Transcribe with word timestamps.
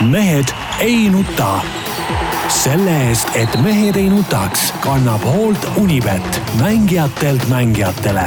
mehed 0.00 0.44
ei 0.80 1.08
nuta. 1.10 1.60
selle 2.48 2.92
eest, 3.08 3.28
et 3.34 3.56
mehed 3.62 3.96
ei 3.96 4.08
nutaks, 4.10 4.68
kannab 4.84 5.24
hoolt 5.24 5.64
Unibet, 5.76 6.40
mängijatelt 6.60 7.48
mängijatele 7.48 8.26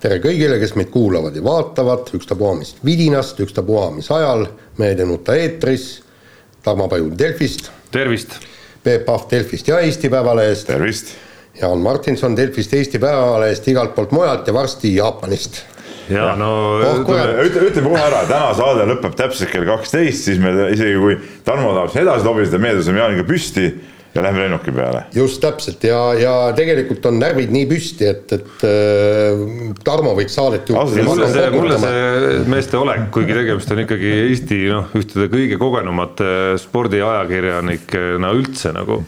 tere 0.00 0.20
kõigile, 0.22 0.60
kes 0.62 0.76
meid 0.78 0.92
kuulavad 0.94 1.34
ja 1.34 1.42
vaatavad, 1.42 2.12
ükstapuha 2.14 2.54
mis 2.60 2.76
vidinast, 2.84 3.40
ükstapuha 3.42 3.90
mis 3.96 4.10
ajal, 4.10 4.46
Mehed 4.78 5.00
ei 5.00 5.06
nuta 5.08 5.34
eetris, 5.34 6.02
Tarmo 6.62 6.88
Paju 6.88 7.10
Delfist. 7.18 7.70
tervist! 7.90 8.38
Peep 8.84 9.04
Pahv 9.04 9.26
Delfist 9.30 9.68
ja 9.68 9.80
Eesti 9.80 10.08
Päevalehest. 10.08 10.66
tervist! 10.66 11.06
Jaan 11.60 11.78
Martinson 11.78 12.36
Delfist, 12.36 12.74
Eesti 12.74 12.98
Päevalehest, 12.98 13.68
igalt 13.68 13.94
poolt 13.94 14.12
mujalt 14.12 14.46
ja 14.46 14.54
varsti 14.54 14.94
Jaapanist 14.94 15.75
ja 16.12 16.30
no 16.38 16.52
oh, 16.76 17.02
ütle, 17.02 17.66
ütleme 17.70 17.90
kohe 17.90 18.04
ära, 18.04 18.22
täna 18.30 18.52
saade 18.56 18.86
lõpeb 18.92 19.16
täpselt 19.18 19.52
kell 19.52 19.66
kaksteist, 19.68 20.28
siis 20.28 20.40
me 20.42 20.54
isegi 20.70 20.96
kui 21.02 21.18
Tarmo 21.46 21.74
tahab 21.74 21.92
siin 21.92 22.06
edasi 22.06 22.26
lobiseda, 22.26 22.62
meie 22.62 22.78
tõstame 22.78 23.02
Jaaniga 23.02 23.26
püsti 23.28 23.68
ja 24.16 24.22
lähme 24.24 24.42
lennuki 24.44 24.72
peale. 24.72 25.02
just 25.14 25.40
täpselt 25.42 25.84
ja, 25.84 26.00
ja 26.18 26.32
tegelikult 26.56 27.04
on 27.10 27.18
närvid 27.20 27.52
nii 27.54 27.68
püsti, 27.70 28.08
et, 28.08 28.32
et 28.32 28.66
äh, 28.66 29.44
Tarmo 29.84 30.14
võiks 30.18 30.36
saadet 30.38 30.70
juhtida. 30.72 31.06
mulle 31.06 31.30
see, 31.32 31.46
mulle 31.54 31.78
see 31.82 32.44
meeste 32.50 32.80
olek, 32.80 33.08
kuigi 33.14 33.36
tegemist 33.36 33.72
on 33.74 33.84
ikkagi 33.84 34.12
Eesti 34.26 34.60
noh, 34.72 34.92
ühtede 34.96 35.28
kõige 35.32 35.60
kogenumate 35.60 36.30
spordiajakirjanikena 36.64 38.32
üldse 38.36 38.72
nagu 38.76 39.02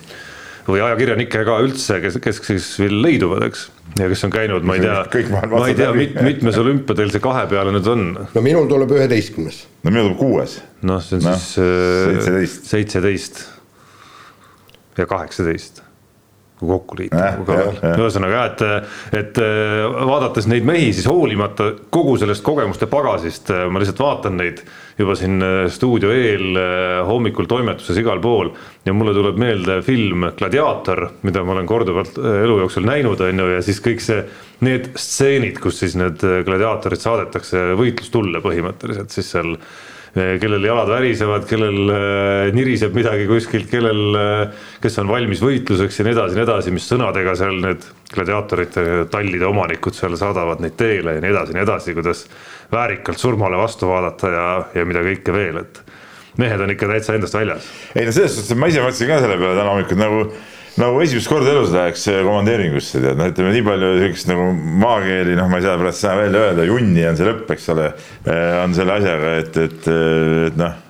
või 0.69 0.83
ajakirjanikega 0.85 1.59
üldse, 1.65 1.99
kes, 2.05 2.19
kes 2.23 2.41
siis 2.45 2.69
veel 2.83 2.99
leiduvad, 3.05 3.47
eks. 3.49 3.65
ja 3.99 4.09
kes 4.11 4.25
on 4.29 4.35
käinud, 4.35 4.67
ma 4.69 4.77
ei 4.77 4.85
tea, 4.85 5.25
ma 5.55 5.65
ei 5.67 5.77
tea 5.79 5.91
mit,, 5.97 6.17
mitmes 6.25 6.61
olümpiadel 6.61 7.13
see 7.15 7.25
kahe 7.25 7.47
peale 7.51 7.73
nüüd 7.75 7.89
on. 7.89 8.07
no 8.35 8.45
minul 8.45 8.69
tuleb 8.71 8.93
üheteistkümnes. 8.99 9.63
no 9.83 9.95
minul 9.95 10.13
tuleb 10.13 10.21
kuues. 10.21 10.59
noh, 10.89 11.03
see 11.05 11.21
on 11.21 11.29
no, 11.31 11.37
siis 11.41 11.59
äh, 11.65 11.69
seitseteist. 12.13 12.73
seitseteist 12.75 13.45
ja 14.99 15.09
kaheksateist 15.09 15.88
kui 16.59 16.69
kokku 16.73 16.99
liita 16.99 17.25
äh,. 17.31 17.95
ühesõnaga 17.95 18.43
jah, 18.43 18.51
et, 18.51 19.23
et 19.23 19.41
vaadates 20.11 20.51
neid 20.51 20.67
mehi, 20.69 20.91
siis 20.93 21.07
hoolimata 21.11 21.73
kogu 21.95 22.17
sellest 22.21 22.45
kogemuste 22.47 22.91
pagasist, 22.91 23.55
ma 23.71 23.83
lihtsalt 23.83 24.03
vaatan 24.03 24.39
neid 24.43 24.65
juba 24.99 25.15
siin 25.15 25.43
äh, 25.43 25.69
stuudio 25.71 26.11
eel 26.11 26.57
äh, 26.59 27.07
hommikul 27.07 27.47
toimetuses 27.51 28.01
igal 28.01 28.21
pool 28.23 28.51
ja 28.87 28.95
mulle 28.97 29.15
tuleb 29.15 29.39
meelde 29.39 29.79
film 29.87 30.27
Gladiaator, 30.39 31.05
mida 31.27 31.45
ma 31.47 31.55
olen 31.55 31.69
korduvalt 31.71 32.19
äh, 32.19 32.41
elu 32.45 32.59
jooksul 32.65 32.87
näinud, 32.89 33.23
on 33.23 33.45
ju, 33.45 33.51
ja 33.55 33.61
siis 33.65 33.79
kõik 33.85 34.03
see, 34.03 34.25
need 34.67 34.91
stseenid, 34.99 35.61
kus 35.63 35.79
siis 35.85 35.95
need 35.99 36.23
gladiaatorid 36.47 37.03
saadetakse 37.03 37.77
võitlustulle 37.79 38.43
põhimõtteliselt 38.43 39.15
siis 39.15 39.31
seal 39.37 39.55
kellel 40.15 40.65
jalad 40.65 40.89
värisevad, 40.89 41.45
kellel 41.49 41.93
eh, 41.93 42.51
niriseb 42.57 42.95
midagi 42.97 43.27
kuskilt, 43.29 43.69
kellel, 43.71 44.03
eh, 44.19 44.69
kes 44.83 44.99
on 45.03 45.11
valmis 45.11 45.43
võitluseks 45.45 46.01
ja 46.01 46.07
nii 46.07 46.17
edasi 46.17 46.37
ja 46.37 46.41
nii 46.41 46.47
edasi, 46.47 46.75
mis 46.75 46.89
sõnadega 46.89 47.35
seal 47.39 47.61
need 47.63 47.85
gladiaatorite 48.15 48.85
tallide 49.13 49.49
omanikud 49.49 49.97
seal 49.97 50.17
saadavad 50.19 50.63
neid 50.65 50.79
teele 50.81 51.19
ja 51.19 51.25
nii 51.25 51.33
edasi 51.35 51.55
ja 51.55 51.59
nii 51.59 51.67
edasi, 51.67 51.97
kuidas 51.99 52.25
väärikalt 52.73 53.21
surmale 53.21 53.61
vastu 53.61 53.91
vaadata 53.91 54.33
ja, 54.33 54.47
ja 54.81 54.87
mida 54.89 55.05
kõike 55.07 55.35
veel, 55.35 55.61
et 55.63 55.83
mehed 56.39 56.63
on 56.63 56.73
ikka 56.73 56.89
täitsa 56.89 57.17
endast 57.19 57.37
väljas. 57.37 57.73
ei 57.95 58.07
no 58.07 58.15
selles 58.15 58.37
suhtes, 58.39 58.57
ma 58.57 58.71
ise 58.71 58.85
mõtlesin 58.85 59.11
ka 59.11 59.21
selle 59.25 59.37
peale 59.41 59.59
täna 59.59 59.75
hommikul 59.75 60.01
nagu 60.01 60.23
nagu 60.79 61.01
esimest 61.03 61.31
korda 61.31 61.53
elus 61.55 61.73
läheks 61.75 62.05
komandeeringusse, 62.27 63.03
tead, 63.03 63.19
noh, 63.19 63.31
ütleme 63.33 63.55
nii 63.55 63.65
palju 63.67 63.95
siukest 64.03 64.31
nagu 64.31 64.51
maakeeli, 64.85 65.39
noh, 65.39 65.49
ma 65.51 65.61
ei 65.61 65.67
saa 65.69 65.79
pärast 65.81 66.05
seda 66.05 66.19
välja 66.23 66.45
öelda, 66.49 66.69
junni 66.69 67.07
on 67.09 67.19
see 67.19 67.29
lõpp, 67.29 67.49
eks 67.55 67.71
ole, 67.75 67.89
eh, 68.27 68.53
on 68.63 68.77
selle 68.77 69.01
asjaga, 69.01 69.39
et, 69.43 69.65
et, 69.69 69.91
et 70.51 70.61
noh 70.61 70.85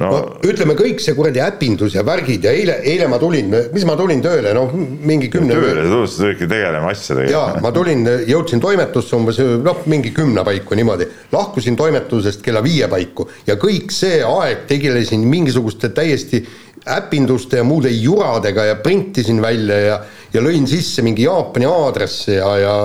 no, 0.00 0.10
no 0.10 0.20
ütleme 0.46 0.76
kõik 0.78 1.00
see 1.02 1.14
kuradi 1.16 1.40
äpindus 1.44 1.96
ja 1.96 2.04
värgid 2.06 2.44
ja 2.46 2.52
eile, 2.56 2.78
eile 2.86 3.08
ma 3.10 3.18
tulin, 3.22 3.52
mis 3.74 3.86
ma 3.88 3.96
tulin 3.98 4.22
tööle, 4.24 4.52
noh 4.56 4.74
mingi 4.76 5.30
kümne. 5.32 5.56
tööle, 5.56 5.86
sa 5.86 6.22
tulid 6.22 6.36
ikka 6.36 6.50
tegelema 6.52 6.92
asjadega. 6.92 7.32
jaa, 7.32 7.56
ma 7.64 7.72
tulin, 7.76 8.04
jõudsin 8.28 8.62
toimetusse 8.62 9.16
umbes 9.18 9.40
noh, 9.64 9.82
mingi 9.90 10.12
kümne 10.16 10.44
paiku 10.46 10.78
niimoodi, 10.78 11.08
lahkusin 11.32 11.78
toimetusest 11.78 12.44
kella 12.44 12.62
viie 12.64 12.88
paiku 12.92 13.28
ja 13.48 13.58
kõik 13.60 13.94
see 13.94 14.22
aeg 14.26 14.66
tegelesin 14.70 15.26
mingisuguste 15.28 15.92
täiesti 15.96 16.44
äpinduste 16.86 17.58
ja 17.58 17.66
muude 17.66 17.90
juradega 17.90 18.68
ja 18.68 18.76
printisin 18.78 19.40
välja 19.42 19.78
ja, 19.80 20.00
ja 20.32 20.42
lõin 20.42 20.68
sisse 20.70 21.02
mingi 21.02 21.26
Jaapani 21.26 21.66
aadressi 21.66 22.36
ja, 22.36 22.50
ja 22.62 22.76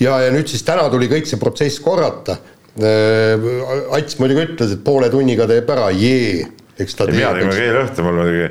ja, 0.00 0.18
ja 0.24 0.32
nüüd 0.34 0.48
siis 0.50 0.64
täna 0.66 0.86
tuli 0.92 1.08
kõik 1.10 1.28
see 1.28 1.40
protsess 1.40 1.80
korrata. 1.84 2.38
Äh, 2.76 3.96
Ats 3.96 4.18
muidugi 4.20 4.46
ütles, 4.50 4.76
et 4.76 4.84
poole 4.84 5.08
tunniga 5.12 5.46
teeb 5.48 5.70
ära, 5.72 5.88
jee, 5.96 6.44
eks 6.76 6.98
ta 6.98 7.06
teab. 7.08 7.16
mina 7.16 7.32
tegin 7.38 7.62
eile 7.62 7.84
õhtul, 7.86 8.04
mul 8.08 8.18
muidugi 8.20 8.48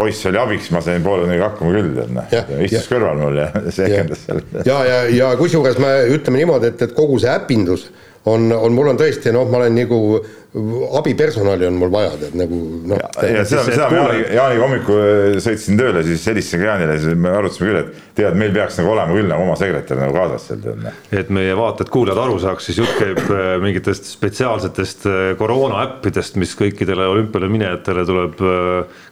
poiss 0.00 0.26
oli 0.30 0.40
abiks, 0.40 0.70
ma 0.74 0.82
sain 0.84 1.04
poole 1.04 1.26
tunniga 1.26 1.50
hakkama 1.50 1.74
küll, 1.76 1.90
tead 1.98 2.12
noh, 2.16 2.34
istus 2.64 2.78
ja, 2.78 2.84
kõrval 2.90 3.20
mul 3.20 3.38
ja 3.38 3.48
sekendas 3.78 4.24
seal. 4.26 4.42
ja, 4.66 4.78
ja, 4.88 5.00
ja 5.14 5.32
kusjuures 5.38 5.78
me 5.82 5.92
ütleme 6.16 6.42
niimoodi, 6.42 6.72
et, 6.72 6.86
et 6.88 6.94
kogu 6.96 7.20
see 7.22 7.30
äpindus 7.30 7.90
on, 8.24 8.52
on, 8.52 8.74
mul 8.76 8.92
on 8.92 9.00
tõesti 9.00 9.32
noh, 9.32 9.48
ma 9.48 9.62
olen 9.62 9.78
nagu 9.80 10.00
abipersonali 10.98 11.66
on 11.66 11.76
mul 11.78 11.90
vaja, 11.92 12.10
tead 12.18 12.32
nagu 12.40 12.56
noh. 12.90 12.98
ja, 12.98 13.26
ja 13.36 13.42
seda, 13.46 13.62
seda 13.68 13.86
ma 13.92 14.00
Jaani, 14.00 14.22
Jaaniga 14.34 14.64
hommikul 14.64 15.02
äh, 15.04 15.36
sõitsin 15.44 15.78
tööle, 15.78 16.02
siis 16.02 16.24
helistasin 16.26 16.58
ka 16.64 16.66
Jaanile, 16.72 16.96
siis 16.98 17.20
me 17.22 17.30
arutasime 17.38 17.68
küll, 17.68 17.78
et 17.84 18.16
tead, 18.18 18.38
meil 18.40 18.50
peaks 18.56 18.80
nagu 18.80 18.90
olema 18.90 19.14
küll 19.14 19.30
nagu 19.30 19.44
oma 19.46 19.54
sekretär 19.60 20.00
nagu 20.02 20.16
kaasas 20.16 20.48
seal 20.50 20.64
tead. 20.64 20.80
Noh. 20.82 20.96
et 21.20 21.30
meie 21.36 21.54
vaatajad-kuulajad 21.58 22.22
aru 22.24 22.40
saaks, 22.42 22.66
siis 22.66 22.80
jutt 22.82 22.98
käib 22.98 23.20
äh, 23.28 23.52
mingitest 23.62 24.10
spetsiaalsetest 24.10 25.06
äh, 25.06 25.20
koroona 25.38 25.84
äppidest, 25.84 26.34
mis 26.42 26.56
kõikidele 26.58 27.06
olümpiale 27.12 27.46
minejatele 27.52 28.04
tuleb 28.10 28.42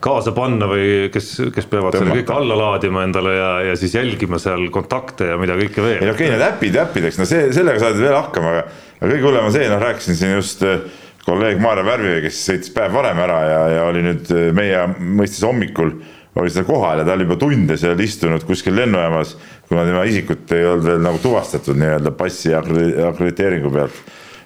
kaasa 0.03 0.35
panna 0.35 0.67
või 0.73 1.07
kes, 1.15 1.31
kes 1.55 1.71
peavad 1.71 1.95
Tõmmata. 1.95 2.03
selle 2.03 2.19
kõik 2.19 2.35
alla 2.35 2.59
laadima 2.65 3.07
endale 3.07 3.39
ja, 3.39 3.55
ja 3.71 3.79
siis 3.79 3.95
jälgima 3.95 4.43
seal 4.43 4.67
kontakte 4.75 5.31
ja 5.31 5.39
mida 5.39 5.55
kõike 5.61 5.87
veel. 5.87 6.03
ei 6.03 6.11
okei 6.11 6.33
okay,, 6.33 6.35
need 6.35 6.47
äpid 6.51 6.83
äppideks, 6.83 7.23
no 7.23 7.31
see, 7.31 7.47
sellega 7.55 7.87
saad 7.87 8.03
veel 8.03 8.19
hakkama, 8.19 8.57
aga, 8.57 8.67
aga 8.99 9.11
kõige 9.11 9.27
hullem 9.27 9.49
on 9.49 9.55
see, 9.55 9.69
noh, 9.71 9.83
rääkisin 9.83 10.19
siin 10.19 10.37
just 10.37 10.63
äh, 10.67 10.85
kolleeg 11.25 11.61
Maarja 11.63 11.87
Värvi, 11.87 12.15
kes 12.25 12.45
sõitis 12.49 12.73
päev 12.75 12.95
varem 12.97 13.19
ära 13.25 13.41
ja, 13.47 13.61
ja 13.77 13.89
oli 13.91 14.05
nüüd 14.07 14.31
äh, 14.35 14.49
meie 14.57 14.87
mõistes 14.99 15.45
hommikul 15.47 15.97
oli 16.39 16.53
seal 16.55 16.67
kohal 16.69 17.01
ja 17.01 17.07
ta 17.07 17.17
oli 17.17 17.27
juba 17.27 17.39
tunde 17.41 17.77
seal 17.81 17.99
istunud 18.01 18.45
kuskil 18.47 18.77
lennujaamas, 18.79 19.35
kuna 19.69 19.85
tema 19.89 20.05
isikut 20.07 20.53
ei 20.55 20.67
olnud 20.69 20.87
veel 20.87 21.01
nagu 21.03 21.19
tuvastatud 21.23 21.79
nii-öelda 21.81 22.13
passi 22.19 22.55
akrediteeringu 22.55 23.73
pealt. 23.75 24.03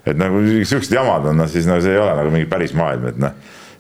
et 0.07 0.19
nagu 0.19 0.41
siuksed 0.67 0.95
jamad 0.97 1.29
on, 1.31 1.37
noh 1.43 1.51
siis 1.51 1.69
no 1.69 1.77
see 1.83 1.93
ei 1.95 2.01
ole 2.01 2.15
nagu 2.19 2.33
mingi 2.35 2.49
päris 2.51 2.73
maailm, 2.75 3.11
et 3.13 3.21
noh 3.23 3.37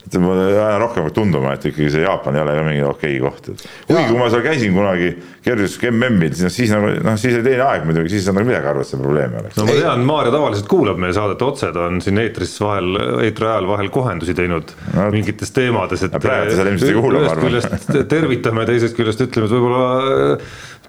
et 0.07 0.19
mulle 0.21 0.47
aina 0.51 0.79
rohkem 0.83 1.07
tunduma, 1.15 1.55
et 1.57 1.67
ikkagi 1.71 1.91
see 1.95 2.03
Jaapan 2.03 2.37
ei 2.37 2.43
ole 2.43 2.57
ka 2.57 2.65
mingi 2.67 2.83
okei 2.87 3.19
koht, 3.23 3.53
et 3.53 3.63
kuigi 3.89 4.05
kui 4.09 4.19
ma 4.19 4.29
seal 4.33 4.43
käisin 4.45 4.75
kunagi 4.77 5.13
kergejõustik 5.45 5.87
MM-il, 5.91 6.35
siis 6.35 6.47
noh, 6.47 6.55
siis 6.55 6.73
nagu 6.75 6.91
noh, 7.07 7.19
siis 7.21 7.37
oli 7.39 7.47
teine 7.47 7.65
aeg 7.67 7.87
muidugi, 7.89 8.13
siis 8.13 8.23
ei 8.23 8.27
saanud 8.27 8.43
nagu 8.43 8.51
midagi 8.51 8.71
aru, 8.73 8.83
et 8.83 8.91
see 8.91 9.01
probleem 9.01 9.39
oleks. 9.41 9.57
no 9.59 9.67
ma 9.69 9.79
tean, 9.79 10.05
Maarja 10.09 10.35
tavaliselt 10.35 10.69
kuulab 10.73 11.01
meie 11.03 11.17
saadet 11.17 11.47
otse, 11.47 11.71
ta 11.75 11.87
on 11.89 12.03
siin 12.05 12.21
eetris 12.23 12.55
vahel, 12.63 13.01
eetri 13.29 13.49
ajal 13.49 13.71
vahel 13.71 13.91
kohendusi 13.95 14.37
teinud 14.39 14.75
no, 14.97 15.09
mingites 15.15 15.55
teemades, 15.55 16.07
et. 16.07 16.19
praegu 16.19 16.53
ta 16.53 16.59
seal 16.59 16.73
ilmselt 16.75 16.93
ei 16.93 17.01
kuula, 17.01 17.25
ma 17.25 17.35
arvan. 17.37 17.59
ühest 17.59 17.73
küljest 17.73 18.13
tervitame, 18.13 18.69
teisest 18.69 18.99
küljest 18.99 19.27
ütleme, 19.27 19.51
et 19.51 19.57
võib-olla 19.57 20.39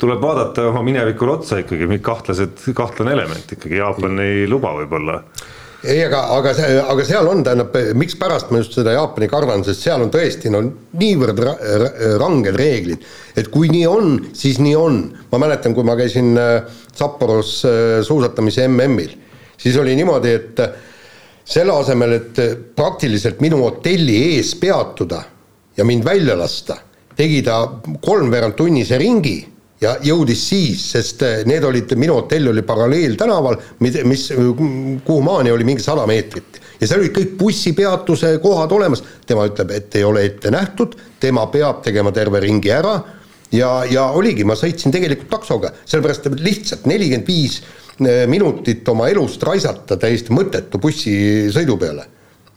tuleb 0.04 0.24
vaadata 0.24 0.70
oma 0.72 0.82
minevikule 0.86 1.38
otsa 1.38 1.62
ikkagi, 1.64 2.00
kahtlased, 2.04 2.66
kahtlane 2.76 3.14
element 3.14 3.58
ikkagi, 3.58 3.78
Jaapan 3.82 4.22
ei 4.26 4.48
luba 4.50 4.74
võib-olla 4.82 5.22
ei, 5.84 6.04
aga, 6.06 6.22
aga 6.38 6.54
see, 6.56 6.78
aga 6.80 7.06
seal 7.08 7.28
on, 7.28 7.42
tähendab, 7.44 7.76
mikspärast 8.00 8.54
ma 8.54 8.62
just 8.62 8.78
seda 8.78 8.94
Jaapani 8.96 9.28
kardan, 9.32 9.66
sest 9.68 9.84
seal 9.84 10.06
on 10.06 10.12
tõesti 10.14 10.52
no 10.54 10.62
niivõrd 11.00 11.42
ra 11.44 11.56
ranged 12.22 12.56
reeglid, 12.60 13.04
et 13.36 13.50
kui 13.52 13.72
nii 13.72 13.84
on, 13.90 14.16
siis 14.38 14.62
nii 14.64 14.78
on. 14.80 15.02
ma 15.32 15.42
mäletan, 15.44 15.76
kui 15.76 15.84
ma 15.88 15.98
käisin 16.00 16.38
äh, 16.40 16.80
Sapporos 16.96 17.60
äh, 17.68 18.00
suusatamise 18.06 18.68
MM-il, 18.70 19.16
siis 19.60 19.78
oli 19.82 19.96
niimoodi, 20.00 20.34
et 20.34 20.64
äh, 20.64 20.76
selle 21.44 21.76
asemel, 21.76 22.16
et 22.16 22.44
praktiliselt 22.76 23.42
minu 23.44 23.60
hotelli 23.66 24.16
ees 24.34 24.54
peatuda 24.56 25.24
ja 25.78 25.86
mind 25.86 26.06
välja 26.08 26.38
lasta, 26.40 26.78
tegi 27.18 27.42
ta 27.44 27.60
kolmveerand 28.02 28.56
tunnise 28.56 28.98
ringi 29.02 29.42
ja 29.82 29.96
jõudis 30.04 30.44
siis, 30.50 30.84
sest 30.94 31.24
eh, 31.26 31.42
need 31.50 31.64
olid, 31.68 31.96
minu 32.00 32.18
hotell 32.22 32.52
oli 32.52 32.64
paralleeltänaval, 32.66 33.58
mis, 33.84 34.30
kuhu 35.06 35.20
maani 35.26 35.52
oli 35.52 35.68
mingi 35.68 35.84
sada 35.84 36.06
meetrit. 36.10 36.60
ja 36.80 36.88
seal 36.88 37.04
olid 37.04 37.16
kõik 37.16 37.36
bussipeatuse 37.40 38.38
kohad 38.44 38.72
olemas, 38.76 39.04
tema 39.28 39.48
ütleb, 39.50 39.72
et 39.76 39.96
ei 40.00 40.06
ole 40.08 40.26
ette 40.30 40.52
nähtud, 40.54 40.96
tema 41.20 41.46
peab 41.52 41.84
tegema 41.84 42.12
terve 42.16 42.42
ringi 42.44 42.72
ära 42.72 42.98
ja, 43.54 43.72
ja 43.90 44.08
oligi, 44.12 44.46
ma 44.48 44.58
sõitsin 44.60 44.94
tegelikult 44.94 45.32
taksoga, 45.32 45.74
sellepärast 45.86 46.30
et 46.30 46.40
lihtsalt 46.44 46.88
nelikümmend 46.90 47.28
viis 47.28 47.60
eh, 48.00 48.24
minutit 48.30 48.88
oma 48.94 49.10
elust 49.12 49.44
raisata 49.44 49.98
täiesti 50.00 50.36
mõttetu 50.36 50.82
bussisõidu 50.82 51.78
peale. 51.82 52.08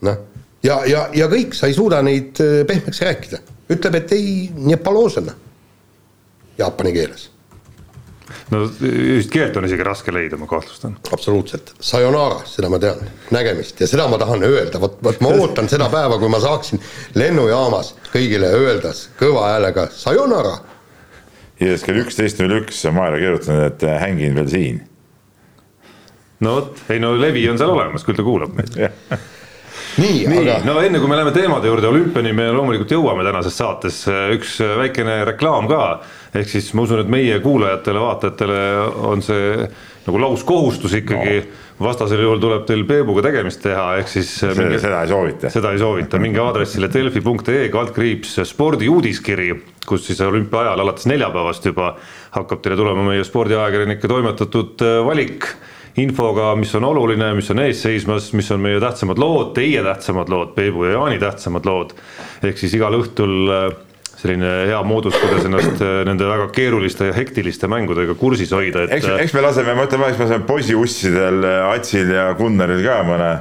noh, 0.07 0.23
ja, 0.63 0.83
ja, 0.87 1.09
ja 1.15 1.31
kõik, 1.33 1.57
sa 1.57 1.71
ei 1.71 1.75
suuda 1.75 2.03
neid 2.07 2.39
eh, 2.45 2.63
pehmeks 2.69 3.03
rääkida. 3.09 3.43
ütleb, 3.73 3.99
et 3.99 4.15
ei, 4.15 4.31
nii 4.55 4.79
paloosena 4.85 5.35
jaapani 6.58 6.93
keeles. 6.93 7.31
no 8.50 8.64
ühist 8.67 9.31
keelt 9.31 9.56
on 9.56 9.69
isegi 9.69 9.85
raske 9.87 10.14
leida, 10.14 10.38
ma 10.41 10.49
kahtlustan. 10.50 10.97
absoluutselt, 11.12 11.75
sayonara, 11.81 12.41
seda 12.50 12.70
ma 12.73 12.81
tean, 12.82 13.03
nägemist 13.35 13.81
ja 13.81 13.88
seda 13.91 14.08
ma 14.11 14.19
tahan 14.23 14.43
öelda, 14.47 14.81
vot, 14.82 14.99
vot 15.05 15.20
ma 15.25 15.35
ootan 15.37 15.70
seda 15.73 15.88
päeva, 15.93 16.19
kui 16.23 16.32
ma 16.32 16.41
saaksin 16.43 16.82
lennujaamas 17.14 17.94
kõigile 18.12 18.50
öeldes 18.56 19.06
kõva 19.20 19.53
häälega 19.53 19.88
sayonara. 19.94 20.58
ja 21.61 21.70
siis 21.73 21.87
kell 21.87 22.03
üksteist 22.03 22.43
null 22.43 22.61
üks 22.61 22.82
on 22.88 22.99
Maarja 22.99 23.23
kirjutanud, 23.23 23.70
et 23.70 23.87
äh, 23.87 24.03
hängin 24.03 24.37
veel 24.41 24.53
siin. 24.53 24.82
no 26.41 26.58
vot, 26.61 26.85
ei 26.91 27.03
no 27.03 27.14
levi 27.20 27.49
on 27.50 27.58
seal 27.58 27.75
olemas, 27.76 28.05
küll 28.05 28.19
ta 28.19 28.26
kuulab 28.26 28.58
meid 28.58 28.76
nii, 30.02 30.26
nii 30.31 30.43
aga..., 30.43 30.61
no 30.67 30.76
enne 30.84 31.00
kui 31.02 31.11
me 31.11 31.19
läheme 31.19 31.32
teemade 31.34 31.70
juurde, 31.70 31.90
olümpiani 31.90 32.32
me 32.37 32.49
loomulikult 32.55 32.94
jõuame 32.96 33.26
tänases 33.26 33.58
saates, 33.58 34.02
üks 34.37 34.58
väikene 34.81 35.23
reklaam 35.32 35.69
ka. 35.70 35.82
ehk 36.37 36.49
siis 36.50 36.73
ma 36.76 36.84
usun, 36.84 37.00
et 37.05 37.12
meie 37.12 37.38
kuulajatele, 37.40 38.00
vaatajatele 38.02 38.58
on 39.08 39.23
see 39.25 39.69
nagu 40.06 40.20
lauskohustus 40.23 41.00
ikkagi. 41.02 41.38
No. 41.44 41.62
Vastasel 41.76 42.23
juhul 42.25 42.38
tuleb 42.40 42.62
teil 42.64 42.87
Peebuga 42.88 43.20
tegemist 43.26 43.61
teha, 43.61 43.99
ehk 44.00 44.08
siis 44.08 44.31
mingi, 44.56 44.78
seda 44.81 45.02
ei 45.05 45.11
soovita. 45.11 45.50
seda 45.52 45.75
ei 45.75 45.81
soovita, 45.82 46.17
minge 46.22 46.40
aadressile 46.40 46.88
delfi.ee 46.88 47.67
kaldkriips 47.69 48.38
spordiuudiskiri, 48.49 49.50
kus 49.84 50.06
siis 50.08 50.22
olümpia 50.25 50.62
ajal 50.62 50.87
alates 50.87 51.05
neljapäevast 51.11 51.69
juba 51.69 51.90
hakkab 52.32 52.64
teile 52.64 52.81
tulema 52.81 53.05
meie 53.11 53.26
spordiajakirjanike 53.29 54.08
toimetatud 54.08 54.87
valik 55.05 55.50
infoga, 55.96 56.54
mis 56.56 56.75
on 56.76 56.84
oluline, 56.84 57.32
mis 57.37 57.48
on 57.52 57.62
ees 57.64 57.81
seismas, 57.82 58.31
mis 58.37 58.50
on 58.52 58.62
meie 58.64 58.81
tähtsamad 58.82 59.20
lood, 59.20 59.52
teie 59.56 59.82
tähtsamad 59.84 60.31
lood, 60.32 60.54
Peebu 60.56 60.84
ja 60.84 60.96
Jaani 60.96 61.19
tähtsamad 61.22 61.66
lood. 61.69 61.94
ehk 62.44 62.58
siis 62.60 62.75
igal 62.76 62.94
õhtul 62.98 63.52
äh, 63.52 63.69
selline 64.16 64.50
hea 64.69 64.81
moodus, 64.84 65.16
kuidas 65.20 65.46
ennast 65.48 65.81
äh, 65.84 66.02
nende 66.08 66.28
väga 66.28 66.48
keeruliste 66.56 67.10
ja 67.10 67.16
hektiliste 67.16 67.70
mängudega 67.72 68.16
kursis 68.20 68.52
hoida, 68.52 68.84
et. 68.84 68.98
eks, 68.98 69.08
eks 69.25 69.37
me 69.37 69.44
laseme, 69.46 69.76
ma 69.76 69.87
ütlen, 69.88 70.04
eks 70.10 70.20
me 70.20 70.28
laseme 70.28 70.48
poisiussidel, 70.48 71.40
äh, 71.44 71.70
Atsil 71.72 72.12
ja 72.12 72.28
Gunnaril 72.37 72.84
ka 72.84 73.00
mõne 73.06 73.32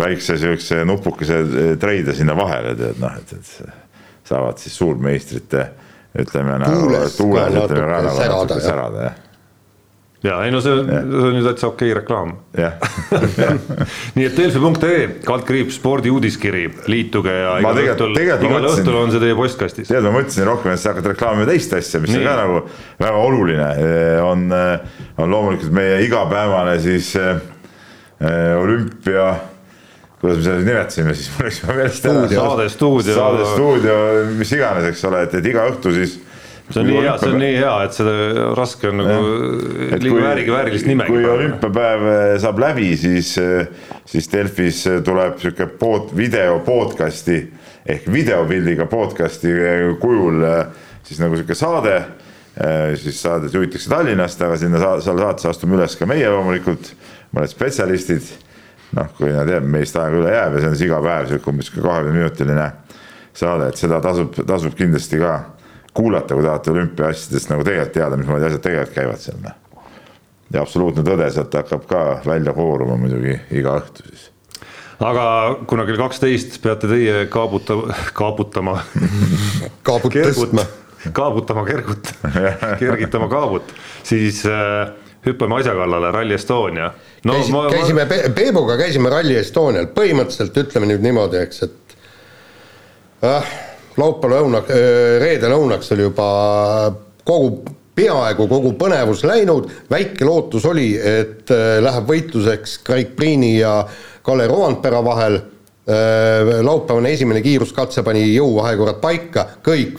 väikse 0.00 0.38
siukse 0.40 0.82
nupukese 0.88 1.42
treide 1.80 2.14
sinna 2.16 2.34
vahele, 2.38 2.74
tead 2.78 3.00
noh, 3.02 3.16
et, 3.20 3.38
et 3.38 4.28
saavad 4.30 4.58
siis 4.62 4.74
suurmeistrite 4.78 5.66
ütleme 6.20 6.58
tuules, 6.66 7.18
tuules 7.18 7.54
ütleme 7.54 7.90
ka 7.90 8.04
nagu 8.06 8.62
särada 8.62 9.10
jah 9.10 9.26
ja 10.24 10.36
ei 10.44 10.52
no 10.52 10.60
see 10.60 10.72
on, 10.74 10.88
see 10.90 11.28
on 11.30 11.38
ju 11.38 11.44
täitsa 11.46 11.68
okei 11.70 11.94
reklaam. 11.96 12.34
nii 14.16 14.26
et 14.26 14.36
delfi.ee 14.36 15.04
kaldkriips 15.24 15.78
spordiuudiskiri, 15.80 16.64
liituge 16.92 17.34
ja 17.34 17.54
igal 17.62 17.80
õhtul, 17.84 18.16
igal 18.20 18.68
õhtul 18.72 18.98
on 19.00 19.14
see 19.14 19.22
teie 19.22 19.36
postkastis. 19.38 19.88
tead, 19.88 20.04
ma 20.04 20.14
mõtlesin 20.18 20.48
rohkem, 20.48 20.74
et 20.74 20.82
sa 20.82 20.92
hakkad 20.92 21.12
reklaamima 21.14 21.48
teist 21.48 21.72
asja, 21.78 22.02
mis 22.04 22.12
nii. 22.12 22.20
on 22.20 22.28
ka 22.28 22.36
nagu 22.42 22.60
väga 23.00 23.22
oluline, 23.28 23.70
on, 24.26 24.44
on 25.16 25.32
loomulikult 25.32 25.72
meie 25.80 26.02
igapäevane 26.04 26.76
siis 26.84 27.14
äh, 27.20 27.40
olümpia 28.60 29.32
kuidas 30.20 30.36
me 30.36 30.44
seda 30.44 30.58
nimetasime 30.60 31.14
siis, 31.16 31.30
mul 31.32 31.46
läks 31.48 31.62
meelest 31.64 32.08
ära. 32.10 32.26
saade 32.28 32.66
stuudio. 32.68 33.14
saade 33.16 33.46
stuudio, 33.54 33.94
mis 34.36 34.52
iganes, 34.52 34.90
eks 34.90 35.04
ole, 35.08 35.24
et, 35.24 35.38
et 35.40 35.48
iga 35.48 35.64
õhtu 35.70 35.94
siis 35.96 36.18
see 36.70 36.80
on 36.80 36.86
nii 36.86 37.02
hea, 37.02 37.14
see 37.18 37.32
on 37.32 37.40
nii 37.40 37.54
hea, 37.56 37.72
et 37.86 37.96
seda 37.96 38.14
raske 38.56 38.90
on 38.90 39.00
nagu 39.00 39.30
liiga 40.04 40.54
väärilist 40.54 40.88
nimegi. 40.88 41.12
kui 41.12 41.24
olümpiapäev 41.26 42.06
eh, 42.12 42.34
saab 42.42 42.60
läbi, 42.62 42.90
siis, 43.00 43.32
eh, 43.42 43.90
siis 44.08 44.30
Delfis 44.32 44.84
tuleb 45.06 45.38
sihuke 45.42 45.66
pod, 45.80 46.14
video 46.16 46.60
podcast'i 46.66 47.40
ehk 47.90 48.06
videopildiga 48.12 48.86
podcast'i 48.90 49.52
eh, 49.54 49.86
kujul 50.02 50.44
siis 51.06 51.22
nagu 51.22 51.38
sihuke 51.38 51.58
saade. 51.58 52.00
siis 52.98 53.22
saadet 53.22 53.54
juhitakse 53.54 53.88
Tallinnast, 53.88 54.40
aga 54.42 54.56
sinna 54.58 54.80
sa-, 54.82 54.98
selle 55.00 55.22
saatesse 55.22 55.48
astume 55.48 55.78
üles 55.78 55.94
ka 55.96 56.06
meie 56.06 56.28
loomulikult, 56.28 56.90
mõned 57.32 57.48
spetsialistid. 57.48 58.26
noh, 58.98 59.06
kui 59.16 59.30
nad 59.30 59.48
jääb, 59.48 59.64
meist 59.70 59.96
aega 59.96 60.18
üle 60.18 60.34
jääb 60.34 60.56
ja 60.56 60.60
see 60.60 60.68
on 60.68 60.76
siis 60.76 60.88
iga 60.88 60.98
päev 61.02 61.30
sihuke 61.30 61.50
umbes 61.52 61.70
kahekümne 61.70 62.18
minutiline 62.18 62.66
saade, 63.32 63.70
et 63.70 63.78
seda 63.78 64.00
tasub, 64.02 64.34
tasub 64.46 64.74
kindlasti 64.76 65.22
ka 65.22 65.38
kuulata, 65.94 66.34
kui 66.34 66.44
tahate 66.46 66.70
olümpiaasjadest 66.74 67.52
nagu 67.52 67.64
tegelikult 67.66 67.94
teada, 67.96 68.18
mismoodi 68.20 68.48
asjad 68.48 68.64
tegelikult 68.66 68.96
käivad 68.96 69.22
seal. 69.22 69.40
Noh. 69.44 69.56
ja 70.54 70.64
absoluutne 70.64 71.06
tõde 71.06 71.30
sealt 71.30 71.54
hakkab 71.54 71.86
ka 71.90 72.04
välja 72.26 72.54
kooruma 72.56 72.98
muidugi 73.00 73.38
iga 73.58 73.78
õhtu 73.80 74.06
siis 74.08 74.30
aga 75.00 75.24
kuna 75.68 75.86
kell 75.88 76.00
kaksteist 76.00 76.58
peate 76.62 76.88
teie 76.90 77.24
kaabutama, 77.32 77.94
kaabutama 78.16 78.76
kaabut 79.88 80.16
tõstma. 80.16 80.66
kaabutama 81.16 81.64
kergut 81.68 82.10
kergitama 82.82 83.30
kaabut, 83.32 83.72
siis 84.04 84.42
äh, 84.48 84.90
hüppame 85.26 85.60
asja 85.60 85.74
kallale, 85.76 86.12
Rally 86.12 86.36
Estonia. 86.36 86.92
no 87.24 87.38
Käisi, 87.38 87.52
ma, 87.52 87.64
käisime 87.72 88.04
ma... 88.04 88.20
Peebuga 88.34 88.76
käisime 88.80 89.12
Rally 89.12 89.38
Estonial, 89.40 89.88
põhimõtteliselt 89.96 90.60
ütleme 90.64 90.92
nüüd 90.92 91.04
niimoodi, 91.04 91.40
eks, 91.46 91.64
et 91.68 91.96
äh, 93.24 93.56
laupäeva 93.98 94.40
lõuna, 94.40 94.62
reede 95.20 95.50
lõunaks 95.50 95.92
oli 95.94 96.06
juba 96.06 96.26
kogu, 97.26 97.62
peaaegu 97.96 98.46
kogu 98.48 98.74
põnevus 98.80 99.24
läinud, 99.28 99.70
väike 99.90 100.26
lootus 100.26 100.66
oli, 100.70 100.92
et 100.96 101.50
läheb 101.82 102.10
võitluseks 102.10 102.80
Craig 102.86 103.16
Priini 103.16 103.56
ja 103.58 103.80
Kalle 104.24 104.46
Roandpera 104.50 105.02
vahel, 105.04 105.40
laupäevane 106.62 107.10
esimene 107.16 107.40
kiiruskatse 107.42 108.04
pani 108.06 108.22
jõuvahekorrad 108.28 109.00
paika, 109.02 109.46
kõik, 109.66 109.98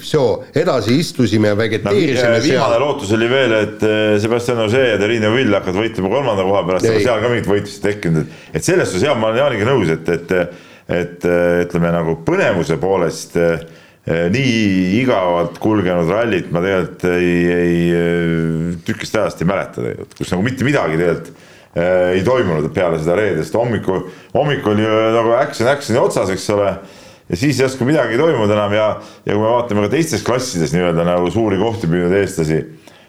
edasi 0.55 0.95
istusime 1.01 1.51
ja 1.51 1.57
vegeteerisime 1.59 2.37
no, 2.37 2.43
viimane 2.45 2.77
seal. 2.77 2.85
lootus 2.85 3.11
oli 3.17 3.27
veel, 3.29 3.55
et 3.57 3.85
Sebastian 4.23 4.63
Ože 4.63 4.85
ja 4.93 4.97
Terrine 5.01 5.33
Vill 5.35 5.57
hakkavad 5.57 5.81
võitlema 5.81 6.13
kolmanda 6.13 6.47
koha 6.47 6.63
pärast, 6.69 6.87
aga 6.87 7.03
seal 7.03 7.23
ka 7.25 7.33
mingit 7.33 7.49
võitlust 7.51 7.81
ei 7.81 7.87
tekkinud, 7.89 8.35
et 8.53 8.67
selles 8.69 8.87
suhtes 8.87 9.07
jah, 9.09 9.19
ma 9.19 9.33
olen 9.33 9.41
Jaaniga 9.43 9.67
nõus, 9.67 9.91
et, 9.97 10.13
et 10.15 10.35
et 10.91 11.23
ütleme 11.23 11.91
nagu 11.93 12.17
põnevuse 12.27 12.75
poolest 12.81 13.37
äh, 13.39 13.61
nii 14.11 15.01
igavalt 15.01 15.59
kulgenud 15.61 16.09
rallit 16.11 16.49
ma 16.51 16.63
tegelikult 16.63 17.05
ei, 17.13 17.35
ei 17.53 17.75
eh, 17.95 18.73
tükist 18.87 19.15
ajast 19.15 19.43
ei 19.43 19.49
mäleta 19.49 19.77
tegelikult, 19.77 20.15
kus 20.17 20.33
nagu 20.33 20.45
mitte 20.45 20.65
midagi 20.67 20.97
tegelikult 20.99 21.29
äh, 21.75 22.09
ei 22.17 22.23
toimunud 22.25 22.71
peale 22.75 22.99
seda 23.01 23.15
reedest 23.19 23.55
hommiku, 23.55 24.01
hommikul 24.33 24.73
oli 24.73 24.89
nagu 25.15 25.35
action 25.37 25.69
action'i 25.71 26.01
otsas, 26.01 26.33
eks 26.33 26.49
ole. 26.55 26.73
ja 27.29 27.39
siis 27.39 27.61
järsku 27.61 27.87
midagi 27.87 28.17
ei 28.17 28.23
toimunud 28.23 28.51
enam 28.51 28.75
ja, 28.75 28.89
ja 29.25 29.35
kui 29.35 29.43
me 29.43 29.53
vaatame 29.53 29.85
ka 29.85 29.93
teistes 29.93 30.25
klassides 30.27 30.75
nii-öelda 30.75 31.05
nagu 31.07 31.31
suuri 31.31 31.61
kohti 31.61 31.87
püüdnud 31.91 32.17
eestlasi, 32.19 32.59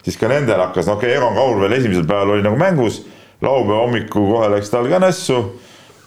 siis 0.04 0.20
ka 0.20 0.31
nendel 0.31 0.60
hakkas, 0.69 0.87
no 0.87 1.00
okei 1.00 1.10
okay,, 1.16 1.19
Egon 1.19 1.40
Kaur 1.40 1.64
veel 1.64 1.81
esimesel 1.81 2.06
päeval 2.06 2.37
oli 2.37 2.46
nagu 2.46 2.60
mängus, 2.60 3.02
laupäeva 3.43 3.82
hommikul 3.87 4.31
kohe 4.37 4.54
läks 4.54 4.70
tal 4.70 4.87
ka 4.93 5.02
nässu. 5.02 5.43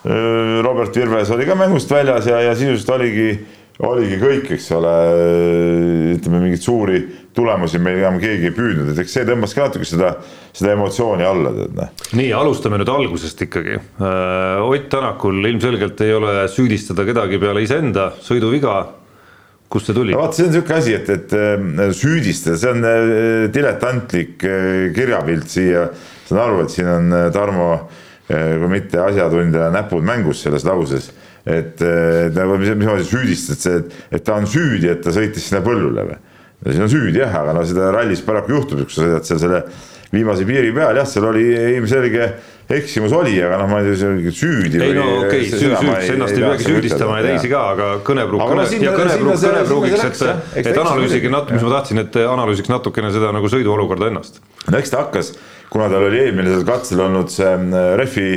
Robert 0.05 0.93
Virves 0.93 1.31
oli 1.33 1.47
ka 1.49 1.55
mängust 1.57 1.89
väljas 1.89 2.27
ja, 2.29 2.37
ja 2.45 2.51
sisuliselt 2.53 2.91
oligi 2.93 3.29
oligi 3.83 4.17
kõik, 4.21 4.49
eks 4.55 4.69
ole, 4.75 4.95
ütleme 6.15 6.39
mingeid 6.45 6.63
suuri 6.63 6.99
tulemusi 7.35 7.79
meil 7.83 7.99
enam 7.99 8.17
keegi 8.21 8.49
ei 8.49 8.55
püüdnud, 8.55 8.91
et 8.93 9.01
eks 9.03 9.17
see 9.17 9.25
tõmbas 9.27 9.55
ka 9.55 9.67
natuke 9.67 9.87
seda, 9.87 10.13
seda 10.55 10.75
emotsiooni 10.75 11.25
alla, 11.27 11.51
tead 11.57 11.73
noh. 11.75 11.89
nii, 12.15 12.29
alustame 12.37 12.79
nüüd 12.79 12.91
algusest 12.91 13.43
ikkagi. 13.47 13.79
Äh, 13.99 14.63
Ott 14.63 14.87
Tänakul 14.93 15.41
ilmselgelt 15.51 15.99
ei 16.05 16.13
ole 16.15 16.45
süüdistada 16.51 17.05
kedagi 17.07 17.41
peale 17.41 17.65
iseenda, 17.65 18.13
sõiduviga. 18.23 18.77
kust 19.69 19.89
see 19.89 19.95
tuli? 19.97 20.13
vaata, 20.15 20.37
see 20.37 20.45
on 20.45 20.51
niisugune 20.53 20.77
asi, 20.77 20.95
et, 20.95 21.09
et 21.09 21.35
äh, 21.35 21.91
süüdistada, 21.91 22.55
see 22.61 22.71
on 22.71 22.87
äh, 22.87 23.51
diletantlik 23.51 24.37
kirjapilt 24.95 25.51
siia. 25.51 25.89
saan 26.29 26.41
aru, 26.45 26.63
et 26.63 26.71
siin 26.71 26.87
on 26.89 27.11
Tarmo, 27.33 27.69
kui 28.25 28.69
mitte 28.71 28.97
asjatundja, 29.03 29.67
näpud 29.69 30.01
mängus 30.01 30.39
selles 30.41 30.63
lauses 30.65 31.11
et 31.45 31.81
nagu 32.33 32.55
mis, 32.57 32.71
mis 32.73 32.87
ma 32.89 32.95
siis 32.97 33.11
süüdistad, 33.11 33.65
et, 33.77 33.97
et 34.17 34.23
ta 34.25 34.39
on 34.39 34.47
süüdi, 34.49 34.89
et 34.89 35.03
ta 35.05 35.13
sõitis 35.13 35.49
sinna 35.49 35.61
põllule 35.65 36.07
või? 36.07 36.21
siis 36.65 36.81
on 36.81 36.89
süüdi 36.89 37.21
jah, 37.21 37.35
aga 37.43 37.53
no 37.53 37.65
seda 37.67 37.91
rallis 37.93 38.23
paraku 38.25 38.55
juhtub, 38.55 38.81
kui 38.85 38.95
sa 38.95 39.03
sõidad 39.03 39.27
seal 39.27 39.41
selle 39.43 39.61
viimase 40.15 40.45
piiri 40.47 40.71
peal, 40.73 40.97
jah, 40.97 41.07
seal 41.09 41.27
oli 41.29 41.45
ilmselge 41.75 42.29
eksimus 42.75 43.13
oli, 43.13 43.35
aga 43.45 43.59
noh, 43.61 43.69
ma 43.69 43.81
ei 43.83 43.91
tea, 43.91 44.11
süüdi. 44.33 44.79
ei 44.81 44.95
no 44.97 45.05
okei 45.19 45.43
okay,, 45.43 45.49
süü, 45.51 45.69
süüd, 45.77 46.13
ennast 46.15 46.33
ei 46.33 46.41
peagi 46.41 46.65
süüdistama 46.65 47.19
ja 47.19 47.25
teisi 47.27 47.51
ka, 47.51 47.61
aga 47.75 47.89
kõnepruuk, 48.07 48.41
kõne, 48.49 48.65
ja 48.81 48.93
kõnepruuk, 48.95 49.37
kõnepruugiks, 49.43 50.25
et, 50.25 50.63
et 50.63 50.81
analüüsige 50.81 51.29
natuke, 51.33 51.59
mis 51.59 51.65
ma 51.67 51.73
tahtsin, 51.75 52.01
et 52.01 52.19
analüüsiks 52.23 52.73
natukene 52.73 53.13
seda 53.13 53.29
nagu 53.35 53.51
sõiduolukorda 53.53 54.09
ennast. 54.09 54.41
no 54.65 54.81
eks 54.81 54.93
ta 54.93 55.03
hakkas, 55.03 55.35
kuna 55.69 55.91
tal 55.93 56.07
oli 56.09 56.23
eelmisel 56.23 56.65
katsel 56.65 57.05
olnud 57.05 57.29
see 57.33 57.51
äh, 57.53 57.91
refi 58.01 58.29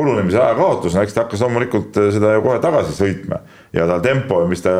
purunemise 0.00 0.40
aja 0.40 0.56
no 0.56 1.02
eks 1.04 1.14
ta 1.14 1.24
hakkas 1.24 1.44
loomulikult 1.44 2.00
äh, 2.00 2.10
seda 2.14 2.34
ju 2.36 2.44
kohe 2.46 2.60
tagasi 2.62 2.96
sõitma 2.96 3.40
ja 3.76 3.86
tal 3.90 4.02
tempo, 4.04 4.42
mis 4.50 4.64
ta 4.64 4.72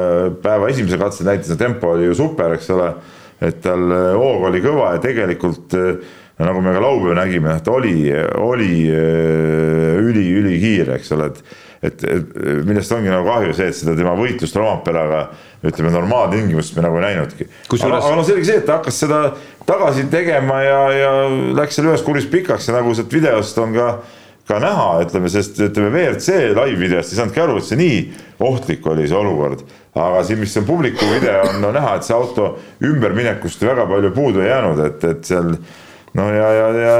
päeva 0.43 0.71
esimesel 0.73 1.01
katsel 1.03 1.29
näitas, 1.29 1.53
tempo 1.61 1.95
oli 1.95 2.09
ju 2.09 2.17
super, 2.25 2.57
eks 2.57 2.71
ole. 2.75 2.93
et 3.41 3.63
tal 3.65 3.87
äh, 3.95 4.11
hoog 4.17 4.49
oli 4.51 4.65
kõva 4.65 4.95
ja 4.97 5.03
tegelikult 5.05 5.77
äh, 5.79 6.13
no 6.41 6.51
nagu 6.51 6.63
me 6.65 6.75
ka 6.75 6.85
laupäeval 6.85 7.19
nägime, 7.21 7.57
ta 7.65 7.75
oli, 7.77 7.97
oli 8.41 8.71
üli-ülikiire, 10.01 10.97
eks 10.97 11.13
ole, 11.13 11.29
et 11.29 11.59
et, 11.81 12.03
et 12.05 12.35
millest 12.69 12.93
ongi 12.93 13.09
nagu 13.09 13.25
kahju 13.25 13.55
see, 13.57 13.71
et 13.73 13.77
seda 13.77 13.95
tema 13.97 14.13
võitlust 14.19 14.57
Romperaga 14.59 15.23
ütleme 15.65 15.93
normaaltingimustes 15.95 16.77
me 16.77 16.85
nagu 16.85 16.99
ei 17.01 17.07
näinudki. 17.07 17.47
aga, 17.73 18.01
aga 18.01 18.17
no 18.19 18.25
selge 18.27 18.45
see, 18.49 18.59
et 18.61 18.67
ta 18.69 18.79
hakkas 18.79 19.01
seda 19.01 19.21
tagasi 19.69 20.07
tegema 20.13 20.61
ja, 20.65 20.81
ja 20.93 21.13
läks 21.57 21.79
seal 21.79 21.89
ühes 21.89 22.05
kuris 22.05 22.29
pikaks 22.31 22.69
ja 22.69 22.77
nagu 22.77 22.93
sealt 22.97 23.13
videost 23.17 23.61
on 23.63 23.73
ka 23.77 23.89
ka 24.51 24.59
näha, 24.63 24.89
ütleme, 25.05 25.31
sest 25.33 25.61
ütleme 25.63 25.93
WRC 25.93 26.51
live-videost 26.57 27.15
ei 27.15 27.21
saanudki 27.21 27.43
aru, 27.45 27.61
et 27.61 27.69
see 27.69 27.79
nii 27.81 28.01
ohtlik 28.51 28.87
oli 28.91 29.07
see 29.09 29.19
olukord. 29.19 29.63
aga 29.95 30.25
siin, 30.27 30.41
mis 30.43 30.57
on 30.59 30.67
publiku 30.69 31.07
video, 31.11 31.45
on 31.51 31.63
no 31.63 31.71
näha, 31.75 31.97
et 31.99 32.07
see 32.07 32.17
auto 32.17 32.53
ümberminekust 32.87 33.63
väga 33.67 33.87
palju 33.91 34.13
puudu 34.17 34.45
ei 34.45 34.51
jäänud, 34.51 34.85
et, 34.87 35.09
et 35.13 35.33
seal 35.33 35.55
no 36.19 36.29
ja, 36.35 36.53
ja, 36.59 36.69
ja 36.85 36.99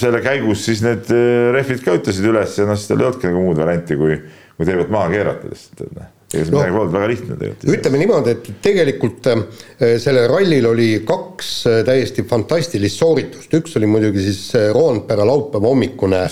selle 0.00 0.24
käigus 0.24 0.64
siis 0.64 0.82
need 0.84 1.08
eh, 1.12 1.52
rehvid 1.56 1.84
ka 1.84 1.96
ütlesid 2.00 2.28
üles 2.32 2.58
ja 2.58 2.68
noh, 2.68 2.78
siis 2.78 2.92
tal 2.92 3.00
ei 3.00 3.10
olnudki 3.10 3.30
nagu 3.30 3.46
muud 3.48 3.60
varianti, 3.60 4.00
kui, 4.00 4.20
kui 4.56 4.68
teevad 4.68 4.92
maha 4.92 5.12
keerata 5.12 5.52
lihtsalt, 5.52 5.88
et 5.88 5.96
noh 6.00 6.12
ega 6.36 6.46
see 6.46 6.54
midagi 6.54 6.76
polnud 6.76 6.96
väga 6.96 7.10
lihtne 7.12 7.38
tegelikult. 7.40 7.76
ütleme 7.76 8.00
niimoodi, 8.02 8.34
et 8.36 8.50
tegelikult 8.64 9.30
äh, 9.32 9.44
sellel 10.02 10.28
rallil 10.32 10.70
oli 10.70 10.88
kaks 11.08 11.52
äh, 11.70 11.78
täiesti 11.88 12.26
fantastilist 12.28 13.02
sooritust, 13.02 13.54
üks 13.60 13.76
oli 13.80 13.90
muidugi 13.90 14.26
siis 14.28 14.42
äh, 14.58 14.68
Roonpere 14.76 15.26
laupäeva 15.28 15.72
hommikune 15.72 16.26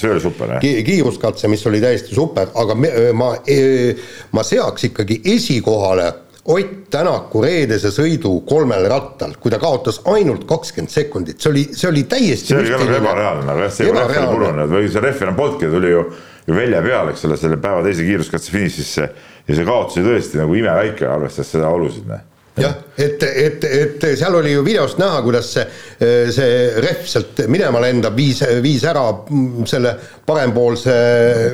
ki 0.61 0.75
kiiruskatse, 0.87 1.50
mis 1.52 1.64
oli 1.70 1.82
täiesti 1.84 2.14
super, 2.16 2.52
aga 2.54 2.76
me, 2.78 2.92
ma, 3.16 3.32
ma 4.34 4.46
seaks 4.46 4.90
ikkagi 4.90 5.23
esikohale 5.37 6.12
Ott 6.44 6.90
Tänaku 6.92 7.40
reedese 7.40 7.88
sõidu 7.88 8.34
kolmel 8.44 8.84
rattal, 8.92 9.32
kui 9.40 9.50
ta 9.50 9.56
kaotas 9.58 10.02
ainult 10.12 10.44
kakskümmend 10.49 10.92
sekundit, 10.92 11.38
see 11.40 11.50
oli, 11.50 11.62
see 11.73 11.88
oli 11.88 12.02
täiesti 12.04 12.52
see 12.52 12.58
oli 12.58 12.75
nagu 12.75 12.99
ebareaalne, 12.99 13.49
aga 13.49 13.64
jah, 13.64 13.73
see 13.73 13.88
oli 13.88 14.26
purunenud. 14.28 14.75
Või 14.76 14.90
see 14.92 15.02
rehv 15.02 15.25
enam 15.25 15.38
polnudki, 15.38 15.70
tuli 15.73 15.94
ju, 15.94 16.02
ju 16.46 16.54
välja 16.54 16.82
peale, 16.84 17.14
eks 17.14 17.24
ole, 17.28 17.38
selle 17.40 17.58
päeva 17.62 17.82
teise 17.86 18.04
kiiruskatse 18.06 18.52
finišisse. 18.52 19.08
Ja 19.48 19.56
see 19.56 19.66
kaotus 19.68 19.98
oli 20.00 20.08
tõesti 20.08 20.40
nagu 20.40 20.54
imeväike, 20.56 21.08
arvestades 21.08 21.52
seda 21.52 21.68
olusid, 21.72 22.08
jah, 22.60 22.74
et, 22.96 23.22
et, 23.22 23.64
et 23.66 24.04
seal 24.16 24.34
oli 24.38 24.52
ju 24.52 24.62
videost 24.64 24.98
näha, 25.00 25.20
kuidas 25.24 25.50
see, 25.56 25.64
see 26.32 26.50
rehv 26.84 27.06
sealt 27.10 27.44
minema 27.50 27.80
lendab, 27.82 28.14
viis, 28.16 28.44
viis 28.62 28.84
ära 28.88 29.02
selle 29.68 29.94
parempoolse 30.26 30.94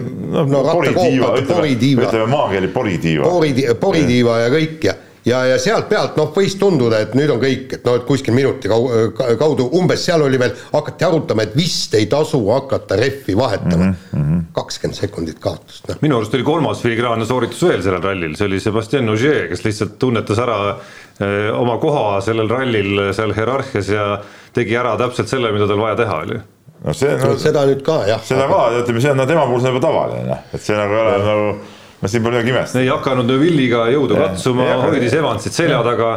no, 0.04 0.44
no 0.44 0.62
poritiiva, 0.68 1.32
ütleme, 1.40 1.72
ütleme 2.04 2.26
maakeeli 2.30 2.72
poritiiva. 2.74 3.30
pori, 3.30 3.54
poritiiva 3.80 4.42
ja 4.44 4.52
kõik 4.52 4.90
ja 4.90 4.96
ja, 5.24 5.40
ja 5.46 5.58
sealt 5.60 5.88
pealt 5.90 6.16
noh, 6.18 6.30
võis 6.34 6.56
tunduda, 6.60 7.00
et 7.04 7.14
nüüd 7.18 7.32
on 7.34 7.40
kõik, 7.42 7.76
et 7.76 7.86
noh, 7.86 7.98
et 8.00 8.06
kuskil 8.08 8.34
minuti 8.36 8.70
kaudu, 8.70 9.68
umbes 9.76 10.04
seal 10.06 10.24
oli 10.24 10.40
veel, 10.40 10.54
hakati 10.72 11.06
arutama, 11.06 11.46
et 11.46 11.56
vist 11.56 11.94
ei 11.98 12.08
tasu 12.10 12.40
hakata 12.48 12.98
rehvi 13.00 13.36
vahetama. 13.38 13.90
Mhm, 14.12 14.38
kakskümmend 14.54 14.96
mm 14.96 14.98
-hmm. 14.98 15.00
sekundit 15.00 15.38
kaotust 15.38 15.88
no.. 15.88 15.94
minu 16.00 16.16
arust 16.16 16.34
oli 16.34 16.42
kolmas 16.42 16.80
filigraanne 16.82 17.26
sooritus 17.26 17.62
veel 17.62 17.82
sellel 17.82 18.02
rallil, 18.02 18.36
see 18.36 18.46
oli 18.46 18.60
Sebastian 18.60 19.08
Ogier, 19.08 19.48
kes 19.48 19.64
lihtsalt 19.64 19.98
tunnetas 19.98 20.38
ära 20.38 20.76
öö, 21.20 21.52
oma 21.52 21.76
koha 21.78 22.20
sellel 22.20 22.48
rallil 22.48 23.12
seal 23.14 23.34
hierarhias 23.34 23.88
ja 23.88 24.22
tegi 24.52 24.76
ära 24.76 24.96
täpselt 24.96 25.28
selle, 25.28 25.52
mida 25.52 25.68
tal 25.68 25.78
vaja 25.78 25.96
teha 25.96 26.16
oli 26.24 26.40
no 26.84 26.92
see 26.92 27.16
no, 27.16 27.36
seda 27.38 27.66
nüüd 27.68 27.82
ka 27.84 28.00
jah. 28.08 28.22
seda 28.24 28.48
ka, 28.48 28.62
ütleme, 28.80 29.00
see 29.00 29.10
on 29.12 29.16
no, 29.16 29.26
tema 29.26 29.46
puhul 29.46 29.60
see 29.60 29.68
on 29.68 29.76
juba 29.76 29.86
tavaline, 29.86 30.24
noh, 30.30 30.42
et 30.54 30.62
see 30.62 30.76
nagu 30.76 30.96
ei 30.96 31.00
ole 31.00 31.18
nagu 31.18 31.46
no 31.52 31.79
siin 32.08 32.22
pole 32.24 32.38
midagi 32.38 32.52
imestada. 32.54 32.82
ei 32.84 32.88
hakanud 32.88 33.28
Neuvilliga 33.28 33.82
jõudu 33.92 34.16
ja, 34.16 34.28
katsuma, 34.28 34.66
hoidis 34.86 35.14
Evansit 35.18 35.56
selja 35.56 35.80
taga, 35.84 36.10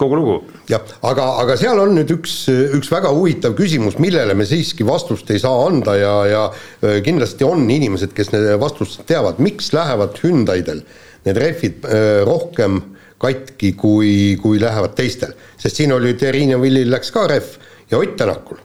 kogu 0.00 0.18
lugu. 0.18 0.34
jah, 0.68 0.82
aga, 1.08 1.28
aga 1.44 1.56
seal 1.60 1.80
on 1.80 1.94
nüüd 1.96 2.12
üks, 2.18 2.34
üks 2.78 2.90
väga 2.92 3.12
huvitav 3.16 3.56
küsimus, 3.58 3.96
millele 4.02 4.36
me 4.36 4.46
siiski 4.48 4.84
vastust 4.88 5.30
ei 5.32 5.40
saa 5.42 5.66
anda 5.68 5.96
ja, 5.96 6.14
ja 6.28 6.42
äh, 6.50 6.98
kindlasti 7.06 7.48
on 7.48 7.64
inimesed, 7.64 8.12
kes 8.16 8.32
need 8.34 8.50
vastust 8.60 9.06
teavad, 9.08 9.40
miks 9.42 9.72
lähevad 9.76 10.20
Hyundai'del 10.20 10.84
need 11.26 11.40
rehvid 11.40 11.86
äh, 11.88 12.20
rohkem 12.28 12.82
katki, 13.22 13.72
kui, 13.78 14.12
kui 14.42 14.60
lähevad 14.60 14.96
teistel, 14.98 15.32
sest 15.56 15.78
siin 15.78 15.94
oli 15.94 16.16
Terine 16.18 16.60
Villil 16.60 16.90
läks 16.92 17.14
ka 17.14 17.28
rehv 17.30 17.56
ja 17.92 18.02
Ott 18.02 18.18
Tänakul 18.20 18.61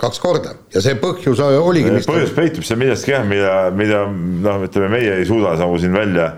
kaks 0.00 0.20
korda 0.22 0.56
ja 0.74 0.82
see 0.82 0.96
põhjus 1.00 1.40
oligi. 1.44 1.94
põhjus 2.08 2.34
peitub 2.34 2.66
seal 2.66 2.80
milleski 2.80 3.14
jah, 3.14 3.24
mida, 3.28 3.54
mida 3.76 4.04
noh, 4.10 4.66
ütleme 4.66 4.90
meie 4.96 5.18
ei 5.20 5.26
suuda 5.28 5.54
nagu 5.60 5.78
siin 5.80 5.94
välja, 5.94 6.30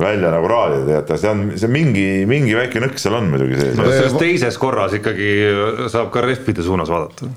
välja 0.00 0.32
nagu 0.32 0.48
raadida, 0.50 0.84
teate, 0.88 1.18
see 1.20 1.32
on, 1.32 1.44
see 1.60 1.72
mingi, 1.72 2.06
mingi 2.30 2.56
väike 2.56 2.82
nõks 2.84 3.04
seal 3.04 3.18
on 3.20 3.28
muidugi 3.32 3.60
sees 3.60 3.76
no,. 3.78 3.88
selles 3.92 4.16
teises 4.20 4.60
korras 4.60 4.96
ikkagi 4.96 5.30
saab 5.92 6.12
ka 6.14 6.24
rehvide 6.24 6.64
suunas 6.64 6.92
vaadata. 6.92 7.28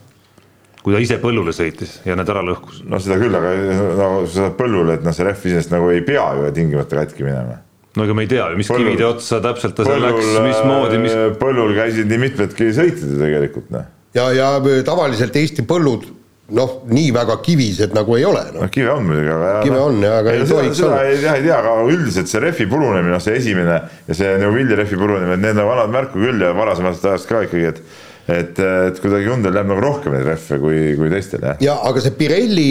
kui 0.84 0.96
ta 0.96 1.04
ise 1.04 1.20
põllule 1.24 1.52
sõitis 1.56 2.00
ja 2.08 2.16
need 2.16 2.32
ära 2.32 2.46
lõhkus. 2.48 2.82
noh, 2.88 3.04
seda 3.04 3.20
küll, 3.20 3.36
aga 3.36 3.54
no 4.00 4.10
sa 4.26 4.48
saad 4.48 4.58
põllule, 4.60 4.98
et 4.98 5.08
noh, 5.08 5.16
see 5.16 5.28
rehv 5.28 5.44
iseenesest 5.52 5.76
nagu 5.76 5.92
ei 5.92 6.04
pea 6.08 6.30
ju 6.40 6.54
tingimata 6.56 7.04
katki 7.04 7.28
minema 7.28 7.60
no 7.98 8.08
ega 8.08 8.16
me 8.16 8.24
ei 8.24 8.32
tea 8.32 8.48
ju, 8.54 8.62
mis 8.62 8.72
põllul, 8.72 8.94
kivide 8.94 9.10
otsa 9.10 9.44
täpselt 9.44 9.76
ta 9.76 9.84
seal 9.84 10.00
läks, 10.06 10.34
mismoodi, 10.48 11.04
mis. 11.04 11.20
põllul 11.42 11.76
käisid 11.76 12.08
nii 12.08 12.24
mitmedki 12.24 12.72
sõitjad 12.72 13.12
ju 13.12 13.22
tegelikult 13.26 13.72
noh 13.76 13.94
ja, 14.16 14.30
ja 14.36 14.54
tavaliselt 14.86 15.36
Eesti 15.36 15.66
põllud 15.68 16.08
noh, 16.56 16.82
nii 16.88 17.12
väga 17.16 17.38
kivised 17.44 17.96
nagu 17.96 18.16
ei 18.16 18.26
ole 18.28 18.44
no.. 18.54 18.64
no 18.64 18.72
kive 18.72 18.92
on 18.94 19.08
muidugi, 19.08 19.32
aga 19.36 19.54
kive 19.66 19.80
on 19.84 20.02
ja, 20.04 20.18
aga 20.22 20.34
ei, 20.34 20.44
ei 20.44 20.50
tohiks 20.52 20.84
olla. 20.88 21.00
ei 21.04 21.22
tea, 21.22 21.38
ei 21.40 21.48
tea, 21.48 21.60
aga 21.60 21.78
üldiselt 21.92 22.32
see 22.32 22.44
rehvi 22.44 22.68
purunemine, 22.72 23.16
noh 23.16 23.24
see 23.24 23.40
esimene 23.42 23.80
ja 24.08 24.18
see 24.18 24.36
Neuvilli 24.42 24.78
rehvi 24.80 25.00
purunemine, 25.00 25.40
need 25.44 25.60
on 25.60 25.72
vanad 25.72 25.96
märku 25.96 26.22
küll 26.24 26.46
ja 26.46 26.54
varasemast 26.56 27.10
ajast 27.12 27.32
ka 27.32 27.48
ikkagi, 27.48 27.74
et 27.74 28.06
et, 28.28 28.58
et 28.60 28.98
kuidagi 29.00 29.24
Hyundai'l 29.24 29.56
läheb 29.56 29.70
nagu 29.70 29.80
rohkem 29.80 30.12
neid 30.12 30.26
rehve 30.28 30.58
kui, 30.60 30.80
kui 31.00 31.12
teistel 31.12 31.46
jah. 31.48 31.60
ja 31.64 31.78
aga 31.88 32.04
see 32.04 32.16
Pirelli, 32.20 32.70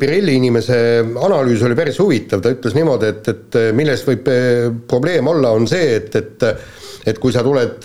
Pirelli 0.00 0.34
inimese 0.36 0.80
analüüs 1.04 1.64
oli 1.64 1.76
päris 1.76 2.00
huvitav, 2.04 2.44
ta 2.44 2.52
ütles 2.52 2.76
niimoodi, 2.76 3.12
et, 3.14 3.30
et 3.32 3.60
milles 3.76 4.04
võib 4.08 4.28
probleem 4.88 5.32
olla, 5.32 5.54
on 5.56 5.68
see, 5.68 5.94
et, 6.00 6.20
et 6.20 6.50
et 7.08 7.16
kui 7.16 7.32
sa 7.32 7.40
tuled 7.40 7.80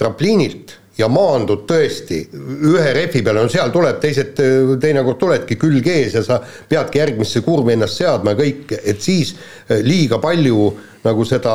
trampliinilt 0.00 0.72
ja 0.98 1.08
maandud 1.10 1.64
tõesti 1.68 2.20
ühe 2.34 2.92
rehvi 2.94 3.22
peale, 3.24 3.42
no 3.42 3.50
seal 3.52 3.72
tuleb 3.74 3.98
teised, 4.02 4.38
teinekord 4.80 5.18
tuledki 5.20 5.58
külg 5.60 5.86
ees 5.90 6.14
ja 6.18 6.22
sa 6.26 6.38
peadki 6.42 7.02
järgmisse 7.02 7.42
kurvi 7.46 7.74
ennast 7.74 7.98
seadma 7.98 8.34
ja 8.34 8.40
kõik, 8.44 8.76
et 8.78 9.02
siis 9.02 9.34
eh, 9.34 9.82
liiga 9.84 10.20
palju 10.22 10.68
nagu 11.04 11.26
seda 11.28 11.54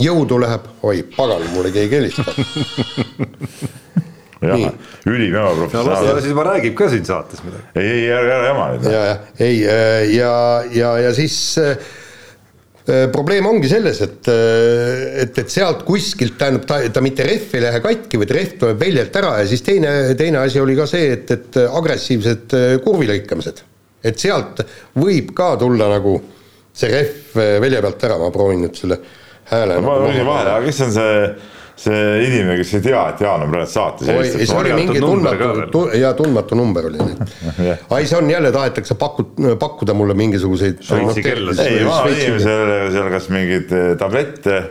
jõudu 0.00 0.38
läheb, 0.42 0.68
oi 0.86 1.02
pagan, 1.16 1.42
mulle 1.54 1.70
keegi 1.74 1.98
helistab 1.98 2.30
jah, 4.44 4.70
ülim 5.08 5.34
ebaprofessionaalne 5.34 5.90
no,. 5.90 5.98
las 5.98 6.08
ta 6.08 6.20
siis 6.20 6.32
juba 6.34 6.46
räägib 6.50 6.78
ka 6.78 6.88
siin 6.92 7.06
saates 7.08 7.42
midagi. 7.46 7.66
ei, 7.80 7.90
ei 7.90 8.08
ära, 8.12 8.38
ära 8.38 8.48
jama 8.52 8.70
nüüd. 8.74 8.88
ja, 8.90 9.04
ja 9.08 9.18
ei 9.40 9.60
eh, 9.62 10.14
ja, 10.14 10.32
ja, 10.74 10.96
ja 11.08 11.14
siis 11.16 11.38
Äh, 11.58 11.76
probleem 13.12 13.46
ongi 13.48 13.68
selles, 13.70 14.00
et, 14.04 14.28
äh, 14.28 15.22
et, 15.22 15.38
et 15.40 15.52
sealt 15.52 15.84
kuskilt, 15.88 16.36
tähendab, 16.40 16.66
ta, 16.68 16.82
ta 16.92 17.00
mitte 17.04 17.24
rehv 17.24 17.54
ei 17.56 17.62
lähe 17.64 17.80
katki, 17.84 18.20
vaid 18.20 18.34
rehv 18.36 18.58
tuleb 18.60 18.82
väljalt 18.82 19.16
ära 19.20 19.38
ja 19.40 19.46
siis 19.48 19.64
teine, 19.64 19.92
teine 20.18 20.42
asi 20.42 20.60
oli 20.60 20.76
ka 20.76 20.86
see, 20.90 21.14
et, 21.16 21.32
et 21.32 21.58
agressiivsed 21.64 22.56
äh, 22.58 22.74
kurvilõikamised. 22.84 23.64
et 24.04 24.20
sealt 24.20 24.60
võib 25.00 25.32
ka 25.36 25.54
tulla 25.56 25.88
nagu 25.94 26.18
see 26.76 26.90
rehv 26.92 27.38
välja 27.64 27.80
pealt 27.80 28.04
ära, 28.04 28.18
ma 28.20 28.28
proovin 28.34 28.66
nüüd 28.66 28.76
selle 28.76 29.00
hääle. 29.48 29.80
ma 29.80 29.96
küsin 30.04 30.28
vahele, 30.28 30.56
aga 30.58 30.68
kes 30.68 30.84
on 30.84 30.94
see 30.98 31.18
see 31.76 32.26
inimene, 32.26 32.56
kes 32.60 32.72
ei 32.78 32.84
tea, 32.84 33.00
et 33.10 33.22
Jaan 33.24 33.44
on 33.44 33.50
praegu 33.52 33.70
saates. 33.70 34.08
oi, 34.10 34.28
see 34.30 34.58
oli 34.58 34.72
mingi 34.76 35.02
tundmatu, 35.02 35.84
ja 35.98 36.12
tundmatu 36.18 36.58
number 36.58 36.88
oli 36.90 37.00
nüüd. 37.02 37.34
ai, 37.94 38.06
see 38.06 38.18
on 38.18 38.30
jälle, 38.30 38.52
tahetakse 38.54 38.96
paku-, 39.00 39.26
pakkuda 39.60 39.96
mulle 39.96 40.16
mingisuguseid. 40.18 40.84
Ei, 40.84 41.82
vanainimesele 41.88 42.78
seal 42.94 43.10
kas 43.14 43.28
mingeid 43.34 43.74
eh, 43.74 43.90
tablette, 44.00 44.62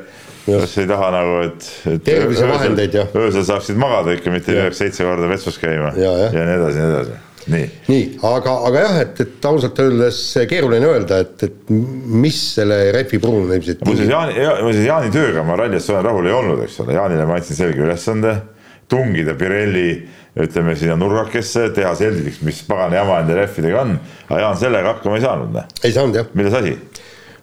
kas 0.48 0.78
ei 0.80 0.88
taha 0.90 1.12
nagu, 1.18 1.36
et, 1.50 1.70
et. 1.92 2.02
tervisevahendeid 2.08 2.98
jah. 3.02 3.14
öösel 3.20 3.46
saaksid 3.52 3.80
magada 3.80 4.16
ikka, 4.16 4.34
mitte 4.34 4.56
ei 4.56 4.64
peaks 4.64 4.84
seitse 4.84 5.08
korda 5.08 5.30
vetsus 5.32 5.60
käima 5.62 5.94
ja, 6.00 6.18
ja. 6.26 6.34
ja 6.34 6.48
nii 6.50 6.58
edasi, 6.62 6.82
nii 6.82 6.90
edasi 6.96 7.22
nii, 7.52 7.68
nii, 7.90 8.04
aga, 8.30 8.56
aga 8.70 8.84
jah, 8.86 8.98
et, 9.04 9.22
et 9.26 9.46
ausalt 9.50 9.80
öeldes 9.84 10.20
keeruline 10.50 10.88
öelda, 10.88 11.20
et, 11.26 11.46
et 11.48 11.72
mis 11.74 12.40
selle 12.56 12.78
rehvi 12.96 13.20
purunemised. 13.24 13.84
muuseas 13.88 14.12
Jaani, 14.12 14.36
muuseas 14.64 14.88
Jaani 14.88 15.14
tööga 15.14 15.44
ma 15.48 15.58
rallis 15.60 15.90
olen 15.92 16.06
rahul 16.08 16.30
ei 16.30 16.36
olnud, 16.38 16.64
eks 16.66 16.80
ole, 16.84 16.98
Jaanile 16.98 17.28
ma 17.30 17.40
andsin 17.40 17.60
selge 17.60 17.84
ülesande 17.84 18.36
tungida 18.92 19.36
Pirelli 19.40 19.88
ütleme 20.44 20.76
sinna 20.78 20.96
nurgakesse, 20.98 21.68
teha 21.76 21.94
selgeks, 21.98 22.42
mis 22.46 22.64
pagana 22.68 23.02
jama 23.02 23.20
nende 23.22 23.38
rehvidega 23.38 23.84
on, 23.84 23.98
aga 24.30 24.40
Jaan 24.46 24.62
sellega 24.62 24.96
hakkama 24.96 25.20
ei 25.20 25.26
saanud. 25.26 25.52
Noh. 25.54 25.76
ei 25.84 25.94
saanud 25.94 26.22
jah. 26.22 26.32
milles 26.34 26.58
asi? 26.62 26.74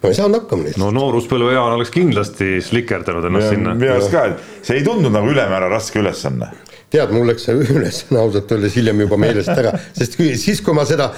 no 0.01 0.09
ei 0.11 0.17
saanud 0.17 0.41
hakkama 0.41 0.67
lihtsalt. 0.67 0.83
no 0.87 0.91
nooruspõlve 0.97 1.55
Jaan 1.55 1.77
oleks 1.77 1.93
kindlasti 1.95 2.59
slikerdanud 2.65 3.29
ennast 3.31 3.55
sinna. 3.55 3.77
minu 3.79 3.95
arust 3.95 4.15
ka, 4.15 4.27
et 4.33 4.67
see 4.67 4.81
ei 4.81 4.87
tundunud 4.87 5.15
nagu 5.19 5.31
ülemäära 5.31 5.71
raske 5.71 6.03
ülesanne 6.03 6.51
tead, 6.91 7.13
mul 7.15 7.29
läks 7.31 7.45
see 7.47 7.57
ülesanne 7.75 8.21
ausalt 8.21 8.51
öeldes 8.55 8.75
hiljem 8.79 9.05
juba 9.05 9.19
meelest 9.21 9.53
ära, 9.53 9.73
sest 9.97 10.17
kui, 10.19 10.33
siis, 10.41 10.63
kui 10.65 10.75
ma 10.77 10.85
seda, 10.89 11.11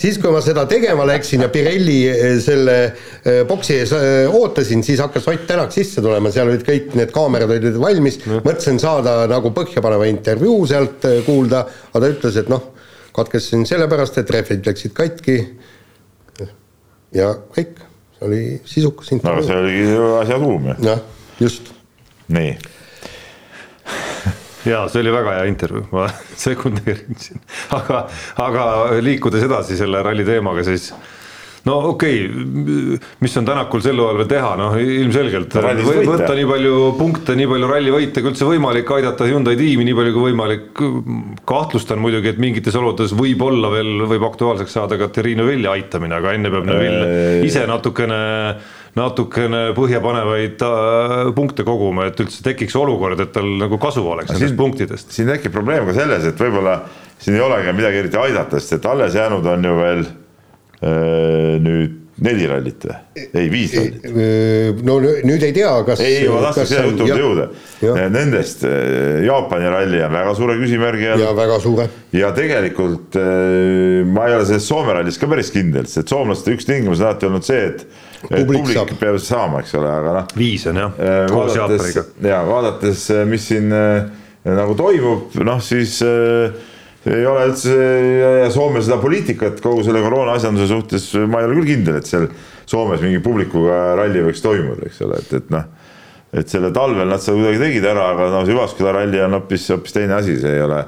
siis 0.00 0.20
kui 0.22 0.32
ma 0.34 0.42
seda 0.44 0.66
tegema 0.70 1.06
läksin 1.08 1.42
ja 1.44 1.50
Pirelli 1.52 1.96
eh, 2.10 2.36
selle 2.42 2.76
eh, 2.86 3.40
boksi 3.48 3.78
ees 3.80 3.94
eh, 3.98 4.30
ootasin, 4.30 4.84
siis 4.86 5.02
hakkas 5.02 5.26
Ott 5.32 5.48
Tänak 5.48 5.74
sisse 5.74 6.02
tulema, 6.04 6.30
seal 6.32 6.48
olid 6.48 6.62
kõik 6.66 6.94
need 6.98 7.10
kaamerad 7.14 7.50
olid 7.56 7.78
valmis, 7.80 8.20
mõtlesin 8.30 8.78
saada 8.82 9.24
nagu 9.30 9.50
põhjapaneva 9.54 10.06
intervjuu 10.08 10.60
sealt 10.70 11.08
kuulda, 11.26 11.64
aga 11.90 12.04
ta 12.04 12.12
ütles, 12.14 12.38
et 12.40 12.52
noh, 12.52 12.70
katkestasin 13.14 13.66
sellepärast, 13.68 14.20
et 14.22 14.30
rehvid 14.34 14.70
läksid 14.70 14.94
katki. 14.96 15.36
Ja 17.14 17.28
kõik, 17.54 17.76
see 18.16 18.26
oli 18.26 18.40
sisukas 18.66 19.12
no 19.14 19.34
aga 19.34 19.44
see 19.46 19.58
oligi 19.58 19.98
asja 20.22 20.38
tuum 20.42 20.70
ju. 20.70 20.78
jah, 20.88 21.04
just. 21.42 21.70
nii 22.34 22.56
ja 24.68 24.84
see 24.90 25.02
oli 25.04 25.12
väga 25.14 25.38
hea 25.38 25.50
intervjuu, 25.50 25.88
ma 25.94 26.06
sekundeerin 26.46 27.20
siin, 27.20 27.42
aga, 27.76 28.06
aga 28.44 28.70
liikudes 29.04 29.44
edasi 29.48 29.78
selle 29.80 30.02
ralli 30.04 30.26
teemaga, 30.26 30.64
siis 30.66 30.92
no 31.64 31.78
okei 31.90 32.24
okay,, 32.28 32.98
mis 33.24 33.36
on 33.40 33.46
Tänakul 33.48 33.82
sel 33.84 34.00
hooajal 34.00 34.20
veel 34.20 34.30
teha, 34.30 34.50
noh 34.60 34.76
ilmselgelt 34.80 35.56
või, 35.56 36.04
võtta 36.08 36.36
nii 36.36 36.46
palju 36.48 36.80
punkte, 36.98 37.36
nii 37.38 37.48
palju 37.50 37.70
rallivõite 37.70 38.24
kui 38.24 38.32
üldse 38.32 38.48
võimalik, 38.48 38.92
aidata 38.98 39.28
Hyundai 39.28 39.56
tiimi 39.60 39.86
nii 39.88 39.96
palju 39.96 40.14
kui 40.16 40.28
võimalik. 40.28 40.84
kahtlustan 41.48 42.02
muidugi, 42.04 42.34
et 42.34 42.40
mingites 42.42 42.76
oludes 42.80 43.16
võib-olla 43.16 43.72
veel 43.72 44.06
võib 44.12 44.28
aktuaalseks 44.28 44.76
saada 44.76 45.00
ka 45.00 45.08
Thierry 45.08 45.36
Neuvilli 45.40 45.70
aitamine, 45.70 46.20
aga 46.20 46.36
enne 46.36 46.52
peab 46.52 46.68
Neuvill 46.68 47.44
ise 47.48 47.64
natukene 47.70 48.20
natukene 48.94 49.62
põhjapanevaid 49.76 50.66
äh, 50.66 51.14
punkte 51.36 51.66
koguma, 51.66 52.08
et 52.10 52.20
üldse 52.22 52.44
tekiks 52.46 52.76
olukord, 52.78 53.20
et 53.20 53.32
tal 53.34 53.48
nagu 53.60 53.78
kasu 53.82 54.04
oleks 54.06 54.34
nendest 54.34 54.58
punktidest. 54.58 55.14
siin 55.14 55.32
tekib 55.32 55.54
probleem 55.54 55.88
ka 55.88 55.96
selles, 55.96 56.28
et 56.30 56.44
võib-olla 56.44 56.80
siin 57.18 57.38
ei 57.38 57.42
olegi 57.44 57.74
midagi 57.74 58.04
eriti 58.04 58.20
aidata, 58.20 58.60
sest 58.60 58.78
et 58.78 58.86
alles 58.90 59.16
jäänud 59.18 59.46
on 59.54 59.66
ju 59.70 59.80
veel 59.80 60.06
Äh, 60.84 61.56
nüüd 61.64 62.03
neli 62.22 62.46
rallit 62.46 62.86
või? 62.86 62.96
ei, 63.24 63.48
viis 63.50 63.74
rallit. 63.74 64.06
Äh, 64.06 64.82
no 64.86 64.96
nüüd 65.02 65.42
ei 65.46 65.54
tea, 65.56 65.72
kas. 65.86 66.02
ei, 66.04 66.24
ma 66.30 66.42
tahtsin 66.46 66.68
selle 66.70 66.92
jutu 66.92 67.08
juurde 67.08 67.20
jõuda. 67.22 67.46
Äh, 67.90 68.08
nendest 68.14 68.64
Jaapani 69.24 69.70
ralli 69.74 70.02
on 70.06 70.14
väga 70.14 70.34
suure 70.38 70.56
küsimärgi 70.60 71.10
all. 71.14 71.24
ja 71.24 71.34
väga 71.36 71.60
suure. 71.64 71.88
ja 72.14 72.32
tegelikult 72.36 73.18
ma 73.18 74.28
ei 74.28 74.38
ole 74.38 74.48
selles 74.48 74.68
Soome 74.68 74.96
rallis 74.96 75.20
ka 75.20 75.28
päris 75.30 75.52
kindel, 75.54 75.88
sest 75.90 76.12
soomlaste 76.12 76.54
üks 76.54 76.68
tingimus 76.68 77.02
on 77.02 77.10
alati 77.10 77.28
olnud 77.28 77.46
see, 77.46 77.70
et 77.70 77.86
publik, 78.24 78.60
publik 78.60 78.76
saab. 78.78 78.92
peab 79.00 79.22
saama, 79.22 79.64
eks 79.64 79.74
ole, 79.80 79.94
aga 80.02 80.18
noh. 80.20 80.36
viis 80.38 80.66
on 80.70 80.82
jah, 80.84 81.00
koos 81.32 81.56
Jaapaniga. 81.58 82.06
ja 82.24 82.44
vaadates, 82.48 83.08
mis 83.28 83.50
siin 83.52 83.72
nagu 84.52 84.76
toimub, 84.76 85.32
noh 85.46 85.60
siis 85.64 85.98
äh, 86.04 86.52
ei 87.10 87.26
ole 87.28 87.46
üldse 87.50 87.74
ja 87.74 88.50
Soome 88.52 88.82
seda 88.84 88.98
poliitikat 89.02 89.60
kogu 89.64 89.84
selle 89.84 90.00
koroona 90.04 90.36
asjanduse 90.38 90.68
suhtes, 90.70 91.08
ma 91.28 91.42
ei 91.42 91.48
ole 91.48 91.58
küll 91.60 91.72
kindel, 91.74 91.98
et 92.00 92.08
seal 92.08 92.28
Soomes 92.64 93.02
mingi 93.04 93.20
publikuga 93.24 93.94
ralli 94.00 94.22
võiks 94.24 94.40
toimuda, 94.44 94.88
eks 94.88 95.02
ole, 95.04 95.20
et, 95.20 95.32
et 95.36 95.50
noh. 95.52 95.66
et 96.32 96.50
selle 96.50 96.72
talvel 96.74 97.08
nad 97.10 97.22
seda 97.22 97.36
kuidagi 97.36 97.60
tegid 97.60 97.88
ära, 97.90 98.08
aga 98.14 98.30
noh, 98.32 98.46
Jyvaskyla 98.48 98.94
ralli 98.96 99.20
on 99.24 99.36
hoopis, 99.36 99.68
hoopis 99.74 99.96
teine 99.96 100.16
asi, 100.16 100.38
see 100.40 100.56
ei 100.56 100.64
ole 100.64 100.80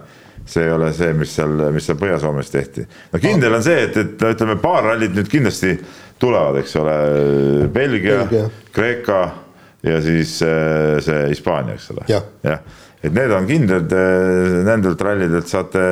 see 0.46 0.62
ei 0.62 0.70
ole 0.70 0.92
see, 0.94 1.10
mis 1.18 1.32
seal, 1.34 1.56
mis 1.74 1.88
seal 1.88 1.98
Põhja-Soomes 1.98 2.52
tehti. 2.52 2.86
no 3.12 3.20
kindel 3.20 3.58
on 3.58 3.64
see, 3.66 3.80
et, 3.88 3.96
et 3.98 4.22
no 4.22 4.30
ütleme, 4.32 4.56
paar 4.62 4.84
rallit 4.86 5.14
nüüd 5.16 5.28
kindlasti 5.30 5.74
tulevad, 6.22 6.60
eks 6.62 6.76
ole, 6.80 6.94
Belgia, 7.74 8.22
Belgia., 8.22 8.46
Kreeka 8.72 9.20
ja 9.86 10.00
siis 10.04 10.38
äh, 10.46 10.96
see 11.04 11.28
Hispaania, 11.32 11.76
eks 11.76 11.90
ole. 11.94 12.06
jah 12.10 12.24
ja 12.46 12.60
et 13.06 13.14
need 13.14 13.32
on 13.32 13.46
kindlad, 13.46 13.92
eh, 13.92 14.58
nendelt 14.66 15.02
rallidelt 15.02 15.48
saate 15.50 15.82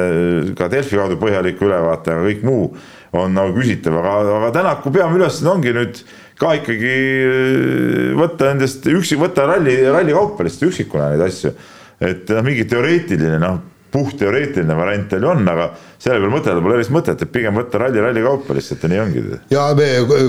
ka 0.59 0.68
Delfi 0.73 0.99
kaudu 0.99 1.18
põhjaliku 1.21 1.68
ülevaate, 1.68 2.14
aga 2.14 2.26
kõik 2.26 2.42
muu 2.47 2.68
on 3.14 3.37
nagu 3.37 3.54
küsitav, 3.54 4.00
aga, 4.00 4.14
aga 4.40 4.52
Tänaku 4.56 4.92
peamine 4.94 5.23
ülesanne 5.23 5.52
ongi 5.52 5.75
nüüd 5.76 6.00
ka 6.40 6.56
ikkagi 6.59 6.94
eh, 6.94 8.09
võtta 8.18 8.50
nendest 8.50 8.88
üksi, 8.90 9.18
võtta 9.21 9.47
ralli, 9.52 9.76
ralli 9.87 10.16
kaupa 10.16 10.47
lihtsalt 10.47 10.73
üksikuna 10.73 11.12
neid 11.12 11.23
asju. 11.28 11.54
et 12.04 12.35
noh, 12.35 12.42
mingi 12.42 12.66
teoreetiline 12.66 13.38
noh, 13.38 13.61
puhtteoreetiline 13.94 14.75
variant 14.75 15.06
tal 15.12 15.23
ju 15.23 15.30
on, 15.30 15.47
aga 15.47 15.68
selle 16.02 16.18
peale 16.18 16.33
mõtelda 16.35 16.64
pole 16.64 16.75
erilist 16.75 16.94
mõtet, 16.97 17.23
et 17.23 17.30
pigem 17.30 17.54
võtta 17.54 17.78
ralli 17.85 18.02
ralli 18.02 18.25
kaupa 18.25 18.59
lihtsalt 18.59 18.83
ja 18.83 18.90
nii 18.90 19.04
ongi. 19.04 19.25
ja 19.54 19.68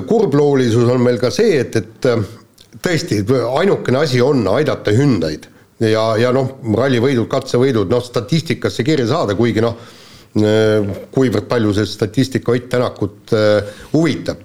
kurbloolisuus 0.05 0.93
on 0.93 1.01
meil 1.01 1.17
ka 1.23 1.33
see, 1.33 1.57
et, 1.63 1.81
et 1.81 2.77
tõesti 2.85 3.23
ainukene 3.33 4.05
asi 4.05 4.21
on 4.21 4.45
aidata 4.53 4.93
Hyundai'd 4.93 5.49
ja, 5.83 6.05
ja 6.19 6.31
noh, 6.35 6.57
rallivõidud, 6.77 7.27
katsevõidud, 7.31 7.91
noh 7.91 8.03
statistikasse 8.03 8.85
kirja 8.87 9.07
saada, 9.11 9.35
kuigi 9.37 9.63
noh, 9.63 9.77
kuivõrd 11.15 11.47
palju 11.47 11.73
see 11.77 11.87
statistika 11.87 12.51
Ott 12.51 12.69
Tänakut 12.69 13.33
äh, 13.33 13.75
huvitab. 13.93 14.41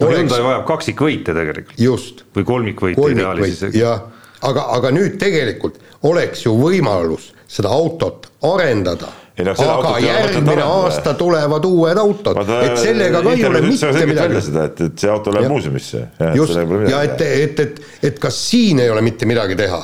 no 0.00 0.08
Hyundai 0.08 0.40
vajab 0.42 0.64
kaksikvõite 0.66 1.34
tegelikult. 1.36 1.78
just. 1.78 2.24
või 2.36 2.44
kolmikvõite 2.44 3.10
ideaalis 3.12 3.58
isegi. 3.58 3.82
jah, 3.82 4.06
aga, 4.40 4.70
aga 4.78 4.94
nüüd 4.94 5.18
tegelikult 5.20 5.76
oleks 6.08 6.46
ju 6.46 6.56
võimalus 6.56 7.32
seda 7.46 7.68
autot 7.68 8.30
arendada 8.42 9.12
ei, 9.36 9.44
no, 9.44 9.52
aga 9.52 9.98
järgmine 9.98 10.62
aasta 10.62 11.10
või? 11.10 11.18
tulevad 11.18 11.64
uued 11.68 11.98
autod, 11.98 12.40
et 12.62 12.76
sellega 12.78 13.20
ka 13.20 13.32
ei 13.34 13.44
ole 13.44 13.62
mitte 13.66 14.06
midagi. 14.06 14.42
seda, 14.48 14.68
et, 14.70 14.84
et 14.86 15.04
see 15.04 15.10
auto 15.10 15.34
läheb 15.34 15.50
muuseumisse. 15.50 16.06
just, 16.38 16.56
ja 16.88 17.02
et, 17.02 17.20
et, 17.20 17.60
et, 17.66 17.82
et 18.10 18.22
kas 18.22 18.38
siin 18.48 18.80
ei 18.80 18.90
ole 18.94 19.02
mitte 19.04 19.28
midagi 19.28 19.58
teha 19.58 19.82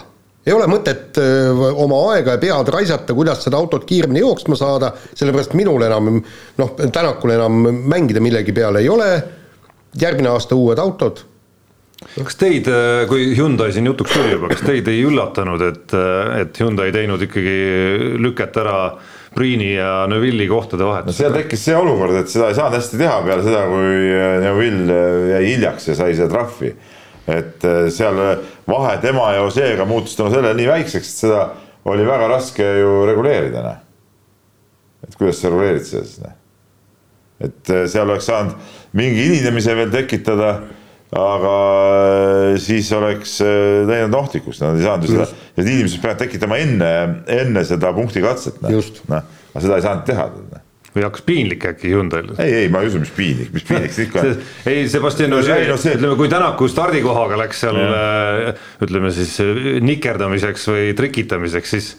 ei 0.50 0.56
ole 0.56 0.66
mõtet 0.70 1.18
oma 1.70 2.04
aega 2.14 2.34
ja 2.36 2.42
pead 2.42 2.70
raisata, 2.74 3.14
kuidas 3.16 3.44
seda 3.46 3.58
autot 3.60 3.86
kiiremini 3.88 4.24
jooksma 4.24 4.58
saada, 4.58 4.92
sellepärast 5.14 5.54
minul 5.58 5.86
enam 5.86 6.16
noh, 6.20 6.72
Tänakul 6.80 7.36
enam 7.36 7.62
mängida 7.90 8.22
millegi 8.22 8.54
peale 8.56 8.82
ei 8.82 8.88
ole, 8.90 9.10
järgmine 10.00 10.32
aasta 10.32 10.58
uued 10.58 10.80
autod. 10.82 11.22
kas 12.16 12.36
teid, 12.40 12.68
kui 13.08 13.30
Hyundai 13.36 13.72
siin 13.76 13.86
jutuks 13.86 14.12
tuli 14.16 14.34
juba, 14.34 14.50
kas 14.50 14.64
teid 14.66 14.88
ei 14.90 15.02
üllatanud, 15.06 15.64
et, 15.68 15.96
et 16.40 16.60
Hyundai 16.62 16.90
teinud 16.94 17.22
ikkagi 17.28 17.56
lüket 18.18 18.56
ära 18.62 18.78
Priini 19.30 19.74
ja 19.76 20.08
Neuvilli 20.10 20.48
kohtade 20.50 20.82
vahetust? 20.82 21.12
no 21.12 21.18
seal 21.22 21.36
tekkis 21.36 21.68
see 21.68 21.76
olukord, 21.78 22.16
et 22.18 22.32
seda 22.32 22.48
ei 22.50 22.56
saanud 22.58 22.80
hästi 22.80 22.98
teha 22.98 23.20
peale 23.26 23.44
seda, 23.46 23.66
kui 23.70 24.08
Neuvill 24.42 24.94
jäi 25.36 25.44
hiljaks 25.52 25.92
ja 25.92 26.00
sai 26.00 26.16
seda 26.18 26.32
trahvi 26.32 26.72
et 27.30 27.64
äh, 27.68 27.86
seal 27.92 28.18
vahe 28.68 28.96
tema 29.02 29.30
ja 29.34 29.44
Oseega 29.46 29.86
muutus 29.88 30.16
tänu 30.18 30.32
sellele 30.32 30.56
nii 30.58 30.68
väikseks, 30.70 31.12
et 31.12 31.22
seda 31.24 31.44
oli 31.90 32.04
väga 32.06 32.28
raske 32.30 32.66
ju 32.80 33.06
reguleerida, 33.08 33.62
noh. 33.64 33.80
et 35.06 35.16
kuidas 35.16 35.40
sa 35.40 35.52
reguleerid 35.52 35.86
seda 35.86 36.04
siis, 36.08 36.20
noh. 36.24 36.36
et 37.48 37.72
äh, 37.74 37.86
seal 37.90 38.08
oleks 38.08 38.28
saanud 38.30 38.76
mingi 38.96 39.26
hilinemise 39.28 39.76
veel 39.78 39.92
tekitada, 39.94 40.54
aga 41.16 41.54
äh, 42.54 42.56
siis 42.62 42.90
oleks 42.96 43.38
läinud 43.42 44.16
ohtlikuks, 44.22 44.62
nad 44.64 44.78
ei 44.78 44.88
saanud 44.88 45.08
ju 45.08 45.14
seda, 45.18 45.28
need 45.58 45.74
inimesed 45.76 46.02
peavad 46.02 46.24
tekitama 46.24 46.58
enne, 46.62 46.90
enne 47.40 47.66
seda 47.68 47.94
punktikatset, 47.96 48.60
noh. 48.64 48.90
noh, 49.12 49.38
aga 49.52 49.64
seda 49.68 49.78
ei 49.78 49.88
saanud 49.88 50.10
teha 50.10 50.32
noh 50.34 50.66
või 50.94 51.04
hakkas 51.06 51.24
piinlik 51.26 51.66
äkki 51.70 51.92
Hyundai'l? 51.92 52.32
ei, 52.42 52.54
ei 52.62 52.70
ma 52.72 52.82
ei 52.82 52.90
usu, 52.90 53.02
mis 53.02 53.12
piinlik, 53.14 53.52
mis 53.54 53.66
piinlik 53.66 53.94
see 53.94 54.08
ikka 54.08 54.24
on. 54.24 54.40
ei, 54.70 54.86
Sebastian 54.90 55.36
Ogier 55.38 55.68
no, 55.70 55.78
see... 55.80 55.94
ütleme, 55.98 56.16
kui 56.18 56.30
Tänaku 56.32 56.70
stardikohaga 56.70 57.38
läks 57.44 57.62
seal 57.64 57.78
ja. 57.78 58.54
ütleme 58.82 59.12
siis 59.14 59.36
nikerdamiseks 59.86 60.66
või 60.72 60.90
trikitamiseks, 60.98 61.76
siis 61.76 61.92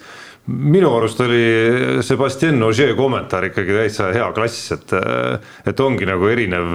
minu 0.50 0.88
arust 0.96 1.20
oli 1.22 1.42
Sebastian 2.02 2.62
Ogier 2.66 2.96
kommentaar 2.98 3.44
ikkagi 3.46 3.76
täitsa 3.76 4.08
hea 4.10 4.26
klass, 4.34 4.72
et, 4.74 4.94
et 5.70 5.82
ongi 5.84 6.08
nagu 6.08 6.26
erinev, 6.26 6.74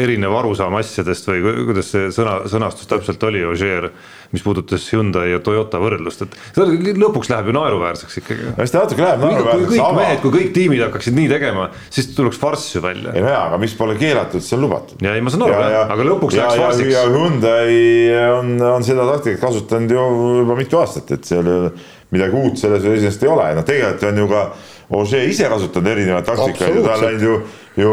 erinev 0.00 0.38
arusaam 0.40 0.78
asjadest 0.80 1.28
või 1.28 1.42
kuidas 1.68 1.92
see 1.92 2.08
sõna, 2.16 2.38
sõnastus 2.48 2.88
täpselt 2.88 3.28
oli, 3.28 3.44
Ogier, 3.44 3.90
mis 4.32 4.44
puudutas 4.44 4.86
Hyundai 4.94 5.34
ja 5.34 5.42
Toyota 5.44 5.82
võrdlust, 5.82 6.24
et 6.24 6.38
see 6.56 6.96
lõpuks 6.96 7.28
läheb 7.34 7.52
ju 7.52 7.56
naeruväärseks 7.58 8.20
ikkagi. 8.22 8.54
eks 8.56 8.72
ta 8.72 8.86
natuke 8.86 9.04
läheb 9.04 9.20
naeruväärseks. 9.26 9.68
kui 9.68 9.74
kõik 9.74 9.84
sama... 9.84 10.00
mehed, 10.00 10.24
kui 10.24 10.36
kõik 10.38 10.52
tiimid 10.56 10.84
hakkaksid 10.88 11.20
nii 11.20 11.28
tegema, 11.28 11.68
siis 11.92 12.08
tuleks 12.16 12.40
farss 12.40 12.72
ju 12.72 12.80
välja. 12.88 13.12
ei 13.12 13.20
no 13.20 13.34
jaa, 13.36 13.46
aga 13.50 13.60
mis 13.60 13.76
pole 13.76 14.00
keelatud, 14.00 14.40
see 14.40 14.56
on 14.56 14.64
lubatud. 14.64 14.96
ja 15.04 15.12
ei, 15.12 15.20
ma 15.20 15.34
saan 15.34 15.44
aru 15.50 15.60
aga 15.84 16.08
lõpuks 16.14 16.40
läheks 16.40 16.64
farsiks. 16.64 16.94
ja 16.96 17.04
Hyundai 17.12 17.80
on, 18.32 18.54
on 18.78 18.86
seda 18.86 19.04
taktikat 19.12 19.44
kasutanud 19.44 19.92
ju 19.92 20.12
juba 20.40 20.56
mitu 20.56 20.80
aastat, 20.80 21.18
et 21.18 21.28
seal 21.28 21.52
midagi 22.12 22.36
uut 22.36 22.60
selles 22.60 22.84
iseenesest 22.84 23.24
ei 23.24 23.32
ole, 23.32 23.48
noh 23.56 23.66
tegelikult 23.66 24.08
on 24.10 24.22
ju 24.22 24.30
ka 24.30 24.44
Ožee 24.92 25.24
ise 25.24 25.46
kasutanud 25.48 25.88
erinevaid 25.88 26.26
taktikaid 26.26 26.74
ja 26.76 26.80
ta 26.84 26.96
on 26.98 27.04
läinud 27.06 27.22
ju, 27.24 27.36
ju 27.80 27.92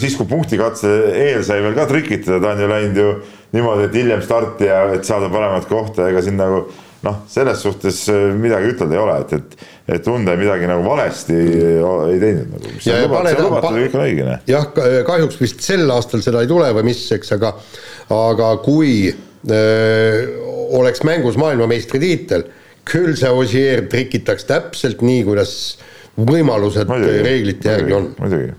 siis, 0.00 0.14
kui 0.16 0.24
punktikatse 0.30 0.88
eel 1.12 1.42
sai 1.44 1.60
veel 1.60 1.74
ka 1.76 1.84
trikitada, 1.90 2.38
ta 2.40 2.54
on 2.54 2.62
ju 2.62 2.68
läinud 2.70 3.00
ju 3.02 3.08
niimoodi, 3.52 3.88
et 3.88 3.96
hiljem 3.98 4.22
starti 4.24 4.68
ja 4.68 4.78
et 4.96 5.04
saada 5.04 5.28
paremat 5.32 5.68
kohta, 5.68 6.06
ega 6.08 6.22
siin 6.24 6.38
nagu 6.40 6.62
noh, 7.04 7.20
selles 7.30 7.60
suhtes 7.62 8.00
midagi 8.40 8.72
ütelda 8.72 8.96
ei 8.96 9.02
ole, 9.02 9.18
et, 9.22 9.36
et, 9.36 9.68
et 9.98 10.08
Hyundai 10.08 10.38
midagi 10.40 10.70
nagu 10.70 10.86
valesti 10.86 11.36
ei 11.36 12.18
teinud 12.22 12.56
nagu. 12.56 12.74
ja, 12.86 12.98
ja 13.04 13.10
pane 13.12 13.34
ta, 13.36 14.38
jah, 14.48 14.68
kahjuks 15.06 15.40
vist 15.42 15.62
sel 15.64 15.84
aastal 15.94 16.24
seda 16.24 16.42
ei 16.42 16.50
tule 16.50 16.70
või 16.78 16.88
mis, 16.90 17.04
eks, 17.18 17.34
aga, 17.36 17.52
aga 18.14 18.54
kui 18.64 19.12
öö, 19.12 20.24
oleks 20.80 21.04
mängus 21.06 21.36
maailmameistritiitel 21.40 22.48
küll 22.88 23.14
see 23.18 23.30
Ossier 23.34 23.84
trikitaks 23.90 24.48
täpselt 24.48 25.04
nii, 25.04 25.22
kuidas 25.28 25.52
võimalused 26.18 26.88
muidugi, 26.90 27.20
reeglite 27.26 27.70
järgi 27.74 27.94
on. 27.98 28.10
muidugi 28.18 28.56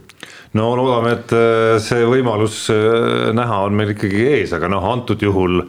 no 0.57 0.71
loodame, 0.77 1.13
et 1.17 1.35
äh, 1.35 1.75
see 1.83 2.07
võimalus 2.09 2.63
äh, 2.73 3.29
näha 3.37 3.61
on 3.67 3.77
meil 3.77 3.93
ikkagi 3.93 4.25
ees, 4.31 4.55
aga 4.57 4.69
noh, 4.71 4.85
antud 4.89 5.21
juhul, 5.21 5.61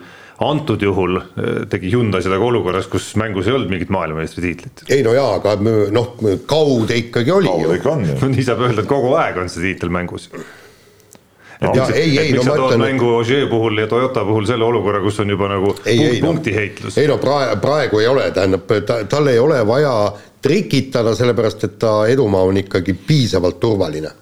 antud 0.46 0.80
juhul 0.84 1.20
äh, 1.20 1.66
tegi 1.72 1.92
Hyundai 1.92 2.22
seda 2.24 2.38
ka 2.40 2.48
olukorras, 2.48 2.88
kus 2.92 3.10
mängus 3.20 3.50
ei 3.50 3.56
olnud 3.56 3.72
mingit 3.72 3.92
maailmameistritiitlit. 3.92 4.86
ei 4.88 5.04
no 5.06 5.14
jaa, 5.16 5.34
aga 5.40 5.56
noh, 5.60 6.14
kaude 6.48 6.96
ikkagi 7.02 7.36
oli. 7.36 7.50
kaude 7.50 7.76
ikka 7.80 7.94
on 7.96 8.08
ju. 8.08 8.18
nii 8.36 8.46
saab 8.46 8.64
öelda, 8.68 8.84
et 8.84 8.90
kogu 8.90 9.12
aeg 9.20 9.42
on 9.42 9.52
see 9.52 9.68
tiitel 9.68 9.92
mängus 9.92 10.30
et, 11.60 11.76
ja, 11.76 11.86
ei, 11.94 12.18
ei, 12.18 12.32
no, 12.32 12.44
tood 12.44 12.62
ütlen, 12.70 12.80
mängu 12.80 13.10
Ogier 13.18 13.48
puhul 13.50 13.82
ja 13.82 13.86
Toyota 13.90 14.24
puhul 14.24 14.46
selle 14.48 14.64
olukorra, 14.64 15.02
kus 15.04 15.20
on 15.20 15.30
juba 15.30 15.50
nagu 15.52 15.74
ei, 15.84 15.96
punkt, 15.96 16.14
ei, 16.14 16.20
punktiheitlus? 16.24 16.98
ei 16.98 17.08
no 17.10 17.18
praegu, 17.20 17.58
praegu 17.60 18.00
ei 18.00 18.08
ole, 18.08 18.30
tähendab 18.36 18.70
ta,, 18.88 19.02
tal 19.10 19.28
ei 19.28 19.38
ole 19.38 19.60
vaja 19.68 19.92
trikitada, 20.42 21.12
sellepärast 21.16 21.66
et 21.68 21.76
ta 21.80 21.92
edumaa 22.08 22.46
on 22.48 22.60
ikkagi 22.62 22.94
piisavalt 23.06 23.60
turvaline. 23.60 24.12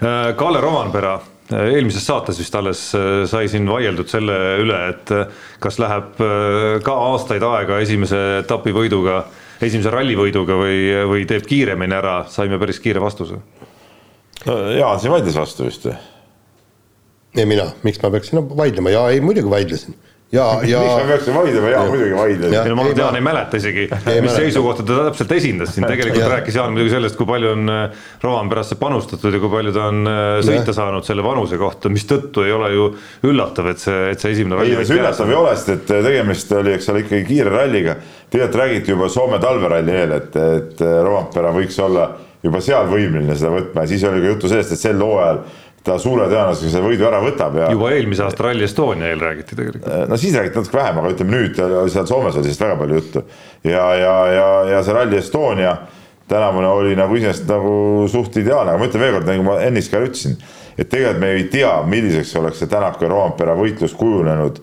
Äh, 0.00 0.32
Kalle 0.36 0.60
Romanpera 0.64 1.18
äh, 1.52 1.66
eelmises 1.74 2.06
saates 2.08 2.40
vist 2.40 2.54
alles 2.56 2.86
äh, 2.96 3.08
sai 3.28 3.50
siin 3.52 3.68
vaieldud 3.68 4.08
selle 4.08 4.38
üle, 4.62 4.78
et 4.94 5.12
kas 5.60 5.76
läheb 5.82 6.16
ka 6.84 6.94
aastaid 7.10 7.44
aega 7.44 7.80
esimese 7.84 8.20
etapi 8.38 8.72
võiduga, 8.72 9.24
esimese 9.60 9.92
rallivõiduga 9.92 10.56
või, 10.62 10.78
või 11.12 11.26
teeb 11.28 11.44
kiiremini 11.48 11.98
ära, 11.98 12.22
saime 12.32 12.58
päris 12.62 12.80
kiire 12.80 13.04
vastuse. 13.04 13.42
Jaan 14.40 14.96
siin 15.02 15.12
vaidles 15.12 15.36
vastu 15.36 15.68
vist 15.68 15.84
või? 15.84 15.98
Ei 17.36 17.46
mina, 17.46 17.70
miks 17.86 18.00
ma 18.02 18.10
peaksin 18.10 18.42
vaidlema, 18.56 18.94
jaa, 18.94 19.10
ei 19.14 19.20
muidugi 19.24 19.50
vaidlesin 19.50 19.94
ja, 20.32 20.60
ja. 20.66 20.80
miks 20.84 20.96
me 20.96 21.06
peaksime 21.08 21.36
vaidlema, 21.36 21.68
jaa 21.68 21.84
muidugi 21.88 22.14
vaidlesin. 22.16 22.56
ei 22.62 22.70
no 22.70 22.76
ma 22.78 22.84
tean, 22.94 23.16
ei 23.18 23.24
mäleta 23.24 23.58
isegi, 23.58 23.86
mis 24.22 24.36
seisukohta 24.36 24.84
ta 24.86 24.98
täpselt 25.08 25.34
esindas 25.34 25.74
siin, 25.74 25.86
tegelikult 25.90 26.22
ja. 26.22 26.30
rääkis 26.34 26.58
Jaan 26.58 26.74
muidugi 26.74 26.94
sellest, 26.94 27.18
kui 27.18 27.28
palju 27.28 27.52
on 27.54 27.74
äh, 27.74 28.06
Rovanperasse 28.22 28.78
panustatud 28.80 29.34
ja 29.34 29.42
kui 29.42 29.52
palju 29.52 29.74
ta 29.74 29.88
on 29.90 30.10
äh, 30.10 30.30
sõita 30.46 30.70
ja. 30.70 30.76
saanud 30.80 31.06
selle 31.06 31.26
vanuse 31.26 31.58
kohta, 31.60 31.92
mistõttu 31.92 32.46
ei 32.46 32.54
ole 32.54 32.72
ju 32.74 32.88
üllatav, 33.30 33.72
et 33.74 33.82
see, 33.82 34.00
et 34.14 34.22
see 34.22 34.34
esimene 34.36 34.60
ralli. 34.60 34.78
ei, 34.78 34.88
see 34.88 34.98
üllatav 35.00 35.30
ei 35.30 35.38
ole, 35.40 35.54
sest 35.58 35.74
et 35.76 35.94
tegemist 36.08 36.58
oli, 36.62 36.74
eks 36.78 36.90
ole, 36.92 37.04
ikkagi 37.06 37.26
kiire 37.30 37.54
ralliga. 37.54 37.98
tegelikult 38.30 38.62
räägiti 38.62 38.94
juba 38.94 39.10
Soome 39.10 39.38
talveralli 39.42 39.96
eel, 40.02 40.18
et, 40.20 40.36
et 40.60 40.84
Rovanpera 40.86 41.54
võiks 41.54 41.78
olla 41.82 42.10
juba 42.40 42.60
seal 42.64 42.86
võimeline 42.88 43.34
seda 43.36 43.50
võtma 43.52 43.82
ja 43.84 43.90
siis 43.90 44.04
oli 44.08 44.22
ka 44.22 44.30
juttu 44.30 44.48
sellest, 44.48 44.72
et 44.72 44.80
sel 44.80 45.02
hooajal 45.02 45.42
ta 45.84 45.96
suure 46.00 46.26
tõenäosusega 46.28 46.74
selle 46.74 46.90
võidu 46.90 47.06
ära 47.08 47.22
võtab 47.24 47.56
ja. 47.56 47.70
juba 47.72 47.92
eelmise 47.94 48.26
aasta 48.26 48.44
Rally 48.44 48.66
Estonia 48.66 49.08
eel 49.12 49.22
räägiti 49.22 49.56
tegelikult. 49.56 49.86
Äh, 49.88 50.02
no 50.10 50.18
siis 50.20 50.34
räägiti 50.36 50.60
natuke 50.60 50.76
vähem, 50.76 51.00
aga 51.00 51.14
ütleme 51.14 51.36
nüüd 51.36 51.62
seal 51.94 52.10
Soomes 52.10 52.36
oli 52.36 52.48
sellest 52.48 52.66
väga 52.66 52.76
palju 52.82 53.00
juttu. 53.00 53.24
ja, 53.64 53.86
ja, 53.96 54.14
ja, 54.34 54.50
ja 54.74 54.82
see 54.84 54.96
Rally 54.96 55.18
Estonia 55.22 55.74
tänavune 56.30 56.68
oli 56.68 56.94
nagu 56.96 57.16
iseenesest 57.18 57.48
nagu 57.50 57.72
suht 58.10 58.36
ideaalne, 58.38 58.74
aga 58.74 58.82
ma 58.82 58.86
ütlen 58.86 59.02
veelkord, 59.02 59.26
nagu 59.32 59.46
ma 59.46 59.56
ennist 59.66 59.90
ka 59.90 60.02
ütlesin, 60.04 60.36
et 60.78 60.86
tegelikult 60.86 61.24
me 61.24 61.32
ei 61.34 61.48
tea, 61.50 61.72
milliseks 61.90 62.36
oleks 62.38 62.62
see 62.62 62.70
Tänaku 62.70 63.06
ja 63.06 63.10
Roompere 63.10 63.56
võitlus 63.58 63.96
kujunenud. 63.98 64.60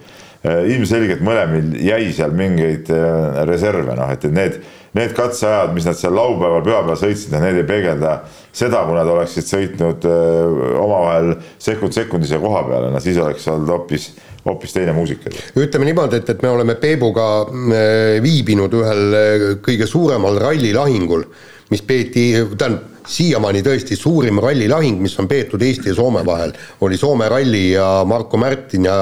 Äh, 0.47 0.67
ilmselgelt 0.75 1.23
mõlemil 1.25 1.73
jäi 1.81 2.11
seal 2.15 2.31
mingeid 2.37 2.91
äh, 2.93 3.41
reserve, 3.49 3.95
noh, 3.97 4.11
et 4.13 4.23
need 4.31 4.59
need 4.97 5.13
katseajad, 5.17 5.73
mis 5.75 5.85
nad 5.87 5.97
seal 5.99 6.15
laupäeval, 6.17 6.63
pühapäeval 6.65 6.99
sõitsid, 6.99 7.35
need 7.37 7.61
ei 7.61 7.67
peegelda 7.67 8.17
seda, 8.55 8.83
kui 8.87 8.97
nad 8.97 9.09
oleksid 9.13 9.47
sõitnud 9.47 10.07
omavahel 10.81 11.35
sekund 11.61 11.95
sekundise 11.95 12.39
koha 12.41 12.63
peale, 12.67 12.89
no 12.93 13.03
siis 13.03 13.19
oleks 13.21 13.47
olnud 13.53 13.75
hoopis 13.75 14.09
hoopis 14.47 14.73
teine 14.73 14.93
muusika. 14.95 15.31
ütleme 15.55 15.85
niimoodi, 15.85 16.21
et, 16.21 16.29
et 16.29 16.43
me 16.43 16.49
oleme 16.49 16.75
Peebuga 16.79 17.27
viibinud 18.23 18.73
ühel 18.79 19.17
kõige 19.65 19.87
suuremal 19.89 20.39
rallilahingul, 20.43 21.25
mis 21.71 21.83
peeti, 21.83 22.29
tähendab, 22.55 22.93
siiamaani 23.07 23.61
tõesti 23.63 23.95
suurim 23.95 24.41
rallilahing, 24.43 24.99
mis 24.99 25.15
on 25.19 25.29
peetud 25.31 25.61
Eesti 25.63 25.93
ja 25.93 25.95
Soome 25.95 26.25
vahel, 26.27 26.51
oli 26.83 26.99
Soome 26.99 27.29
ralli 27.31 27.69
ja 27.71 28.03
Marko 28.07 28.39
Märtin 28.39 28.87
ja 28.87 28.97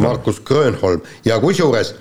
Markus 0.00 0.40
Grönholm, 0.44 1.04
ja 1.28 1.36
kusjuures 1.42 1.92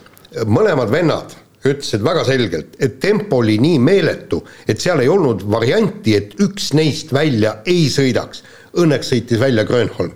mõlemad 0.48 0.92
vennad 0.92 1.36
ütlesid 1.70 2.04
väga 2.04 2.26
selgelt, 2.28 2.76
et 2.80 3.00
tempo 3.00 3.40
oli 3.44 3.58
nii 3.62 3.80
meeletu, 3.80 4.42
et 4.68 4.82
seal 4.84 5.04
ei 5.04 5.10
olnud 5.12 5.46
varianti, 5.50 6.16
et 6.18 6.36
üks 6.44 6.74
neist 6.78 7.14
välja 7.16 7.60
ei 7.66 7.88
sõidaks. 7.92 8.44
Õnneks 8.84 9.14
sõitis 9.14 9.40
välja 9.40 9.64
Grönholm. 9.70 10.14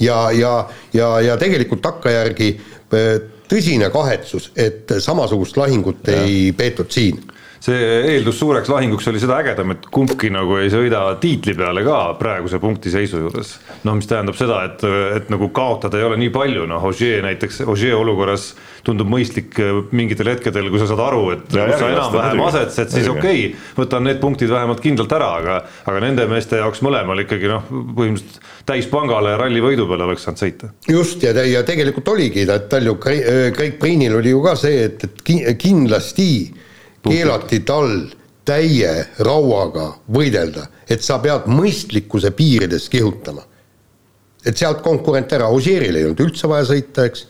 ja, 0.00 0.30
ja, 0.32 0.68
ja, 0.94 1.08
ja 1.20 1.36
tegelikult 1.36 1.82
takkajärgi 1.82 2.52
äh, 2.54 3.08
tõsine 3.48 3.90
kahetsus, 3.90 4.52
et 4.56 4.92
samasugust 5.02 5.56
lahingut 5.56 6.06
ja. 6.06 6.22
ei 6.22 6.52
peetud 6.56 6.90
siin 6.92 7.18
see 7.62 7.78
eeldus 8.14 8.38
suureks 8.38 8.70
lahinguks 8.70 9.08
oli 9.10 9.20
seda 9.22 9.38
ägedam, 9.42 9.74
et 9.74 9.86
kumbki 9.92 10.30
nagu 10.32 10.58
ei 10.60 10.70
sõida 10.72 11.02
tiitli 11.20 11.54
peale 11.58 11.82
ka 11.86 11.98
praeguse 12.20 12.60
punktiseisu 12.62 13.22
juures. 13.24 13.54
noh, 13.86 13.96
mis 13.98 14.08
tähendab 14.10 14.38
seda, 14.38 14.60
et, 14.68 14.84
et 15.18 15.32
nagu 15.32 15.50
kaotada 15.54 15.98
ei 15.98 16.06
ole 16.06 16.18
nii 16.22 16.32
palju, 16.34 16.66
noh, 16.70 16.84
Ogier 16.88 17.24
näiteks, 17.26 17.62
Ogier 17.66 17.96
olukorras 17.98 18.52
tundub 18.86 19.10
mõistlik 19.10 19.58
äh, 19.62 19.80
mingitel 19.92 20.30
hetkedel, 20.32 20.70
kui 20.70 20.80
sa 20.80 20.88
saad 20.90 21.02
aru, 21.08 21.24
et 21.34 21.56
ja, 21.56 21.66
kus 21.68 21.82
sa 21.82 21.90
enam-vähem 21.92 22.44
asetsed, 22.46 22.94
siis 22.94 23.10
okei 23.10 23.48
okay,, 23.48 23.66
võtan 23.78 24.06
need 24.06 24.22
punktid 24.22 24.52
vähemalt 24.52 24.82
kindlalt 24.84 25.16
ära, 25.18 25.32
aga, 25.42 25.58
aga 25.90 26.04
nende 26.04 26.28
meeste 26.30 26.62
jaoks 26.62 26.82
mõlemal 26.86 27.24
ikkagi 27.24 27.50
noh, 27.50 27.66
põhimõtteliselt 27.68 28.46
täispangale 28.68 29.34
ralli 29.40 29.62
võidu 29.64 29.86
peale 29.88 30.04
oleks 30.04 30.26
saanud 30.26 30.42
sõita. 30.42 30.70
just 30.92 31.22
ja, 31.24 31.34
ja 31.48 31.64
tegelikult 31.66 32.08
oligi, 32.14 32.46
tal 32.70 32.86
ju 32.86 32.96
Craig 33.00 33.78
Priinil 33.80 34.18
oli 34.18 34.32
ju 34.34 34.42
ka 34.44 34.54
see, 34.60 34.88
et, 34.88 35.04
et 35.08 35.60
kindlasti 35.60 36.28
keelati 37.08 37.60
tal 37.66 37.92
täie 38.48 38.92
rauaga 39.24 39.90
võidelda, 40.12 40.68
et 40.88 41.04
sa 41.04 41.18
pead 41.20 41.48
mõistlikkuse 41.52 42.32
piirides 42.36 42.88
kihutama. 42.88 43.42
et 44.46 44.56
sealt 44.56 44.80
konkurent 44.82 45.32
ära, 45.34 45.48
Ožeeril 45.52 45.96
ei 45.96 46.04
olnud 46.06 46.20
üldse 46.24 46.48
vaja 46.48 46.64
sõita, 46.64 47.04
eks, 47.10 47.26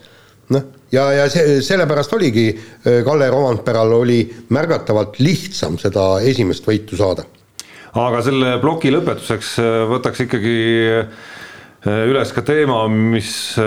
noh, 0.55 0.69
ja, 0.93 1.09
ja 1.17 1.25
see, 1.33 1.57
sellepärast 1.65 2.13
oligi 2.15 2.53
äh, 2.53 3.01
Kalle 3.05 3.31
Romandperal 3.33 3.93
oli 3.97 4.21
märgatavalt 4.55 5.19
lihtsam 5.19 5.79
seda 5.81 6.21
esimest 6.21 6.69
võitu 6.69 6.97
saada. 7.01 7.25
aga 7.99 8.23
selle 8.23 8.59
ploki 8.63 8.93
lõpetuseks 8.95 9.57
äh, 9.65 9.83
võtaks 9.91 10.23
ikkagi 10.29 10.59
äh, 11.01 12.07
üles 12.13 12.31
ka 12.37 12.45
teema, 12.47 12.85
mis 12.89 13.59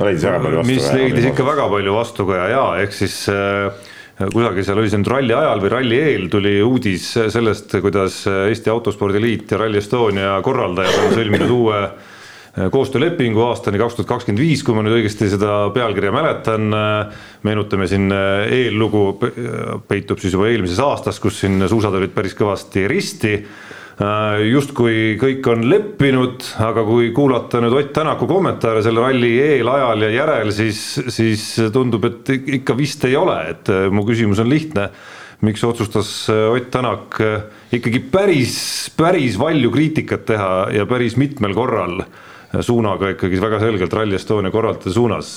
leidis 0.00 0.24
väga 0.24 0.40
palju 0.40 0.58
vastu. 0.58 0.72
mis 0.72 0.86
leidis 0.96 1.26
ikka 1.30 1.46
väga 1.46 1.68
palju 1.72 1.96
vastukaja 1.96 2.46
ja 2.52 2.62
ehk 2.82 2.94
siis 2.96 3.16
äh, 3.32 3.90
kusagil 4.20 4.64
seal 4.66 4.80
oli 4.80 4.90
see 4.92 5.00
nüüd 5.00 5.10
ralli 5.10 5.34
ajal 5.36 5.62
või 5.62 5.72
ralli 5.72 5.98
eel 5.98 6.26
tuli 6.32 6.54
uudis 6.62 7.06
sellest, 7.32 7.72
kuidas 7.82 8.22
Eesti 8.28 8.72
Autospordi 8.72 9.22
Liit 9.22 9.52
ja 9.54 9.62
Rally 9.62 9.80
Estonia 9.80 10.36
korraldajad 10.44 11.06
on 11.06 11.16
sõlminud 11.16 11.54
uue 11.54 11.80
eh, 11.80 12.68
koostöölepingu 12.74 13.42
aastani 13.46 13.80
kaks 13.80 13.98
tuhat 13.98 14.12
kakskümmend 14.12 14.44
viis, 14.44 14.62
kui 14.66 14.76
ma 14.76 14.84
nüüd 14.84 15.00
õigesti 15.00 15.30
seda 15.32 15.58
pealkirja 15.74 16.14
mäletan. 16.14 16.70
meenutame 17.42 17.88
siin 17.90 18.12
eellugu 18.12 19.04
peitub 19.88 20.20
siis 20.20 20.36
juba 20.36 20.50
eelmises 20.52 20.80
aastas, 20.82 21.20
kus 21.20 21.40
siin 21.40 21.64
suusad 21.68 21.94
olid 21.96 22.12
päris 22.14 22.36
kõvasti 22.38 22.88
risti 22.90 23.36
Äh, 23.40 23.80
justkui 24.00 25.16
kõik 25.20 25.46
on 25.52 25.66
leppinud, 25.68 26.44
aga 26.64 26.84
kui 26.86 27.10
kuulata 27.12 27.60
nüüd 27.60 27.74
Ott 27.76 27.92
Tänaku 27.92 28.26
kommentaare 28.30 28.82
selle 28.84 29.02
ralli 29.04 29.34
eel, 29.40 29.68
ajal 29.68 30.06
ja 30.06 30.12
järel, 30.14 30.52
siis, 30.52 30.80
siis 31.12 31.44
tundub, 31.72 32.04
et 32.08 32.32
ikka 32.32 32.76
vist 32.78 33.04
ei 33.04 33.16
ole, 33.16 33.36
et 33.52 33.68
äh, 33.72 33.88
mu 33.92 34.06
küsimus 34.08 34.40
on 34.40 34.50
lihtne. 34.50 34.90
miks 35.42 35.64
otsustas 35.64 36.30
äh, 36.30 36.52
Ott 36.54 36.70
Tänak 36.70 37.20
ikkagi 37.72 38.00
päris, 38.00 38.90
päris 38.96 39.38
valju 39.38 39.70
kriitikat 39.70 40.24
teha 40.26 40.68
ja 40.72 40.86
päris 40.86 41.16
mitmel 41.16 41.54
korral 41.54 42.02
suunaga 42.60 43.14
ikkagi 43.14 43.40
väga 43.40 43.58
selgelt 43.60 43.92
Rally 43.92 44.14
Estonia 44.14 44.50
korraldajate 44.52 44.92
suunas, 44.92 45.28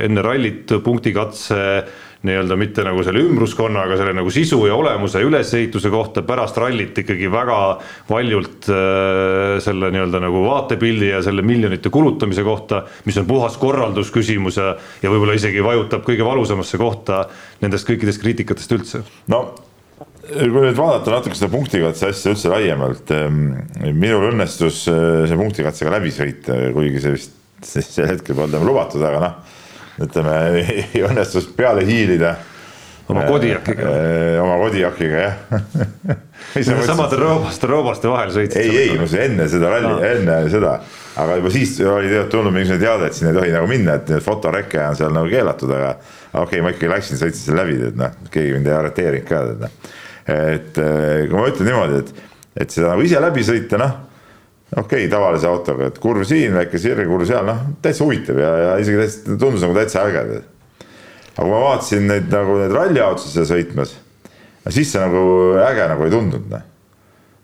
enne 0.00 0.22
rallit 0.24 0.72
punktikatse 0.82 1.58
nii-öelda 2.26 2.56
mitte 2.60 2.84
nagu 2.84 3.00
selle 3.04 3.22
ümbruskonnaga, 3.24 3.96
selle 3.96 4.12
nagu 4.16 4.30
sisu 4.32 4.58
ja 4.68 4.74
olemuse 4.76 5.22
ülesehituse 5.24 5.88
kohta 5.92 6.22
pärast 6.26 6.58
rallit 6.60 6.98
ikkagi 7.00 7.30
väga 7.32 7.60
valjult 8.10 8.68
äh, 8.68 9.56
selle 9.64 9.88
nii-öelda 9.94 10.20
nagu 10.26 10.42
vaatepildi 10.44 11.08
ja 11.14 11.22
selle 11.24 11.44
miljonite 11.46 11.92
kulutamise 11.92 12.44
kohta, 12.44 12.82
mis 13.08 13.16
on 13.20 13.28
puhas 13.28 13.56
korraldusküsimus 13.60 14.60
ja, 14.60 14.74
ja 15.00 15.12
võib-olla 15.12 15.38
isegi 15.38 15.64
vajutab 15.64 16.04
kõige 16.04 16.26
valusamasse 16.26 16.80
kohta 16.80 17.24
nendest 17.64 17.88
kõikidest 17.88 18.20
kriitikatest 18.20 18.76
üldse. 18.76 19.04
no 19.32 19.46
kui 20.30 20.60
nüüd 20.62 20.76
vaadata 20.76 21.14
natuke 21.16 21.38
seda 21.38 21.48
punktikatse 21.50 22.10
asja 22.12 22.34
üldse 22.34 22.52
laiemalt, 22.52 23.08
ehm, 23.16 23.40
minul 23.96 24.28
õnnestus 24.28 24.84
äh, 24.92 25.24
see 25.30 25.40
punktikatsega 25.40 25.96
läbi 25.96 26.12
sõita, 26.14 26.58
kuigi 26.76 27.00
see 27.00 27.16
vist 27.16 27.38
sel 27.94 28.12
hetkel 28.12 28.36
polnud 28.36 28.58
enam 28.58 28.68
lubatud, 28.68 29.00
aga 29.08 29.24
noh 29.24 29.56
ütleme, 30.06 30.64
õnnestus 31.08 31.50
peale 31.56 31.84
hiilida. 31.86 32.36
oma 33.10 33.26
Kodiakiga. 33.26 33.86
Äh, 33.90 34.40
oma 34.42 34.56
Kodiakiga 34.62 35.22
jah 35.24 35.36
samade 36.86 37.18
roobaste, 37.20 37.68
roobaste 37.70 38.10
vahel 38.10 38.32
sõitsid. 38.34 38.60
ei, 38.62 38.78
ei, 38.84 38.98
ma 38.98 39.06
enne 39.24 39.46
seda 39.50 39.70
ralli 39.72 39.92
no., 39.92 40.00
enne 40.06 40.38
seda, 40.50 40.76
aga 41.20 41.38
juba 41.38 41.52
siis 41.54 41.76
oli 41.86 42.10
tulnud 42.32 42.54
mingisugune 42.54 42.82
teade, 42.82 43.10
et 43.10 43.18
siin 43.18 43.30
ei 43.30 43.36
tohi 43.36 43.54
nagu 43.54 43.70
minna, 43.70 43.98
et 44.00 44.12
fotoreke 44.24 44.82
on 44.88 44.98
seal 44.98 45.14
nagu 45.14 45.30
keelatud, 45.30 45.72
aga 45.76 45.94
okei 45.94 46.42
okay,, 46.42 46.64
ma 46.64 46.74
ikkagi 46.74 46.92
läksin, 46.94 47.20
sõitsin 47.20 47.50
seal 47.50 47.60
läbi, 47.60 47.78
tead 47.84 48.00
noh, 48.00 48.18
keegi 48.34 48.56
mind 48.56 48.70
ei 48.70 48.76
arreteerinud 48.78 49.28
ka, 49.28 49.42
tead 49.50 49.64
noh. 49.66 49.96
et 50.34 50.82
äh, 50.82 51.26
kui 51.30 51.36
ma 51.36 51.48
ütlen 51.52 51.70
niimoodi, 51.70 52.04
et, 52.04 52.30
et 52.64 52.78
seda 52.78 52.94
nagu 52.94 53.06
ise 53.06 53.22
läbi 53.22 53.46
sõita, 53.46 53.80
noh 53.80 53.98
okei 54.76 55.04
okay,, 55.06 55.10
tavalise 55.10 55.48
autoga, 55.50 55.88
et 55.90 55.98
kurv 56.02 56.24
siin, 56.28 56.54
väike 56.54 56.78
sirgekurv 56.78 57.26
seal, 57.28 57.46
noh, 57.46 57.62
täitsa 57.82 58.06
huvitav 58.06 58.38
ja, 58.38 58.50
ja 58.64 58.76
isegi 58.82 59.00
täitsa 59.00 59.36
tundus 59.40 59.64
nagu 59.64 59.76
täitsa 59.76 60.04
äge. 60.06 60.22
aga 60.30 61.40
kui 61.40 61.50
ma 61.50 61.62
vaatasin 61.64 62.06
neid 62.10 62.28
nagu 62.30 62.58
neid 62.60 62.74
ralliautosid 62.74 63.34
seal 63.34 63.48
sõitmas, 63.50 63.96
siis 64.68 64.92
see 64.92 65.02
nagu 65.02 65.24
äge 65.64 65.88
nagu 65.90 66.06
ei 66.06 66.14
tundunud, 66.14 66.46
noh. 66.52 66.62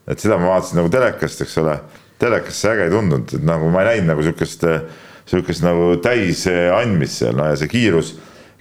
et 0.06 0.22
seda 0.22 0.38
ma 0.38 0.52
vaatasin 0.54 0.82
nagu 0.82 0.92
telekast, 0.92 1.42
eks 1.42 1.58
ole, 1.64 1.80
telekas 2.22 2.62
see 2.62 2.72
äge 2.74 2.86
ei 2.86 2.94
tundunud, 2.94 3.34
et 3.38 3.46
nagu 3.46 3.72
ma 3.74 3.82
ei 3.82 3.92
näinud 3.94 4.14
nagu 4.14 4.26
sihukest, 4.26 4.66
sihukest 5.26 5.66
nagu 5.66 5.96
täis 6.04 6.46
andmist 6.46 7.24
seal, 7.24 7.34
no 7.38 7.50
ja 7.50 7.58
see 7.58 7.72
kiirus 7.72 8.14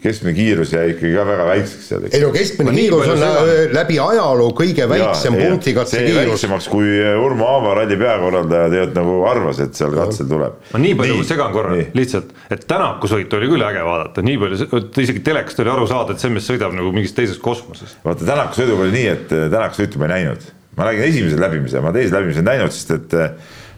keskmine 0.06 0.34
kiirus 0.38 0.72
jäi 0.74 0.92
ikkagi 0.94 1.14
ka 1.16 1.24
väga 1.28 1.46
väikseks 1.50 1.88
seal. 1.90 2.06
ei 2.10 2.22
no 2.22 2.32
keskmine 2.34 2.72
no, 2.72 2.78
kiirus 2.78 3.10
on 3.10 3.22
seda... 3.22 3.44
Äh, 3.44 3.62
läbi 3.74 3.98
ajaloo 4.02 4.52
kõige 4.58 4.88
väiksem 4.90 5.38
punktikatse 5.40 6.04
kiirus. 6.04 6.32
väiksemaks, 6.32 6.70
kui 6.72 6.92
äh, 7.00 7.18
Urmo 7.22 7.48
Aava 7.50 7.74
ralli 7.82 7.98
peakorraldaja 8.00 8.70
tegelikult 8.74 9.00
nagu 9.00 9.18
arvas, 9.30 9.62
et 9.66 9.78
seal 9.78 9.96
katsel 9.96 10.30
tuleb. 10.30 10.60
ma 10.74 10.84
nii 10.86 10.94
palju 11.02 11.18
nii. 11.20 11.28
segan 11.32 11.56
korra 11.56 11.74
nii. 11.76 11.90
lihtsalt, 11.98 12.32
et 12.54 12.68
Tänaku 12.70 13.10
sõitu 13.12 13.40
oli 13.40 13.50
küll 13.52 13.66
äge 13.66 13.84
vaadata, 13.88 14.26
nii 14.26 14.40
palju, 14.42 14.70
isegi 15.06 15.26
telekast 15.26 15.62
oli 15.64 15.74
aru 15.74 15.90
saada, 15.90 16.16
et 16.16 16.24
see 16.24 16.34
mees 16.34 16.50
sõidab 16.50 16.76
nagu 16.78 16.94
mingis 16.96 17.16
teises 17.18 17.42
kosmoses. 17.42 17.98
vaata 18.06 18.28
Tänaku 18.28 18.62
sõiduga 18.62 18.88
oli 18.88 18.96
nii, 19.00 19.12
et 19.16 19.36
äh, 19.36 19.50
Tänaku 19.54 19.82
sõitu 19.82 20.02
ma 20.02 20.10
ei 20.10 20.16
näinud, 20.20 20.50
ma 20.78 20.90
nägin 20.92 21.10
esimese 21.10 21.42
läbimise, 21.42 21.84
ma 21.84 21.94
teise 21.96 22.14
läbimise 22.14 22.44
ei 22.44 22.50
näinud, 22.54 22.76
sest 22.76 22.98
et 23.00 23.20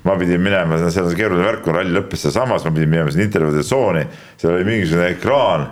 ma 0.07 0.15
pidin 0.19 0.41
minema, 0.43 0.77
seal 0.87 1.07
on 1.07 1.11
see 1.11 1.19
keeruline 1.19 1.43
värk, 1.45 1.65
kui 1.65 1.75
ralli 1.75 1.91
lõppes 1.95 2.23
sealsamas, 2.23 2.63
ma 2.67 2.71
pidin 2.75 2.91
minema 2.93 3.11
sinna 3.11 3.27
intervjuude 3.27 3.63
tsooni, 3.65 4.05
seal 4.39 4.55
oli 4.55 4.67
mingisugune 4.67 5.11
ekraan 5.15 5.67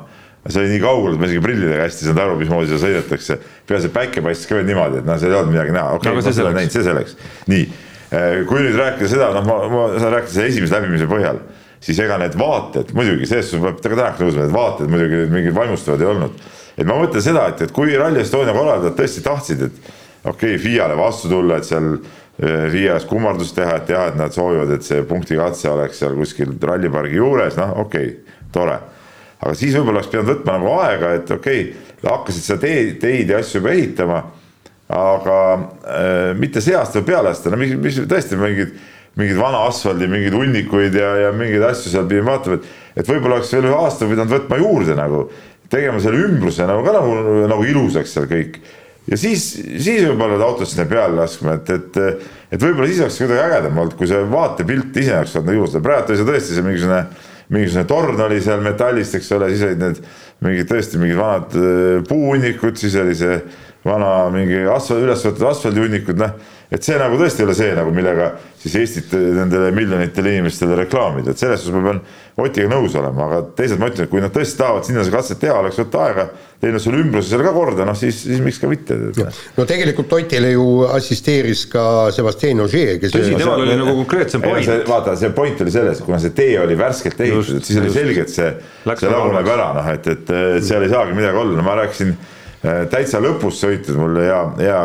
see 0.49 0.61
oli 0.61 0.75
nii 0.75 0.81
kaugel, 0.83 1.15
et 1.15 1.21
ma 1.21 1.27
isegi 1.29 1.41
prillidega 1.41 1.85
hästi 1.87 2.03
ei 2.03 2.07
saanud 2.09 2.21
aru, 2.21 2.37
mismoodi 2.37 2.69
seal 2.69 2.81
sõidetakse. 2.83 3.37
peaasi, 3.65 3.89
et 3.89 3.93
päike 3.95 4.21
paistis 4.21 4.49
ka 4.49 4.59
veel 4.59 4.67
niimoodi, 4.69 5.01
et 5.01 5.07
noh, 5.07 5.17
seal 5.17 5.33
ei 5.33 5.37
olnud 5.39 5.55
midagi 5.55 5.73
näha, 5.73 5.95
okei 5.97 6.11
okay, 6.11 6.21
no,, 6.21 6.25
ma 6.29 6.33
seda 6.37 6.51
näinud, 6.53 6.73
see 6.75 6.85
selleks. 6.85 7.15
nii, 7.49 7.63
äh, 8.11 8.27
kui 8.49 8.61
nüüd 8.61 8.77
rääkida 8.77 9.09
seda, 9.09 9.31
noh, 9.33 9.47
ma, 9.47 9.57
ma 9.71 9.87
saan 9.97 10.13
rääkida 10.13 10.35
selle 10.35 10.51
esimese 10.53 10.77
läbimise 10.77 11.09
põhjal, 11.09 11.41
siis 11.87 12.01
ega 12.05 12.19
need 12.21 12.37
vaated 12.37 12.93
muidugi, 12.97 13.29
selles 13.29 13.49
suhtes 13.49 13.65
peab 13.65 13.81
ka 13.81 13.95
tänaks 13.95 14.21
nõus, 14.21 14.37
need 14.37 14.53
vaated 14.53 14.93
muidugi 14.93 15.25
mingid 15.33 15.57
vaimustavad 15.57 16.05
ei 16.05 16.11
olnud. 16.13 16.47
et 16.77 16.85
ma 16.85 17.01
mõtlen 17.01 17.25
seda, 17.25 17.49
et, 17.49 17.65
et 17.65 17.73
kui 17.73 17.97
Rally 17.97 18.21
Estonia 18.21 18.53
korraldajad 18.53 18.99
tõesti 18.99 19.25
tahtsid, 19.25 19.65
et 19.65 19.93
okei 20.29 20.53
okay,, 20.53 20.61
FIA-le 20.61 20.97
vastu 20.99 21.31
tulla, 21.31 21.57
et 21.57 21.65
seal 21.65 21.95
äh, 21.95 22.67
FIA-s 22.69 23.09
kummardust 23.09 23.57
teha, 23.57 23.79
et 23.81 23.89
jah, 23.89 24.11
et 24.11 24.21
nad 24.21 24.33
soovivad, 24.33 24.77
et 24.77 24.85
see 24.85 25.01
punktikatse 25.09 25.73
oleks 25.73 26.05
seal 26.05 26.13
kuskil 26.19 26.53
rallipargi 26.61 27.17
juures, 27.17 27.57
noh, 27.57 27.79
okei 27.81 28.11
okay,, 28.13 28.43
tore 28.53 28.83
aga 29.41 29.53
siis 29.57 29.75
võib-olla 29.75 30.01
oleks 30.01 30.11
pidanud 30.11 30.31
võtma 30.31 30.57
nagu 30.57 30.73
aega, 30.79 31.13
et 31.19 31.31
okei 31.35 31.67
okay,, 31.69 31.85
hakkasid 32.05 32.45
seda 32.45 32.61
teed, 32.65 32.91
teid 33.01 33.31
ja 33.31 33.39
asju 33.41 33.61
juba 33.61 33.73
ehitama. 33.73 34.23
aga 34.95 35.37
äh, 35.55 36.35
mitte 36.37 36.61
see 36.61 36.75
aasta 36.77 36.99
või 36.99 37.07
peale 37.07 37.31
aasta, 37.31 37.49
no 37.49 37.57
mis, 37.57 37.73
mis 37.81 37.97
tõesti 38.05 38.37
mingid, 38.37 38.75
mingid 39.17 39.39
vana 39.39 39.63
asfaldi, 39.65 40.05
mingeid 40.11 40.35
hunnikuid 40.37 40.93
ja, 40.93 41.09
ja 41.23 41.31
mingeid 41.33 41.63
asju 41.65 41.89
seal 41.89 42.05
pidime 42.05 42.29
vaatama, 42.29 42.59
et, 42.59 42.67
et 43.01 43.09
võib-olla 43.09 43.39
oleks 43.39 43.53
veel 43.55 43.65
ühe 43.71 43.79
aasta 43.79 44.05
pidanud 44.05 44.35
võtma 44.35 44.61
juurde 44.61 44.97
nagu, 44.99 45.23
tegema 45.73 46.01
selle 46.03 46.21
ümbruse 46.27 46.67
nagu 46.69 46.85
ka 46.85 46.93
nagu, 46.99 47.15
nagu 47.49 47.65
ilusaks 47.65 48.13
seal 48.13 48.29
kõik. 48.29 48.59
Ja 49.09 49.17
siis, 49.21 49.47
siis 49.57 50.05
võib-olla 50.05 50.35
need 50.35 50.45
autod 50.45 50.69
sinna 50.69 50.85
peale 50.89 51.17
laskma, 51.17 51.57
et, 51.59 51.73
et, 51.73 52.29
et 52.53 52.61
võib-olla 52.61 52.89
siis 52.89 53.01
oleks 53.05 53.19
kuidagi 53.21 53.41
ägedam 53.41 53.81
olnud, 53.81 53.97
kui 53.97 54.09
see 54.09 54.21
vaatepilt 54.29 55.01
ise 55.01 55.17
oleks 55.17 55.35
olnud 55.41 55.57
ilus, 55.57 55.77
praegu 55.81 56.13
oli 56.13 56.21
see 56.21 56.29
tõesti 56.29 56.57
see 56.57 56.65
mingisugune 56.65 57.01
mingisugune 57.53 57.87
torn 57.89 58.21
oli 58.25 58.41
seal 58.41 58.63
metallist, 58.65 59.15
eks 59.19 59.31
ole, 59.37 59.51
siis 59.53 59.65
olid 59.67 59.83
need 59.83 60.01
mingid 60.45 60.69
tõesti 60.71 61.01
mingid 61.01 61.19
vanad 61.19 61.55
äh, 61.59 62.01
puuhunnikud, 62.09 62.77
siis 62.79 62.97
oli 63.01 63.15
see 63.17 63.39
vana 63.85 64.29
mingi 64.33 64.63
asfalt, 64.65 65.03
üles 65.05 65.25
võetud 65.27 65.49
asfaldihunnikud, 65.51 66.21
noh. 66.21 66.53
Et 66.71 66.85
see 66.85 66.97
nagu 66.99 67.17
tõesti 67.19 67.43
ei 67.43 67.47
ole 67.47 67.55
see 67.57 67.73
nagu, 67.77 67.91
millega 67.93 68.31
siis 68.65 68.75
Eestit 68.81 69.11
nendele 69.13 69.69
miljonitele 69.75 70.31
inimestele 70.33 70.77
reklaamida, 70.79 71.33
et 71.33 71.41
selles 71.41 71.61
suhtes 71.61 71.77
ma 71.77 71.91
pean 71.91 72.05
Otiga 72.35 72.67
nõus 72.67 72.91
olema, 72.99 73.29
aga 73.29 73.37
teisalt 73.55 73.79
ma 73.79 73.87
ütlen, 73.87 74.07
et 74.07 74.11
kui 74.11 74.19
nad 74.19 74.33
tõesti 74.33 74.57
tahavad 74.59 74.83
sinna 74.83 75.05
seda 75.05 75.15
katset 75.21 75.39
teha, 75.39 75.53
oleks 75.61 75.77
võtta 75.79 76.01
aega, 76.03 76.25
teinud 76.59 76.83
selle 76.83 76.99
ümbruse 76.99 77.29
seal 77.29 77.43
ka 77.45 77.53
korda, 77.55 77.85
noh 77.87 77.95
siis, 77.95 78.17
siis 78.25 78.41
miks 78.43 78.59
ka 78.59 78.67
mitte. 78.67 78.97
no 79.55 79.65
tegelikult 79.69 80.11
Otile 80.17 80.51
ju 80.51 80.65
assisteeris 80.89 81.63
ka 81.71 81.85
Sebastian 82.15 82.65
Ogier, 82.65 82.97
kes 82.99 83.15
tõsi, 83.15 83.37
temal 83.39 83.63
oli 83.63 83.77
nagu 83.79 83.95
konkreetsem 84.01 84.43
point. 84.43 84.71
vaata, 84.89 85.15
see 85.21 85.31
point 85.37 85.63
oli 85.63 85.75
selles, 85.77 86.03
kuna 86.03 86.19
see 86.19 86.35
tee 86.35 86.57
oli 86.59 86.75
värskelt 86.79 87.23
ehitatud, 87.23 87.63
siis 87.63 87.79
oli 87.79 87.93
selge, 87.95 88.25
et 88.27 88.35
see, 88.35 88.51
see 88.89 89.13
laguneb 89.15 89.53
ära, 89.55 89.71
noh 89.77 89.91
et, 89.93 90.11
et, 90.11 90.35
seal 90.65 90.83
ei 90.83 90.91
saagi 90.91 91.15
midagi 91.15 91.39
olla, 91.39 91.55
no 91.55 91.69
ma 91.69 91.79
rääkisin 91.85 92.17
täitsa 92.89 93.21
lõpus 93.21 93.59
sõitnud 93.61 93.99
mul 93.99 94.19
hea, 94.23 94.41
hea, 94.59 94.81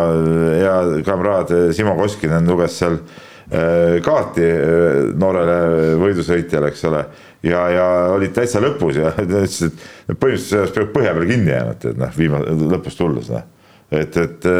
hea 0.61 1.03
kamraad 1.07 1.53
Simo 1.77 1.95
Koskinen 1.99 2.49
luges 2.51 2.77
seal 2.81 2.99
äh, 2.99 4.01
kaarti 4.05 4.47
äh, 4.47 4.99
noorele 5.19 5.95
võidusõitjale, 6.01 6.73
eks 6.73 6.85
ole 6.91 7.05
ja, 7.47 7.63
ja 7.73 7.87
olid 8.17 8.35
täitsa 8.37 8.63
lõpus 8.63 9.01
ja 9.01 9.15
ütlesid, 9.25 9.79
et 10.09 10.19
põhimõtteliselt 10.19 10.77
peab 10.77 10.93
põhja 10.97 11.15
peal 11.17 11.31
kinni 11.31 11.55
jäänud, 11.55 11.89
et 11.93 12.03
noh, 12.03 12.13
viimase, 12.19 12.59
lõpus 12.75 13.01
tulles 13.01 13.33
noh. 13.33 13.49
et, 13.91 14.21
et 14.27 14.51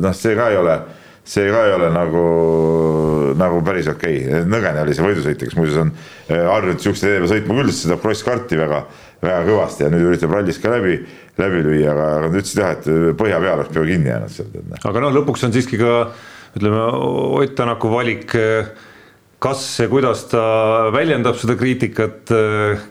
noh, 0.00 0.16
see 0.16 0.38
ka 0.38 0.48
ei 0.54 0.58
ole, 0.62 0.78
see 1.30 1.52
ka 1.52 1.66
ei 1.68 1.76
ole 1.76 1.92
nagu, 1.92 2.24
nagu 3.38 3.60
päris 3.66 3.90
okei 3.92 4.24
okay., 4.24 4.48
nõgene 4.48 4.86
oli 4.86 4.96
see 4.96 5.06
võidusõitja, 5.06 5.50
kes 5.50 5.58
muuseas 5.60 5.84
on 5.84 5.92
harjunud 6.30 6.80
sihukeste 6.80 7.10
teede 7.10 7.22
peal 7.24 7.34
sõitma 7.34 7.60
küll, 7.60 7.76
seda 7.76 8.00
krosskarti 8.00 8.58
väga, 8.60 8.84
väga 9.22 9.40
kõvasti 9.48 9.84
ja 9.84 9.92
nüüd 9.92 10.06
üritab 10.10 10.34
rallis 10.34 10.60
ka 10.62 10.72
läbi, 10.72 10.98
läbi 11.40 11.64
lüüa, 11.66 11.94
aga, 11.94 12.10
aga 12.16 12.28
nad 12.28 12.38
ütlesid 12.40 12.62
jah, 12.62 12.76
et 12.76 13.16
põhja 13.20 13.40
peal 13.42 13.58
oleks 13.58 13.72
peaaegu 13.74 13.90
kinni 13.92 14.12
jäänud 14.12 14.36
sealt. 14.36 14.60
Noh. 14.60 14.84
aga 14.92 15.02
noh, 15.06 15.16
lõpuks 15.20 15.48
on 15.48 15.56
siiski 15.56 15.80
ka 15.80 15.96
ütleme, 16.56 16.86
Ott 17.40 17.58
Tänaku 17.58 17.92
valik 17.92 18.34
kas 19.40 19.62
ja 19.80 19.88
kuidas 19.88 20.26
ta 20.28 20.40
väljendab 20.92 21.38
seda 21.40 21.54
kriitikat, 21.56 22.28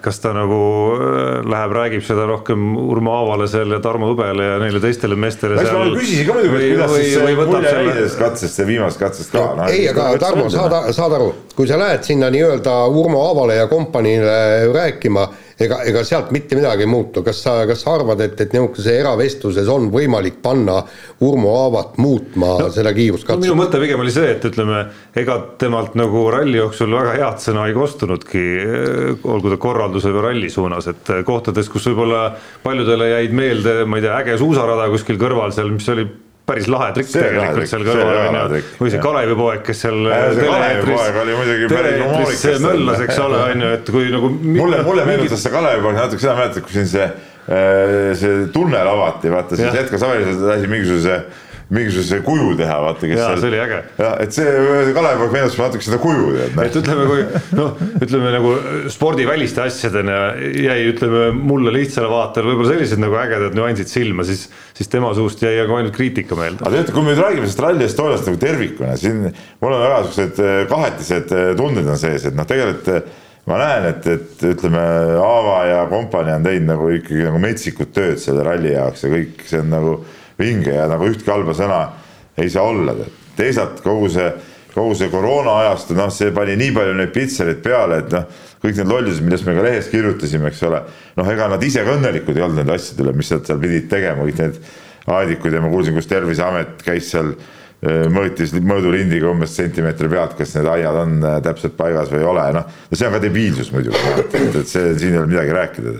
kas 0.01 0.19
ta 0.23 0.31
nagu 0.33 0.59
äh, 0.95 1.43
läheb, 1.45 1.75
räägib 1.77 2.05
seda 2.05 2.25
rohkem 2.29 2.71
Urmo 2.81 3.13
Aavale 3.19 3.45
seal 3.51 3.69
ja 3.75 3.77
Tarmo 3.83 4.09
Hõbele 4.09 4.47
ja 4.47 4.55
neile 4.61 4.81
teistele 4.81 5.17
meestele. 5.19 5.59
eks 5.61 5.75
ma 5.75 5.83
küsisin 5.93 6.25
ka 6.25 6.37
muidugi, 6.39 6.57
et 6.57 6.73
kuidas 6.73 6.93
või, 6.93 7.03
siis 7.03 7.19
see 7.19 7.35
mulje 7.37 7.75
jäi 7.75 7.91
sellest 7.91 8.21
katsest 8.23 8.61
ja 8.63 8.65
viimasest 8.71 9.03
katsest 9.03 9.35
ka 9.35 9.43
no,. 9.59 9.67
ei, 9.69 9.85
aga 9.91 10.07
Tarmo, 10.23 10.47
saad, 10.53 10.73
saad 10.97 11.17
aru, 11.19 11.29
kui 11.53 11.69
sa 11.69 11.77
lähed 11.81 12.09
sinna 12.09 12.31
nii-öelda 12.33 12.79
Urmo 12.89 13.21
Aavale 13.27 13.59
ja 13.61 13.69
kompaniile 13.69 14.39
rääkima 14.73 15.27
ega, 15.63 15.81
ega 15.87 16.03
sealt 16.07 16.31
mitte 16.35 16.57
midagi 16.57 16.85
ei 16.85 16.89
muutu, 16.89 17.23
kas 17.25 17.41
sa, 17.43 17.55
kas 17.69 17.83
sa 17.83 17.95
arvad, 17.97 18.21
et, 18.23 18.35
et 18.39 18.55
niisuguse 18.55 18.95
eravestluses 19.01 19.69
on 19.71 19.89
võimalik 19.93 20.39
panna 20.43 20.79
Urmo 21.25 21.55
Aavat 21.63 21.99
muutma 22.01 22.53
no, 22.63 22.69
seda 22.73 22.93
kiiruskatset 22.95 23.41
no,? 23.41 23.47
minu 23.47 23.57
mõte 23.59 23.81
pigem 23.81 24.03
oli 24.03 24.13
see, 24.15 24.31
et 24.35 24.47
ütleme, 24.49 24.85
ega 25.19 25.39
temalt 25.61 25.97
nagu 25.99 26.25
ralli 26.33 26.59
jooksul 26.59 26.95
väga 26.95 27.17
head 27.17 27.43
sõna 27.43 27.67
ei 27.69 27.75
kostunudki, 27.77 28.45
olgu 29.27 29.53
ta 29.53 29.59
korralduse 29.61 30.13
või 30.15 30.25
ralli 30.29 30.53
suunas, 30.53 30.89
et 30.91 31.13
kohtades, 31.27 31.69
kus 31.71 31.89
võib-olla 31.91 32.29
paljudele 32.63 33.13
jäid 33.15 33.35
meelde, 33.35 33.77
ma 33.85 33.99
ei 33.99 34.07
tea, 34.07 34.17
äge 34.23 34.39
suusarada 34.41 34.89
kuskil 34.93 35.19
kõrval 35.21 35.55
seal, 35.55 35.71
mis 35.75 35.87
oli 35.91 36.07
päris 36.49 36.69
lahe 36.71 36.89
trikk 36.97 37.11
tegelikult 37.13 37.71
seal 37.71 37.85
kõrval 37.87 38.19
on 38.19 38.37
ju, 38.57 38.61
või 38.81 38.93
see 38.93 39.01
Kalevipoeg, 39.03 39.63
kes 39.69 39.83
seal 39.85 39.99
teleeetris 41.69 42.63
möllas, 42.65 43.03
eks 43.05 43.19
ole, 43.23 43.41
on 43.53 43.65
ju, 43.65 43.73
et 43.79 43.91
kui 43.95 44.13
nagu 44.13 44.31
mulle, 44.35 44.81
mulle 44.87 45.05
meenutas 45.09 45.43
see 45.45 45.53
Kalevipoeg 45.53 45.99
natuke 45.99 46.23
seda 46.23 46.37
mäletad, 46.39 46.65
kui 46.65 46.77
siin 46.77 46.89
see 46.89 47.05
äh, 47.05 48.09
see 48.19 48.47
tunnel 48.55 48.87
avati, 48.95 49.31
vaata 49.33 49.59
siis 49.59 49.79
Edgar 49.83 50.01
Savisaar 50.01 50.43
lasi 50.53 50.71
mingisuguse 50.71 51.21
mingisuguse 51.69 52.17
kuju 52.25 52.55
teha, 52.57 52.75
vaata, 52.81 53.05
kes 53.05 53.19
jaa, 53.19 53.35
see 53.37 53.49
oli 53.51 53.59
äge. 53.61 53.77
jah, 54.01 54.15
et 54.23 54.33
see 54.33 54.93
Kalevipoeg 54.95 55.35
meenutas 55.35 55.57
natuke 55.61 55.85
seda 55.85 55.99
kuju, 56.01 56.31
tead. 56.33 56.57
et 56.65 56.77
ütleme, 56.81 57.05
kui 57.11 57.59
noh, 57.59 57.83
ütleme 58.01 58.33
nagu 58.33 58.53
spordiväliste 58.89 59.61
asjadena 59.67 60.17
jäi, 60.39 60.79
ütleme 60.89 61.27
mulle 61.37 61.75
lihtsale 61.75 62.09
vaatajale 62.09 62.51
võib-olla 62.51 62.73
sellised 62.73 63.03
nagu 63.03 63.19
ägedad 63.21 63.57
nüansid 63.57 63.91
silma, 63.91 64.25
siis, 64.25 64.47
siis 64.77 64.89
tema 64.89 65.13
suust 65.17 65.45
jäi 65.45 65.59
aga 65.61 65.77
ainult 65.77 65.97
kriitika 65.97 66.37
meelde. 66.39 66.65
aga 66.65 66.73
teate, 66.79 66.95
kui 66.95 67.05
me 67.05 67.13
nüüd 67.13 67.21
räägime 67.21 67.45
sellest 67.45 67.65
Rally 67.67 67.85
Estoniast 67.85 68.29
nagu 68.31 68.41
tervikuna, 68.41 68.97
siin 68.97 69.23
mul 69.29 69.75
on 69.75 69.85
väga 69.85 70.03
siuksed 70.07 70.45
eh, 70.45 70.59
kahetised 70.73 71.33
eh, 71.37 71.49
tunded 71.59 71.89
on 71.89 72.01
sees, 72.01 72.25
et 72.31 72.37
noh, 72.37 72.49
tegelikult 72.49 73.13
ma 73.49 73.57
näen, 73.61 73.91
et, 73.93 74.07
et 74.09 74.47
ütleme, 74.55 74.81
Aava 75.21 75.59
ja 75.69 75.83
kompanii 75.89 76.35
on 76.37 76.49
teinud 76.49 76.73
nagu 76.73 76.89
ikkagi 76.97 77.29
nagu 77.29 77.41
metsikut 77.41 77.93
tööd 77.93 78.17
selle 78.21 78.45
ralli 78.45 78.73
jaoks 78.73 79.05
ja 79.05 79.13
kõik 79.13 79.45
see 79.49 79.61
on 79.61 79.71
nagu 79.73 79.93
vinge 80.39 80.73
ja 80.73 80.87
nagu 80.89 81.09
ühtki 81.09 81.31
halba 81.31 81.55
sõna 81.57 81.81
ei 82.39 82.49
saa 82.49 82.63
olla. 82.63 82.95
teisalt 83.35 83.81
kogu 83.83 84.09
see, 84.11 84.31
kogu 84.73 84.95
see 84.95 85.09
koroona 85.11 85.57
ajastu, 85.63 85.95
noh, 85.97 86.09
see 86.13 86.31
pani 86.35 86.55
nii 86.59 86.73
palju 86.75 86.95
neid 86.97 87.13
pitsereid 87.15 87.61
peale, 87.63 88.01
et 88.03 88.11
noh, 88.15 88.25
kõik 88.63 88.79
need 88.79 88.91
lollused, 88.91 89.23
millest 89.23 89.47
me 89.47 89.55
ka 89.55 89.63
lehes 89.63 89.87
kirjutasime, 89.91 90.51
eks 90.51 90.63
ole. 90.67 90.81
noh, 91.19 91.31
ega 91.31 91.47
nad 91.51 91.63
ise 91.63 91.83
ka 91.85 91.95
õnnelikud 91.95 92.37
ei 92.37 92.45
olnud 92.45 92.61
nende 92.63 92.75
asjade 92.75 93.05
üle, 93.05 93.15
mis 93.15 93.31
nad 93.31 93.47
seal 93.47 93.61
pidid 93.61 93.87
tegema, 93.91 94.27
kõik 94.27 94.43
need 94.43 94.59
aadikud 95.09 95.55
ja 95.55 95.63
ma 95.63 95.71
kuulsin, 95.71 95.95
kus 95.95 96.09
Terviseamet 96.11 96.83
käis 96.83 97.07
seal 97.13 97.31
äh, 97.31 98.05
mõõtis 98.11 98.53
mõõdulindiga 98.59 99.31
umbes 99.31 99.55
sentimeetri 99.57 100.11
pealt, 100.11 100.35
kas 100.39 100.53
need 100.57 100.67
aiad 100.75 100.99
on 101.05 101.17
äh, 101.23 101.39
täpselt 101.45 101.79
paigas 101.79 102.11
või 102.11 102.23
ei 102.23 102.29
ole, 102.33 102.45
noh. 102.59 102.67
no 102.91 102.99
see 102.99 103.07
on 103.07 103.15
ka 103.15 103.23
debiilsus 103.23 103.71
muidugi, 103.75 104.03
et, 104.19 104.37
et 104.51 104.61
see 104.67 104.93
siin 104.99 105.15
ei 105.15 105.23
ole 105.23 105.31
midagi 105.31 105.55
rääkida. 105.55 105.97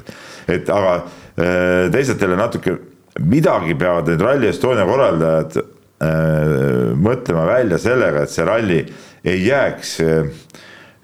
et 0.60 0.71
aga 0.75 0.95
äh, 0.99 1.88
teisalt 1.95 2.28
jälle 2.28 2.39
natuke 2.39 2.75
midagi 3.19 3.75
peavad 3.79 4.10
need 4.10 4.23
Rally 4.23 4.49
Estonia 4.51 4.88
korraldajad 4.89 5.60
äh, 5.60 6.93
mõtlema 6.99 7.45
välja 7.49 7.79
sellega, 7.82 8.23
et 8.23 8.34
see 8.34 8.47
ralli 8.47 8.84
ei 9.27 9.43
jääks 9.47 9.97
äh, 10.05 10.29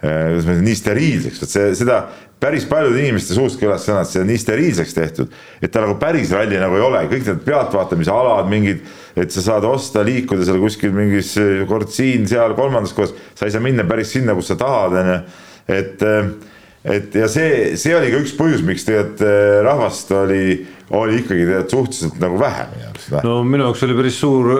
kuidas 0.05 0.45
ma 0.45 0.53
ütlen, 0.55 0.65
nii 0.67 0.77
steriilseks, 0.79 1.41
vot 1.41 1.51
see, 1.51 1.73
seda 1.79 1.99
päris 2.41 2.65
paljude 2.69 2.99
inimeste 3.01 3.35
suust 3.35 3.59
kõlas 3.61 3.85
sõna, 3.87 4.03
et 4.03 4.11
see 4.11 4.21
on 4.21 4.27
nii 4.29 4.41
steriilseks 4.41 4.95
tehtud, 4.95 5.35
et 5.63 5.71
ta 5.73 5.81
nagu 5.83 5.95
päris 6.01 6.33
ralli 6.35 6.59
nagu 6.61 6.77
ei 6.77 6.83
ole, 6.83 7.03
kõik 7.11 7.29
need 7.29 7.45
pealtvaatamise 7.47 8.11
alad, 8.13 8.49
mingid, 8.51 8.83
et 9.17 9.31
sa 9.33 9.43
saad 9.45 9.65
osta, 9.69 10.03
liikuda 10.05 10.45
seal 10.47 10.59
kuskil 10.61 10.93
mingis 10.95 11.31
kord 11.69 11.93
siin, 11.95 12.27
seal, 12.29 12.53
kolmandas 12.57 12.93
kohas, 12.95 13.15
sa 13.37 13.47
ei 13.47 13.55
saa 13.55 13.63
minna 13.63 13.87
päris 13.87 14.11
sinna, 14.17 14.35
kus 14.37 14.51
sa 14.51 14.59
tahad, 14.59 14.99
on 14.99 15.13
ju, 15.13 15.21
et 15.79 16.05
et 16.85 17.15
ja 17.17 17.25
see, 17.31 17.73
see 17.81 17.95
oli 17.97 18.11
ka 18.13 18.19
üks 18.21 18.35
põhjus, 18.37 18.61
miks 18.61 18.85
tegelikult 18.85 19.23
rahvast 19.65 20.11
oli, 20.13 20.43
oli 20.89 21.19
ikkagi 21.21 21.45
tegelikult 21.45 21.75
suhteliselt 21.75 22.19
nagu 22.21 22.39
vähe 22.39 22.65
minu 22.71 22.87
jaoks. 22.87 23.11
no 23.25 23.37
minu 23.43 23.69
jaoks 23.69 23.85
oli 23.87 23.97
päris 23.97 24.19
suur 24.21 24.51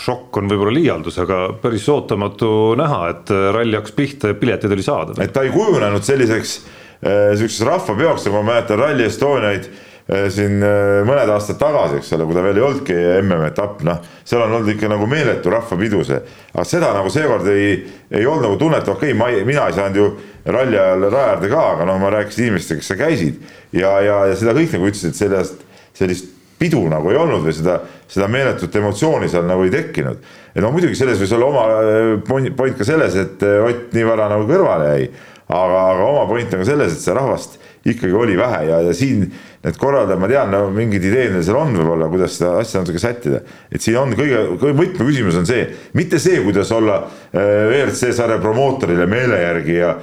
šokk 0.00 0.38
on 0.40 0.48
võib-olla 0.48 0.72
liialdus, 0.72 1.18
aga 1.20 1.42
päris 1.60 1.84
ootamatu 1.92 2.50
näha, 2.80 3.00
et 3.12 3.32
ralli 3.52 3.76
hakkas 3.76 3.92
pihta 3.96 4.32
ja 4.32 4.36
piletid 4.38 4.72
oli 4.72 4.84
saada. 4.84 5.16
et 5.22 5.32
ta 5.32 5.44
ei 5.44 5.52
kujunenud 5.52 6.04
selliseks 6.04 6.54
äh, 6.60 7.36
sihukeseks 7.36 7.66
rahvapeoks, 7.68 8.28
nagu 8.28 8.40
ma 8.40 8.54
mäletan 8.54 8.80
Rally 8.80 9.04
Estoniaid 9.08 9.68
äh, 9.68 9.87
siin 10.08 10.62
äh, 10.64 11.02
mõned 11.04 11.28
aastad 11.34 11.58
tagasi, 11.60 11.98
eks 12.00 12.14
ole, 12.16 12.24
kui 12.24 12.36
ta 12.36 12.42
veel 12.46 12.56
ei 12.56 12.64
olnudki 12.64 12.94
MM-etapp, 13.20 13.82
noh, 13.84 13.98
seal 14.24 14.40
on 14.40 14.54
olnud 14.56 14.72
ikka 14.72 14.88
nagu 14.88 15.04
meeletu 15.10 15.52
rahvapidu 15.52 16.00
see. 16.08 16.20
aga 16.54 16.64
seda 16.64 16.94
nagu 16.96 17.12
seekord 17.12 17.50
ei, 17.52 17.74
ei 18.08 18.24
olnud 18.24 18.46
nagu 18.46 18.56
tunnet, 18.60 18.88
okei 18.88 19.12
okay,, 19.12 19.18
ma 19.18 19.28
ei, 19.28 19.44
mina 19.48 19.66
ei 19.68 19.76
saanud 19.76 20.00
ju 20.00 20.08
ralli 20.48 20.80
ajal 20.80 21.04
raja 21.12 21.34
äärde 21.34 21.52
ka, 21.52 21.66
aga 21.74 21.90
noh, 21.90 22.00
ma 22.00 22.14
rääkisin 22.16 22.46
inimestega, 22.46 22.80
kes 22.80 22.88
seal 22.88 23.00
käisid 23.02 23.44
ja, 23.76 23.92
ja, 24.00 24.18
ja 24.30 24.40
seda 24.40 24.56
kõik 24.56 24.72
nagu 24.78 24.88
ütlesid, 24.88 25.12
et 25.12 25.20
sellest, 25.20 25.62
sellist 26.00 26.34
pidu 26.58 26.80
nagu 26.90 27.12
ei 27.12 27.20
olnud 27.20 27.44
või 27.44 27.54
seda, 27.54 27.76
seda 28.08 28.32
meeletut 28.32 28.80
emotsiooni 28.80 29.28
seal 29.28 29.44
nagu 29.46 29.68
ei 29.68 29.76
tekkinud. 29.76 30.24
et 30.54 30.62
no 30.64 30.72
muidugi 30.72 30.96
selles 30.98 31.20
võis 31.20 31.36
olla 31.36 31.52
oma 31.52 31.68
äh, 31.84 32.52
point 32.56 32.80
ka 32.80 32.88
selles, 32.88 33.14
et 33.14 33.44
äh, 33.44 33.60
Ott 33.68 33.92
nii 33.92 34.08
vara 34.08 34.32
nagu 34.32 34.48
kõrvale 34.48 34.88
jäi, 34.94 35.08
aga, 35.48 35.84
aga 35.92 36.12
oma 36.16 36.24
point 36.32 36.56
on 36.56 36.64
ka 36.64 36.72
selles, 36.72 36.96
et 36.96 37.04
seda 37.04 37.20
rahvast 37.20 37.60
ikkagi 37.94 38.14
oli 38.16 38.36
vähe 38.38 38.64
ja, 38.68 38.80
ja 38.88 38.94
siin 38.96 39.24
need 39.64 39.78
korraldajad, 39.80 40.20
ma 40.22 40.28
tean 40.30 40.52
no,, 40.54 40.60
mingid 40.74 41.04
ideed 41.08 41.34
neil 41.34 41.44
seal 41.46 41.58
on 41.60 41.74
võib-olla, 41.74 42.08
kuidas 42.12 42.36
seda 42.38 42.54
asja 42.60 42.82
natuke 42.82 43.02
sättida. 43.02 43.40
et 43.72 43.82
siin 43.84 43.98
on 44.00 44.14
kõige, 44.18 44.44
kõige 44.60 44.76
võtmeküsimus 44.82 45.40
on 45.40 45.48
see, 45.48 45.64
mitte 45.98 46.20
see, 46.22 46.38
kuidas 46.44 46.70
olla 46.74 47.00
äh, 47.02 47.42
WRC 47.66 48.12
sarja 48.16 48.38
promootorile 48.42 49.08
meele 49.10 49.42
järgi 49.42 49.80
ja 49.80 49.96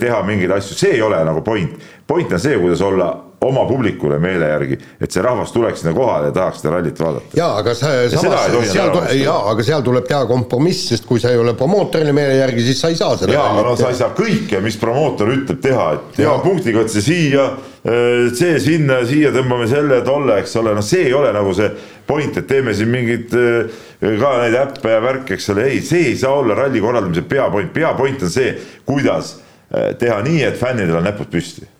teha 0.00 0.22
mingeid 0.26 0.56
asju, 0.56 0.78
see 0.78 0.96
ei 0.96 1.04
ole 1.04 1.20
nagu 1.26 1.44
point. 1.44 1.76
point 2.06 2.32
on 2.32 2.40
see, 2.40 2.58
kuidas 2.60 2.82
olla 2.84 3.12
oma 3.44 3.64
publikule 3.68 4.18
meele 4.22 4.48
järgi, 4.48 4.78
et 5.00 5.12
see 5.12 5.22
rahvas 5.24 5.52
tuleks 5.54 5.82
sinna 5.82 5.94
kohale 5.96 6.30
ja 6.30 6.34
tahaks 6.36 6.62
seda 6.62 6.74
rallit 6.76 7.00
vaadata. 7.00 7.36
jaa, 7.38 7.50
aga 7.60 7.74
see, 7.78 8.08
samas 8.14 8.46
seal, 8.72 8.92
jaa, 9.20 9.36
aga 9.52 9.66
seal 9.66 9.84
tuleb 9.86 10.08
teha 10.08 10.24
kompromiss, 10.30 10.88
sest 10.92 11.06
kui 11.08 11.22
sa 11.22 11.32
ei 11.32 11.40
ole 11.40 11.54
promootorile 11.58 12.14
meele 12.16 12.38
järgi, 12.38 12.66
siis 12.68 12.82
sa 12.82 12.90
ei 12.92 12.98
saa 12.98 13.18
seda 13.20 13.36
jaa, 13.36 13.46
aga 13.52 13.66
no 13.68 13.76
sa 13.78 13.90
ei 13.92 13.98
saa 13.98 14.10
kõike, 14.16 14.60
mis 14.64 14.78
promootor 14.80 15.32
ütleb 15.34 15.60
teha, 15.64 15.88
et 15.98 16.22
jaa, 16.24 16.38
punktiga 16.44 16.82
otse 16.84 17.02
siia, 17.04 17.50
äh, 17.84 18.30
see 18.38 18.56
sinna, 18.62 19.02
siia 19.08 19.34
tõmbame 19.34 19.68
selle, 19.70 20.00
tolle, 20.06 20.40
eks 20.42 20.56
ole, 20.62 20.74
noh, 20.76 20.86
see 20.86 21.08
ei 21.08 21.14
ole 21.16 21.34
nagu 21.34 21.54
see 21.56 21.70
point, 22.06 22.40
et 22.40 22.48
teeme 22.48 22.74
siin 22.76 22.92
mingit 22.92 23.36
äh, 23.38 23.84
ka 24.00 24.34
neid 24.42 24.58
äppe 24.60 24.96
ja 24.96 25.04
värke, 25.04 25.38
eks 25.38 25.52
ole, 25.54 25.68
ei, 25.72 25.84
see 25.84 26.10
ei 26.12 26.18
saa 26.20 26.34
olla 26.40 26.56
ralli 26.64 26.82
korraldamise 26.84 27.26
peapoint, 27.28 27.72
peapoint 27.74 28.26
on 28.26 28.34
see, 28.34 28.56
kuidas 28.88 29.36
äh, 29.36 29.94
teha 30.00 30.20
nii, 30.26 30.42
et 30.48 30.60
fännidel 30.60 31.00
on 31.00 31.08
näpud 31.10 31.32
püsti 31.32 31.73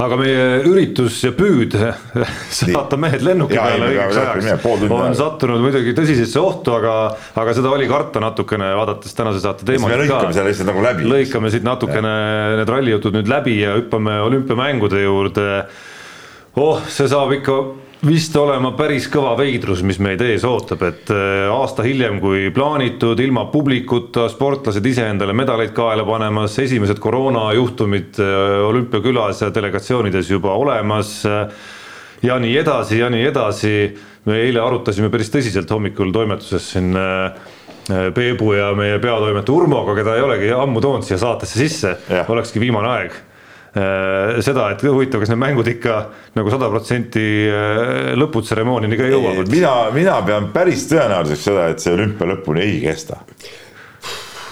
aga 0.00 0.16
meie 0.20 0.44
üritus 0.68 1.18
ja 1.24 1.32
püüd 1.36 1.74
saata 2.58 2.98
mehed 3.00 3.24
lennuki 3.26 3.58
peale 3.58 3.90
õigeks 3.90 4.20
ajaks 4.22 4.88
on 4.88 5.16
sattunud 5.18 5.62
muidugi 5.64 5.94
tõsisesse 5.96 6.40
ohtu, 6.40 6.74
aga, 6.78 6.96
aga 7.42 7.56
seda 7.56 7.72
oli 7.74 7.88
karta 7.90 8.22
natukene, 8.22 8.72
vaadates 8.78 9.16
tänase 9.18 9.42
saate 9.44 9.68
teemasid 9.68 9.92
ka. 9.92 10.02
lõikame 10.04 10.36
selle 10.36 10.52
lihtsalt 10.52 10.70
nagu 10.72 10.84
läbi. 10.86 11.08
lõikame 11.12 11.52
siit 11.52 11.66
natukene 11.66 12.12
ja. 12.12 12.58
need 12.62 12.74
rallijutud 12.76 13.18
nüüd 13.18 13.30
läbi 13.30 13.58
ja 13.60 13.76
hüppame 13.76 14.18
olümpiamängude 14.24 15.02
juurde. 15.04 15.48
oh, 16.56 16.80
see 16.88 17.08
saab 17.10 17.34
ikka 17.36 17.58
vist 18.06 18.34
olema 18.36 18.72
päris 18.74 19.06
kõva 19.10 19.36
veidrus, 19.38 19.82
mis 19.86 20.00
meid 20.02 20.22
ees 20.26 20.42
ootab, 20.46 20.82
et 20.88 21.10
äh, 21.14 21.46
aasta 21.52 21.84
hiljem 21.86 22.18
kui 22.22 22.48
plaanitud, 22.54 23.20
ilma 23.22 23.44
publikuta, 23.52 24.26
sportlased 24.32 24.86
ise 24.90 25.06
endale 25.06 25.34
medaleid 25.36 25.70
kaela 25.76 26.04
panemas, 26.06 26.58
esimesed 26.64 26.98
koroonajuhtumid 27.02 28.18
äh, 28.22 28.58
olümpiakülas 28.66 29.44
ja 29.44 29.52
delegatsioonides 29.54 30.32
juba 30.34 30.56
olemas 30.58 31.20
äh, 31.30 31.46
ja 32.26 32.38
nii 32.42 32.56
edasi 32.58 32.98
ja 32.98 33.10
nii 33.12 33.28
edasi. 33.30 33.74
me 34.24 34.36
eile 34.38 34.60
arutasime 34.62 35.08
päris 35.10 35.32
tõsiselt 35.34 35.70
hommikul 35.70 36.12
toimetuses 36.14 36.68
siin 36.72 36.94
Peebu 38.14 38.52
ja 38.54 38.68
meie 38.78 39.00
peatoimetaja 39.02 39.56
Urmoga, 39.56 39.96
keda 39.98 40.14
ei 40.14 40.22
olegi 40.22 40.52
ammu 40.54 40.80
toonud 40.80 41.02
siia 41.02 41.18
saatesse 41.18 41.58
sisse, 41.58 41.96
olekski 42.30 42.62
viimane 42.62 42.88
aeg 42.92 43.16
seda, 43.72 44.66
et 44.74 44.82
huvitav, 44.84 45.22
kas 45.22 45.30
need 45.32 45.40
mängud 45.40 45.68
ikka 45.72 45.96
nagu 46.36 46.52
sada 46.52 46.68
protsenti 46.68 47.24
äh, 47.48 48.10
lõputseremooniani 48.20 48.98
ka 49.00 49.08
jõuavad? 49.08 49.48
mina, 49.52 49.72
mina 49.96 50.18
pean 50.26 50.50
päris 50.52 50.84
tõenäoliseks 50.90 51.46
seda, 51.48 51.70
et 51.72 51.80
see 51.80 51.94
olümpia 51.94 52.28
lõpuni 52.34 52.66
ei 52.66 52.82
kesta. 52.84 53.22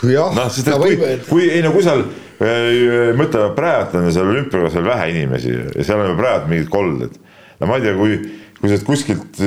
noh, 0.09 0.49
sest 0.49 0.73
et 0.73 0.81
kui, 0.81 0.97
kui 1.29 1.51
ei 1.51 1.61
no 1.67 1.75
kui 1.77 1.85
seal 1.85 2.07
äh, 2.07 3.13
mõtle, 3.21 3.51
praegu 3.59 4.01
on 4.01 4.09
seal 4.09 4.33
olümpiaga 4.33 4.73
seal 4.73 4.89
vähe 4.89 5.13
inimesi 5.13 5.53
ja 5.53 5.85
seal 5.85 6.07
on 6.07 6.17
praegu 6.17 6.55
mingid 6.55 6.73
kolded. 6.73 7.21
no 7.61 7.69
ma 7.69 7.77
ei 7.77 7.91
tea, 7.91 7.97
kui 8.01 8.17
kui 8.61 8.69
sealt 8.69 8.83
kuskilt 8.85 9.39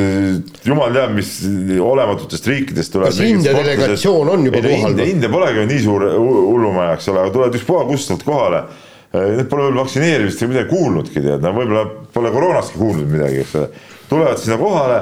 jumal 0.65 0.93
teab, 0.93 1.11
mis 1.17 1.35
olematutest 1.81 2.47
riikidest 2.49 2.93
tuleb. 2.93 3.09
kas 3.09 3.25
India 3.25 3.57
delegatsioon 3.57 4.37
on 4.37 4.47
juba 4.51 4.61
kohal? 4.69 5.01
India 5.01 5.33
polegi 5.33 5.61
ju 5.65 5.67
nii 5.73 5.83
suur 5.89 6.09
hullumaja, 6.13 6.95
eks 6.97 7.09
ole, 7.09 7.25
aga 7.25 7.33
tulevad 7.33 7.57
ükspuha 7.57 7.89
kust 7.89 8.13
sealt 8.13 8.25
kohale 8.29 8.67
Äh, 8.67 8.91
need 9.13 9.47
pole 9.49 9.67
veel 9.67 9.77
vaktsineerimist 9.77 10.41
ega 10.41 10.49
midagi 10.49 10.73
kuulnudki, 10.73 11.21
tead, 11.21 11.43
no 11.43 11.53
võib-olla 11.53 11.85
pole 12.15 12.33
koroonastki 12.33 12.81
kuulnud 12.81 13.09
midagi, 13.11 13.43
eks 13.43 13.55
ole. 13.59 13.69
tulevad 14.09 14.41
sinna 14.41 14.57
kohale, 14.57 14.99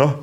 noh, 0.00 0.14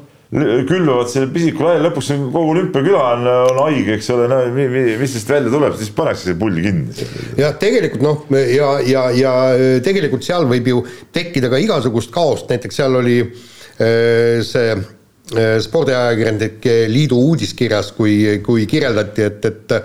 külvavad 0.67 1.07
selle 1.07 1.29
pisiku 1.31 1.63
laiali, 1.63 1.85
lõpuks 1.85 2.09
kogu 2.33 2.49
olümpiaküla 2.51 3.03
on, 3.13 3.29
on 3.53 3.61
haige, 3.67 3.95
eks 3.95 4.09
ole, 4.11 4.25
no 4.31 4.41
mis 4.51 5.13
sellest 5.13 5.31
välja 5.31 5.53
tuleb, 5.53 5.77
siis 5.79 5.93
pannakse 5.95 6.27
see 6.27 6.39
pull 6.39 6.57
kinni. 6.63 7.07
jah, 7.39 7.55
tegelikult 7.61 8.03
noh, 8.03 8.25
ja, 8.35 8.73
ja, 8.83 9.05
ja 9.15 9.37
tegelikult 9.85 10.27
seal 10.27 10.49
võib 10.49 10.67
ju 10.73 10.83
tekkida 11.15 11.53
ka 11.53 11.61
igasugust 11.63 12.11
kaost, 12.15 12.49
näiteks 12.51 12.81
seal 12.81 12.99
oli 12.99 13.21
äh, 13.23 14.43
see 14.43 14.75
äh, 14.75 15.55
spordiajakirjanike 15.63 16.79
liidu 16.91 17.21
uudiskirjas, 17.29 17.93
kui, 17.95 18.41
kui 18.43 18.67
kirjeldati, 18.67 19.29
et, 19.29 19.51
et 19.53 19.79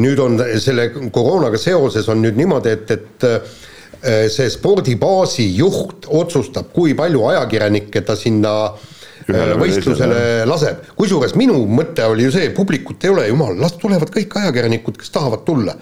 nüüd 0.00 0.20
on 0.22 0.38
selle 0.62 0.88
koroonaga 1.12 1.60
seoses 1.60 2.08
on 2.08 2.22
nüüd 2.24 2.38
niimoodi, 2.38 2.72
et, 2.72 2.90
et 2.94 3.26
äh, 3.28 4.24
see 4.32 4.48
spordibaasi 4.50 5.46
juht 5.58 6.08
otsustab, 6.08 6.72
kui 6.74 6.96
palju 6.98 7.26
ajakirjanikke 7.32 8.04
ta 8.06 8.16
sinna 8.18 8.54
äh, 8.70 9.54
võistlusele 9.60 10.46
laseb, 10.48 10.88
kusjuures 10.98 11.36
minu 11.38 11.60
mõte 11.68 12.06
oli 12.08 12.28
ju 12.28 12.34
see, 12.34 12.50
publikut 12.56 13.04
ei 13.04 13.12
ole, 13.12 13.26
jumal, 13.30 13.56
las 13.60 13.76
tulevad 13.80 14.12
kõik 14.14 14.38
ajakirjanikud, 14.42 15.00
kes 15.00 15.12
tahavad 15.14 15.44
tulla 15.48 15.76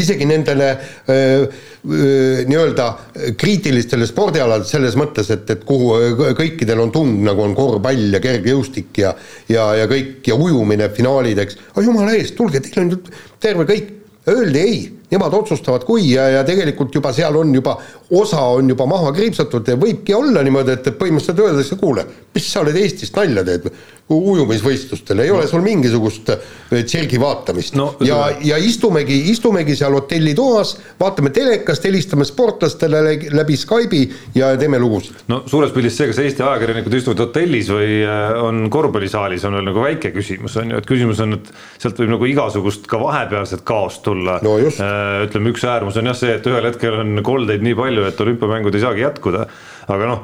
isegi 0.00 0.26
nendele 0.26 0.70
nii-öelda 1.84 2.86
kriitilistele 3.38 4.06
spordialadele 4.08 4.68
selles 4.68 4.96
mõttes, 4.98 5.30
et, 5.34 5.50
et 5.52 5.64
kuhu 5.68 6.32
kõikidel 6.38 6.80
on 6.86 6.92
tung, 6.94 7.20
nagu 7.26 7.44
on 7.44 7.54
korvpall 7.56 8.16
ja 8.16 8.22
kergejõustik 8.24 9.02
ja 9.04 9.14
ja, 9.48 9.68
ja 9.78 9.86
kõik 9.90 10.24
ja 10.26 10.36
ujumine 10.38 10.88
finaalid, 10.94 11.38
eks, 11.44 11.58
aga 11.74 11.84
jumala 11.86 12.16
eest, 12.16 12.36
tulge, 12.38 12.62
teil 12.64 12.84
on 12.84 12.94
terve 13.42 13.66
kõik, 13.68 13.90
öeldi 14.30 14.60
ei 14.60 14.78
nemad 15.14 15.34
otsustavad, 15.34 15.86
kui 15.86 16.10
ja, 16.12 16.28
ja 16.38 16.44
tegelikult 16.46 16.94
juba 16.94 17.12
seal 17.14 17.36
on 17.40 17.54
juba, 17.54 17.76
osa 18.14 18.42
on 18.54 18.70
juba 18.70 18.86
maha 18.90 19.12
kriipsatud 19.16 19.72
ja 19.72 19.78
võibki 19.80 20.16
olla 20.16 20.44
niimoodi, 20.44 20.78
et 20.78 20.92
põhimõtteliselt 20.98 21.44
öeldakse, 21.46 21.80
kuule, 21.80 22.06
mis 22.34 22.50
sa 22.50 22.62
oled 22.62 22.78
Eestist 22.78 23.16
nalja 23.18 23.44
teed, 23.46 23.70
ujumisvõistlustel 24.12 25.22
ei 25.24 25.30
no. 25.32 25.38
ole 25.38 25.48
sul 25.48 25.62
mingisugust 25.64 26.28
äh, 26.34 26.82
tsirgi 26.84 27.16
vaatamist 27.20 27.76
no, 27.78 27.86
ja, 28.04 28.26
ja 28.44 28.58
istumegi, 28.60 29.16
istumegi 29.32 29.76
seal 29.78 29.96
hotellitoas, 29.96 30.74
vaatame 31.00 31.32
telekast, 31.34 31.86
helistame 31.88 32.26
sportlastele 32.28 33.00
läbi 33.32 33.56
Skype'i 33.56 34.02
ja 34.36 34.52
teeme 34.60 34.80
lugusid. 34.82 35.24
no 35.32 35.40
suures 35.48 35.72
pildis 35.72 35.96
see, 35.96 36.10
kas 36.12 36.20
Eesti 36.20 36.44
ajakirjanikud 36.44 36.98
istuvad 37.00 37.24
hotellis 37.24 37.72
või 37.72 38.02
äh, 38.04 38.36
on 38.44 38.66
korvpallisaalis, 38.72 39.48
on 39.48 39.58
veel 39.58 39.70
nagu 39.70 39.86
väike 39.86 40.12
küsimus, 40.16 40.58
on 40.60 40.74
ju, 40.74 40.82
et 40.84 40.90
küsimus 40.90 41.24
on, 41.24 41.38
et 41.38 41.52
sealt 41.80 42.04
võib 42.04 42.12
nagu 42.18 42.28
igasugust 42.28 42.90
ka 42.90 43.00
vahepealset 43.00 43.64
kaost 43.64 44.04
tulla 44.04 44.36
no 44.44 44.58
just 44.60 44.84
Äh, 44.84 45.03
ütleme, 45.24 45.52
üks 45.52 45.64
äärmus 45.68 45.96
on 46.00 46.08
jah 46.10 46.16
see, 46.18 46.34
et 46.38 46.46
ühel 46.48 46.68
hetkel 46.68 46.96
on 47.00 47.18
koldeid 47.26 47.64
nii 47.64 47.76
palju, 47.78 48.04
et 48.08 48.20
olümpiamängud 48.24 48.74
ei 48.74 48.84
saagi 48.84 49.04
jätkuda. 49.04 49.46
aga 49.94 50.06
noh, 50.08 50.20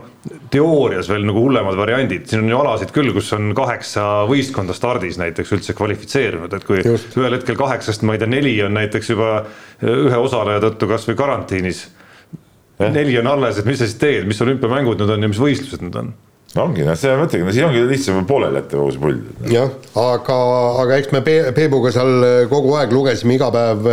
teoorias 0.52 1.08
veel 1.10 1.26
nagu 1.28 1.42
hullemad 1.44 1.76
variandid, 1.76 2.24
siin 2.28 2.44
on 2.44 2.52
ju 2.52 2.60
alasid 2.62 2.94
küll, 2.96 3.12
kus 3.16 3.28
on 3.36 3.50
kaheksa 3.56 4.06
võistkonda 4.30 4.76
stardis 4.76 5.18
näiteks 5.20 5.52
üldse 5.56 5.76
kvalifitseerunud, 5.76 6.54
et 6.56 6.64
kui 6.64 6.80
Just. 6.84 7.12
ühel 7.20 7.36
hetkel 7.36 7.58
kaheksast, 7.60 8.06
ma 8.08 8.16
ei 8.16 8.22
tea, 8.22 8.30
neli 8.30 8.54
on 8.64 8.76
näiteks 8.78 9.12
juba 9.12 9.44
ühe 9.84 10.16
osaleja 10.16 10.64
tõttu 10.64 10.88
kasvõi 10.90 11.18
karantiinis. 11.20 11.86
neli 12.80 13.18
on 13.20 13.28
alles, 13.28 13.60
et 13.60 13.68
mis 13.68 13.78
sa 13.78 13.88
siis 13.88 14.00
teed, 14.00 14.26
mis 14.28 14.40
olümpiamängud 14.40 15.00
need 15.02 15.16
on 15.16 15.28
ja 15.28 15.32
mis 15.32 15.42
võistlused 15.42 15.84
need 15.84 16.00
on 16.00 16.14
no 16.50 16.64
ongi, 16.66 16.82
noh, 16.82 16.96
see 16.98 17.12
mõtlengi, 17.14 17.46
no 17.46 17.52
siin 17.54 17.64
ongi 17.68 17.82
lihtsam 17.86 18.24
pooleli 18.26 18.58
jätta 18.58 18.78
kogu 18.78 18.90
see 18.94 19.02
pull. 19.02 19.18
jah, 19.52 19.70
aga, 20.02 20.38
aga 20.82 20.96
eks 20.98 21.12
me 21.14 21.20
Pe-, 21.26 21.52
Peebuga 21.54 21.92
seal 21.94 22.24
kogu 22.50 22.72
aeg 22.78 22.94
lugesime 22.94 23.36
iga 23.36 23.52
päev, 23.54 23.86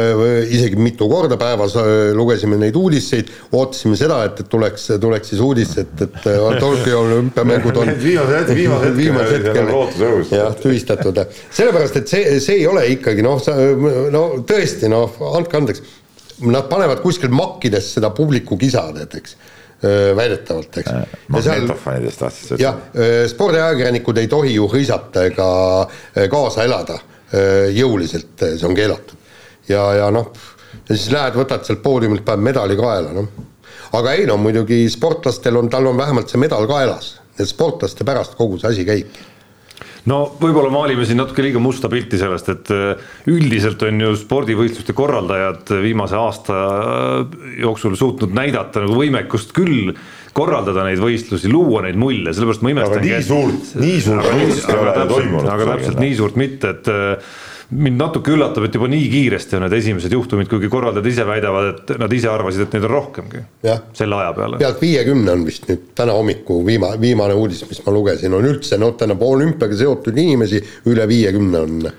isegi 0.56 0.80
mitu 0.82 1.06
korda 1.12 1.38
päevas 1.38 1.76
lugesime 2.18 2.58
neid 2.58 2.78
uudiseid, 2.80 3.30
ootasime 3.52 4.00
seda, 4.00 4.24
et, 4.26 4.42
et 4.42 4.50
tuleks, 4.50 4.88
tuleks 5.04 5.34
siis 5.34 5.44
uudis, 5.46 5.76
et, 5.84 5.94
et 6.08 6.18
Tokyo 6.58 7.04
olümpiamängud 7.04 7.78
on 7.84 7.94
viimase 8.08 8.40
hetkel, 8.40 8.58
viimase 8.64 8.90
hetkel, 8.90 9.04
viimase 9.04 9.38
hetkel 9.38 9.70
lootuse 9.70 10.10
õhus. 10.10 10.34
jah, 10.34 10.58
tühistatud, 10.64 11.22
sellepärast 11.60 12.02
et 12.02 12.10
see, 12.16 12.40
see 12.42 12.64
ei 12.64 12.66
ole 12.70 12.88
ikkagi 12.96 13.26
noh, 13.26 13.38
no 14.16 14.24
tõesti 14.50 14.90
noh, 14.90 15.14
andke 15.38 15.62
andeks, 15.62 15.86
nad 16.50 16.66
panevad 16.72 17.06
kuskil 17.06 17.30
makkides 17.34 17.94
seda 18.00 18.10
publiku 18.18 18.58
kisa, 18.58 18.88
tead, 18.98 19.14
eks 19.22 19.38
väidetavalt, 20.18 20.78
eks. 20.82 21.18
magnetofonidest 21.34 22.22
tahtsid 22.24 22.48
sa 22.48 22.56
ütelda? 22.56 22.64
jah, 22.64 23.28
spordiajakirjanikud 23.30 24.18
ei 24.18 24.30
tohi 24.32 24.56
ju 24.56 24.66
hõisata 24.72 25.28
ega 25.30 25.50
kaasa 26.32 26.66
elada 26.66 26.98
jõuliselt, 27.76 28.34
see 28.42 28.66
on 28.66 28.74
keelatud. 28.78 29.30
ja, 29.70 29.84
ja 30.00 30.10
noh, 30.14 30.32
ja 30.88 30.96
siis 30.96 31.12
lähed, 31.14 31.38
võtad 31.38 31.68
sealt 31.68 31.84
poodiumilt, 31.86 32.26
paned 32.26 32.50
medali 32.50 32.78
kaela, 32.80 33.14
noh. 33.14 33.30
aga 34.00 34.18
ei 34.18 34.26
no 34.26 34.40
muidugi 34.42 34.82
sportlastel 34.90 35.62
on, 35.62 35.70
tal 35.70 35.92
on 35.92 35.98
vähemalt 36.00 36.34
see 36.34 36.42
medal 36.42 36.66
kaelas, 36.70 37.18
et 37.38 37.46
sportlaste 37.46 38.08
pärast 38.08 38.34
kogu 38.40 38.58
see 38.58 38.74
asi 38.74 38.88
käibki 38.88 39.37
no 40.08 40.20
võib-olla 40.40 40.72
maalime 40.74 41.06
siin 41.08 41.20
natuke 41.22 41.46
liiga 41.46 41.62
musta 41.64 41.90
pilti 41.92 42.20
sellest, 42.20 42.52
et 42.54 42.72
äh, 42.74 43.10
üldiselt 43.32 43.84
on 43.88 44.04
ju 44.06 44.14
spordivõistluste 44.20 44.96
korraldajad 44.98 45.74
viimase 45.84 46.18
aasta 46.20 46.62
äh, 46.68 47.42
jooksul 47.64 47.98
suutnud 48.00 48.36
näidata 48.38 48.86
nagu 48.86 48.96
võimekust 49.00 49.54
küll 49.58 49.94
korraldada 50.38 50.86
neid 50.86 51.02
võistlusi, 51.02 51.50
luua 51.50 51.82
neid 51.88 51.98
mulje, 51.98 52.34
sellepärast 52.36 52.64
ma 52.66 52.74
imestan. 52.74 53.00
aga 53.00 53.06
nii 53.08 53.26
suurt, 53.26 53.76
nii 53.82 54.00
suurt 54.06 54.32
võistlust 54.32 54.72
ei 54.72 54.82
ole 54.84 55.06
toimunud. 55.10 55.52
aga 55.54 55.70
täpselt 55.74 56.02
nii 56.04 56.18
suurt 56.20 56.40
mitte, 56.40 56.74
et 56.76 56.92
äh, 56.94 57.38
mind 57.70 58.00
natuke 58.00 58.32
üllatab, 58.32 58.68
et 58.68 58.76
juba 58.78 58.88
nii 58.92 59.08
kiiresti 59.12 59.58
on 59.58 59.66
need 59.66 59.74
esimesed 59.76 60.14
juhtumid, 60.14 60.48
kuigi 60.52 60.70
korraldajad 60.72 61.10
ise 61.10 61.26
väidavad, 61.28 61.70
et 61.74 61.90
nad 62.00 62.14
ise 62.16 62.30
arvasid, 62.32 62.64
et 62.64 62.76
neid 62.78 62.86
on 62.88 62.94
rohkemgi 62.94 63.42
selle 63.98 64.20
aja 64.22 64.36
peale. 64.38 64.60
pealt 64.62 64.80
viiekümne 64.82 65.34
on 65.34 65.44
vist 65.48 65.68
nüüd 65.68 65.90
täna 65.98 66.16
hommiku 66.16 66.62
viima-, 66.68 66.94
viimane 67.02 67.36
uudis, 67.36 67.66
mis 67.68 67.82
ma 67.86 67.96
lugesin, 67.96 68.36
on 68.38 68.48
üldse 68.48 68.80
noh, 68.80 68.94
tähendab 68.96 69.26
olümpiaga 69.28 69.80
seotud 69.84 70.16
inimesi 70.16 70.62
üle 70.88 71.08
viiekümne 71.12 71.66
on. 71.66 71.92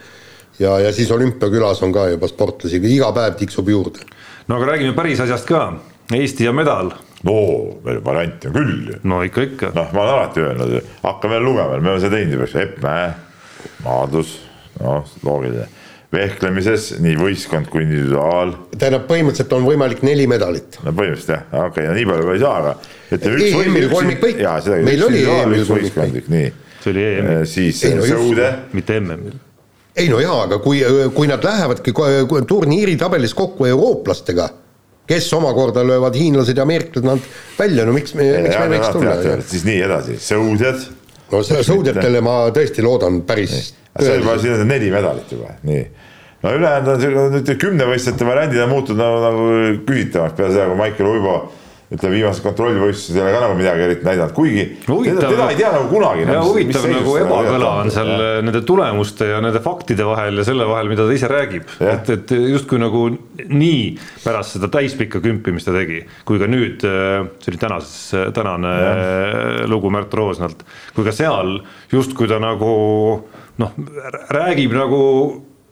ja, 0.58 0.78
ja 0.86 0.92
siis 0.92 1.12
olümpiakülas 1.12 1.84
on 1.84 1.92
ka 1.92 2.08
juba 2.14 2.32
sportlasi, 2.32 2.80
iga 2.94 3.12
päev 3.12 3.36
tiksub 3.36 3.68
juurde. 3.68 4.08
no 4.48 4.56
aga 4.56 4.72
räägime 4.72 4.96
päris 4.96 5.20
asjast 5.20 5.48
ka, 5.48 5.68
Eesti 6.16 6.46
ja 6.46 6.54
medal 6.56 6.94
no 7.28 7.38
veel 7.84 8.00
variante 8.04 8.48
on 8.48 8.56
küll 8.56 8.92
ju. 8.94 9.00
no 9.04 9.20
ikka, 9.26 9.48
ikka. 9.52 9.72
noh, 9.76 9.92
ma 9.92 10.06
olen 10.06 10.14
alati 10.16 10.48
öelnud, 10.48 10.92
hakka 11.04 11.28
veel 11.36 11.44
lugema, 11.44 11.76
me 11.76 11.92
oleme 11.92 12.00
seda 12.00 12.16
teinud 12.16 12.38
juba, 12.38 12.52
Epp 12.64 12.84
Mäe, 12.88 13.08
Maadlus 13.84 14.38
noh, 14.80 15.16
loogiline. 15.26 15.68
vehklemises 16.12 16.94
nii 17.04 17.18
võistkond 17.20 17.68
kui 17.68 17.82
individuaal. 17.84 18.54
tähendab, 18.76 19.04
põhimõtteliselt 19.10 19.52
on 19.58 19.66
võimalik 19.68 20.04
neli 20.06 20.28
medalit. 20.30 20.78
no 20.84 20.92
põhimõtteliselt 20.92 21.34
jah, 21.34 21.50
okei 21.50 21.68
okay,, 21.68 21.90
no 21.90 21.98
nii 21.98 22.06
palju 22.12 22.32
ei 22.36 22.44
saa, 22.44 22.54
aga 22.62 23.18
ütleme 23.18 23.42
üks 23.42 23.66
EM-il 23.66 23.90
kolmikvõit. 23.92 24.40
meil 24.86 25.04
oli 25.10 25.26
EM-il 25.34 25.68
kolmikvõit, 25.68 26.32
nii. 26.36 26.54
see 26.78 26.94
oli 26.94 27.04
EM. 27.10 27.34
Äh, 27.34 27.44
siis 27.56 27.84
no 27.92 28.08
sõude. 28.08 28.54
mitte 28.72 28.98
MM-il 29.02 29.44
ei 29.98 30.08
no 30.10 30.20
jaa, 30.22 30.44
aga 30.46 30.60
kui, 30.62 30.80
kui 31.14 31.28
nad 31.30 31.44
lähevadki 31.44 31.94
turniiri 32.48 32.94
tabelis 33.00 33.34
kokku 33.36 33.66
eurooplastega, 33.68 34.48
kes 35.08 35.30
omakorda 35.34 35.84
löövad 35.86 36.16
hiinlased 36.18 36.56
ja 36.56 36.66
ameeriklased 36.66 37.08
nad 37.08 37.24
välja, 37.58 37.86
no 37.88 37.94
miks 37.96 38.14
me, 38.18 38.28
miks 38.44 38.58
me 38.60 38.68
võiks 38.76 38.92
tulla? 38.94 39.16
siis 39.48 39.66
nii 39.66 39.80
edasi, 39.88 40.18
sõudjad. 40.22 40.86
No 41.32 41.42
sõudjatele 41.44 42.22
ma 42.24 42.38
tõesti 42.54 42.84
loodan 42.84 43.22
päris 43.28 43.58
see 43.98 44.12
on 44.14 44.22
juba, 44.22 44.36
siin 44.38 44.54
on 44.54 44.68
neli 44.68 44.90
medalit 44.92 45.32
juba, 45.32 45.54
nii. 45.66 45.84
no 46.44 46.52
ülejäänud 46.58 47.06
on 47.06 47.32
nüüd 47.36 47.54
kümnevõistlejate 47.60 48.28
variandid 48.28 48.64
on 48.64 48.72
muutunud 48.72 49.02
nagu, 49.02 49.22
nagu 49.24 49.48
küsitavaks 49.88 50.36
peale 50.38 50.54
seda, 50.54 50.68
kui 50.70 50.80
Maicel 50.82 51.10
Uibo 51.10 51.34
ütleme 51.88 52.18
viimased 52.18 52.44
kontrollivõistlused 52.44 53.16
ei 53.16 53.22
ole 53.22 53.32
ka 53.32 53.40
nagu 53.46 53.54
midagi 53.56 53.84
eriti 53.86 54.04
näidanud, 54.04 54.34
kuigi 54.36 54.64
huvitav, 54.84 55.22
teda, 55.22 55.30
teda 55.32 55.46
ei 55.52 55.56
tea 55.56 55.70
nagu 55.72 55.88
kunagi. 55.88 56.26
ja 56.28 56.42
huvitav 56.44 56.84
nagu 56.92 57.14
ebakõla 57.22 57.70
on 57.82 57.92
seal 57.94 58.12
ja. 58.12 58.28
nende 58.44 58.62
tulemuste 58.68 59.30
ja 59.30 59.40
nende 59.44 59.62
faktide 59.64 60.04
vahel 60.08 60.42
ja 60.42 60.44
selle 60.48 60.68
vahel, 60.68 60.92
mida 60.92 61.08
ta 61.08 61.16
ise 61.16 61.32
räägib. 61.32 61.72
et, 61.80 62.12
et 62.12 62.36
justkui 62.36 62.82
nagu 62.82 63.06
nii 63.48 63.82
pärast 64.20 64.58
seda 64.58 64.68
täispikka 64.76 65.22
kümpi, 65.24 65.56
mis 65.56 65.64
ta 65.64 65.72
tegi, 65.76 66.02
kui 66.28 66.40
ka 66.42 66.50
nüüd, 66.50 66.84
see 66.84 67.54
oli 67.54 67.64
tänases, 67.64 68.32
tänane 68.36 68.76
ja. 68.76 68.94
lugu 69.72 69.92
Märt 69.94 70.12
Roosnalt, 70.14 70.66
kui 70.96 71.08
ka 71.08 71.16
seal 71.16 71.56
justkui 71.92 72.28
ta 72.28 72.36
nagu 72.42 72.72
noh, 73.58 73.78
räägib 74.36 74.76
nagu 74.76 75.02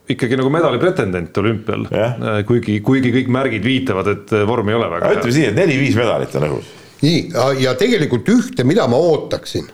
ikkagi 0.08 0.38
nagu 0.38 0.50
medali 0.52 0.78
pretendent 0.82 1.38
olümpial 1.38 1.86
yeah., 1.90 2.18
äh, 2.20 2.42
kuigi, 2.46 2.78
kuigi 2.84 3.12
kõik 3.14 3.30
märgid 3.32 3.64
viitavad, 3.66 4.10
et 4.12 4.34
äh, 4.36 4.44
vorm 4.48 4.70
ei 4.70 4.78
ole 4.78 4.90
väga 4.92 5.10
hea. 5.10 5.20
ütleme 5.20 5.38
nii, 5.38 5.48
et 5.50 5.58
neli-viis 5.58 5.96
medalit 5.98 6.36
on 6.38 6.46
õhus. 6.50 6.68
nii, 7.02 7.22
ja 7.62 7.74
tegelikult 7.78 8.30
ühte, 8.34 8.66
mida 8.68 8.86
ma 8.90 9.00
ootaksin 9.02 9.66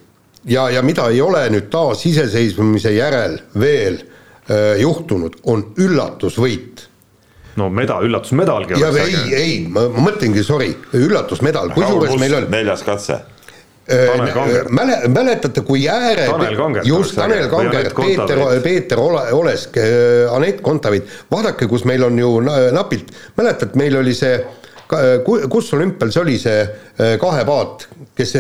ja, 0.49 0.69
ja 0.73 0.85
mida 0.87 1.11
ei 1.13 1.21
ole 1.25 1.45
nüüd 1.53 1.69
taasiseseisvumise 1.73 2.95
järel 2.97 3.37
veel 3.61 4.01
äh, 4.01 4.81
juhtunud, 4.81 5.43
on 5.53 5.67
üllatusvõit 5.83 6.87
no 7.61 7.69
medal, 7.69 8.07
üllatusmedalgi. 8.09 8.81
ja 8.81 8.89
ei, 9.05 9.21
ei, 9.37 9.61
ma, 9.69 9.85
mõtlengi, 10.01 10.45
sorry, 10.47 10.73
üllatusmedal, 10.97 11.75
kusjuures 11.77 12.17
meil 12.21 12.41
on. 12.41 12.51
neljas 12.53 12.85
katse 12.87 13.21
mäle-, 14.71 15.09
mäletate, 15.09 15.61
kui 15.67 15.89
ääre, 15.89 16.29
just 16.85 17.17
Tanel 17.17 17.49
Kangert, 17.51 17.95
Peeter, 17.95 18.39
Peeter 18.63 19.01
Ole, 19.01 19.25
Olesk, 19.33 19.77
äh, 19.77 20.35
Anett 20.35 20.61
Kontaveit, 20.63 21.09
vaadake, 21.31 21.67
kus 21.69 21.85
meil 21.89 22.05
on 22.07 22.19
ju 22.19 22.35
napilt, 22.73 23.11
mäletad, 23.37 23.75
meil 23.79 23.97
oli 23.99 24.15
see, 24.15 24.37
kus 25.51 25.73
olümpial 25.77 26.13
see 26.13 26.23
oli 26.23 26.39
see 26.41 26.63
äh, 26.63 27.15
kahepaat, 27.21 27.87
kes, 28.17 28.35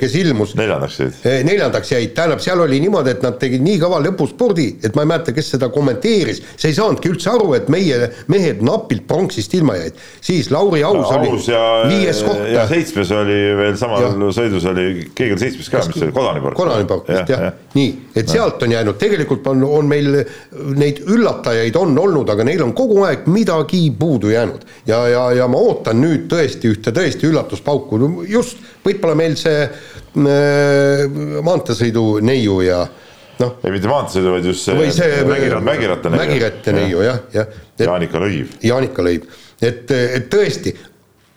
kes 0.00 0.14
ilmus. 0.20 0.54
neljandaks 0.58 0.98
jäid. 1.00 1.18
neljandaks 1.46 1.92
jäid, 1.92 2.12
tähendab, 2.16 2.40
seal 2.44 2.60
oli 2.64 2.80
niimoodi, 2.82 3.12
et 3.16 3.24
nad 3.24 3.36
tegid 3.40 3.64
nii 3.64 3.80
kõva 3.82 4.00
lõpuspordi, 4.06 4.68
et 4.84 4.96
ma 4.96 5.04
ei 5.04 5.10
mäleta, 5.12 5.34
kes 5.36 5.52
seda 5.56 5.68
kommenteeris, 5.72 6.42
see 6.56 6.72
ei 6.72 6.78
saanudki 6.78 7.12
üldse 7.12 7.32
aru, 7.32 7.52
et 7.58 7.68
meie 7.72 8.08
mehed 8.32 8.62
napilt 8.64 9.04
pronksist 9.08 9.54
ilma 9.58 9.76
jäid. 9.78 10.00
siis 10.20 10.50
Lauri 10.54 10.82
Aus 10.86 11.10
no, 11.10 11.18
oli 11.18 11.52
ja, 11.52 11.62
viies 11.90 12.22
koht. 12.26 12.40
ja 12.52 12.66
seitsmes 12.70 13.12
oli 13.16 13.38
veel 13.58 13.76
samal 13.80 14.06
ja. 14.06 14.32
sõidus 14.34 14.66
oli, 14.70 14.88
keegi 15.14 15.36
oli 15.36 15.44
seitsmes 15.44 15.70
ka, 15.72 15.84
mis 15.86 15.98
see 15.98 16.08
oli, 16.08 16.16
Kodanipork. 16.16 16.56
Kodanipork 16.56 17.08
vist 17.10 17.34
jah 17.34 17.46
ja. 17.48 17.52
ja., 17.52 17.70
nii, 17.76 17.92
et 18.16 18.32
sealt 18.32 18.62
on 18.64 18.76
jäänud, 18.76 18.98
tegelikult 19.00 19.46
on, 19.52 19.64
on 19.80 19.88
meil 19.88 20.22
neid 20.78 21.02
üllatajaid 21.04 21.76
on 21.80 21.96
olnud, 21.98 22.32
aga 22.32 22.46
neil 22.46 22.64
on 22.64 22.74
kogu 22.76 23.02
aeg 23.08 23.28
midagi 23.32 23.84
puudu 23.98 24.32
jäänud. 24.32 24.64
ja, 24.86 25.04
ja, 25.08 25.28
ja 25.42 25.48
ma 25.48 25.60
ootan 25.60 25.81
nüüd 25.90 26.28
tõesti 26.30 26.70
ühte 26.70 26.92
tõesti 26.94 27.26
üllatuspauku, 27.26 27.98
just 28.30 28.60
võib-olla 28.84 29.16
meil 29.18 29.34
see 29.40 29.64
äh, 29.66 31.06
maanteesõidu 31.42 32.04
neiu 32.22 32.60
ja 32.62 32.84
noh. 33.42 33.56
ei, 33.64 33.74
mitte 33.74 33.90
maanteesõidu, 33.90 34.32
vaid 34.36 34.48
just 34.52 34.68
see, 34.68 34.76
või 34.78 34.92
see 34.94 35.24
mägiratta 35.26 36.12
neiu. 36.12 36.22
mägiratta 36.22 36.76
neiu 36.76 37.04
jah, 37.04 37.20
jah. 37.34 37.60
Jaanika 37.82 38.22
Lõiv. 38.22 38.54
Jaanika 38.62 39.04
Lõiv, 39.04 39.26
et, 39.58 39.90
et 39.90 40.28
tõesti, 40.32 40.76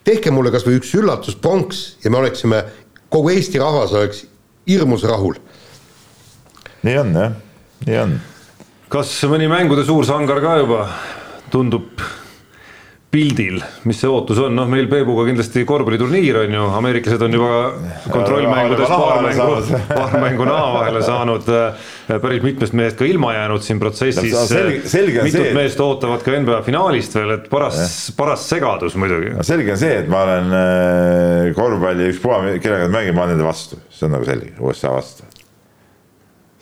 tehke 0.06 0.34
mulle 0.34 0.54
kas 0.54 0.66
või 0.68 0.78
üks 0.80 0.94
üllatuspronks 1.00 1.84
ja 2.06 2.14
me 2.14 2.22
oleksime, 2.22 2.62
kogu 3.10 3.34
Eesti 3.34 3.62
rahvas 3.62 3.96
oleks 3.96 4.26
hirmus 4.70 5.06
rahul. 5.10 5.40
nii 6.86 6.98
on 7.02 7.16
jah, 7.18 7.40
nii 7.88 7.98
on. 8.04 8.20
kas 8.94 9.18
mõni 9.30 9.50
mängude 9.50 9.86
suur 9.88 10.06
sangar 10.06 10.42
ka 10.44 10.60
juba 10.62 10.86
tundub 11.54 12.04
pildil, 13.16 13.60
mis 13.88 14.00
see 14.02 14.10
ootus 14.12 14.40
on, 14.44 14.56
noh, 14.58 14.68
meil 14.70 14.90
Peebuga 14.92 15.24
kindlasti 15.30 15.64
korvpalliturniir 15.68 16.42
on 16.42 16.56
ju, 16.58 16.64
ameeriklased 16.80 17.22
on 17.24 17.38
juba 17.38 17.60
kontrollmängudes 18.12 18.92
paar 18.92 19.22
mängu, 19.24 19.78
paar 19.90 20.16
mängu 20.24 20.48
naha 20.50 20.72
vahele 20.74 21.04
saanud, 21.06 21.48
äh, 21.48 21.86
päris 22.12 22.44
mitmest 22.44 22.76
mehest 22.76 23.00
ka 23.00 23.08
ilma 23.08 23.36
jäänud 23.38 23.64
siin 23.64 23.80
protsessis. 23.80 24.36
mitut 25.24 25.54
meest 25.56 25.80
ootavad 25.86 26.26
ka 26.26 26.36
NBA 26.44 26.60
finaalist 26.68 27.16
veel, 27.16 27.38
et 27.38 27.48
paras, 27.52 27.80
paras 28.18 28.44
segadus 28.50 28.98
muidugi. 29.00 29.32
selge 29.48 29.76
on 29.78 29.80
see, 29.86 30.02
et 30.04 30.12
ma 30.12 30.26
olen 30.28 30.60
äh, 30.60 31.54
korvpalli 31.56 32.12
ükspuha, 32.12 32.42
kellega 32.60 32.90
nad 32.90 33.00
mängivad, 33.00 33.20
ma 33.20 33.26
olen 33.28 33.38
nende 33.38 33.48
vastu, 33.48 33.80
see 33.96 34.10
on 34.10 34.18
nagu 34.18 34.28
selge, 34.28 34.52
USA 34.60 34.92
vastu 34.98 35.35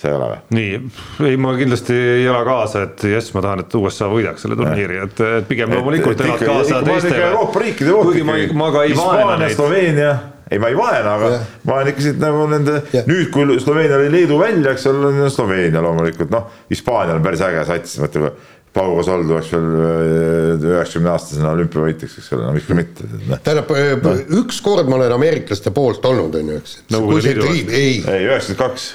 see 0.03 0.11
ei 0.11 0.17
ole 0.17 0.27
või? 0.31 0.41
nii, 0.57 0.81
ei 1.29 1.39
ma 1.39 1.53
kindlasti 1.57 1.95
ei 1.95 2.27
ela 2.27 2.43
kaasa, 2.47 2.83
et 2.87 3.05
jess, 3.13 3.33
ma 3.35 3.43
tahan, 3.45 3.63
et 3.63 3.77
USA 3.79 4.09
võidaks 4.11 4.43
selle 4.45 4.57
turniiri, 4.59 4.99
et, 5.07 5.23
et 5.39 5.49
pigem 5.49 5.73
loomulikult 5.73 6.23
elad 6.25 6.43
kaasa 6.43 6.83
teistele. 6.85 7.25
Euroopa 7.29 7.63
riikide 7.63 7.95
poolt 7.95 8.19
ikkagi. 8.19 8.47
ma, 8.59 8.69
ka 8.75 8.85
ei 8.87 8.97
vaena 8.97 9.37
neid. 9.41 9.55
Sloveenia, 9.57 10.11
ei 10.51 10.61
ma 10.61 10.71
ei 10.71 10.77
vaena, 10.77 11.15
aga 11.17 11.29
ja. 11.35 11.43
ma 11.69 11.77
olen 11.77 11.93
ikka 11.93 12.07
siit 12.07 12.19
nagu 12.21 12.47
nende, 12.51 12.79
nüüd 13.09 13.29
kui 13.33 13.59
Sloveenia 13.63 14.01
oli 14.01 14.11
Leedu 14.13 14.41
välja, 14.41 14.75
eks 14.75 14.89
ole, 14.91 15.13
Sloveenia 15.33 15.83
loomulikult, 15.85 16.33
noh, 16.33 16.51
Hispaania 16.71 17.15
on 17.17 17.25
päris 17.25 17.43
äge 17.45 17.63
sats, 17.69 17.97
mõtle 18.03 18.33
Pau 18.73 18.95
Gasol 18.97 19.25
tuleks 19.27 19.51
veel 19.53 19.67
äh, 19.77 20.65
üheksakümne 20.73 21.11
aastasena 21.13 21.51
olümpiavõitjaks, 21.53 22.17
eks 22.19 22.31
ole, 22.33 22.47
no 22.47 22.53
miks 22.55 22.65
ka 22.69 22.77
mitte. 22.77 23.05
Noh. 23.29 23.41
tähendab 23.45 23.69
no., 24.01 24.13
üks 24.41 24.61
kord 24.65 24.89
ma 24.89 24.97
olen 24.97 25.13
ameeriklaste 25.13 25.73
poolt 25.75 26.05
olnud, 26.09 26.39
on 26.39 26.49
ju, 26.55 26.59
eks. 26.63 26.75
kui 26.89 27.21
see 27.21 27.37
Dream, 27.37 27.69
ei. 27.69 27.99
ei, 28.01 28.25
üheksakümmend 28.31 28.61
kaks. 28.63 28.87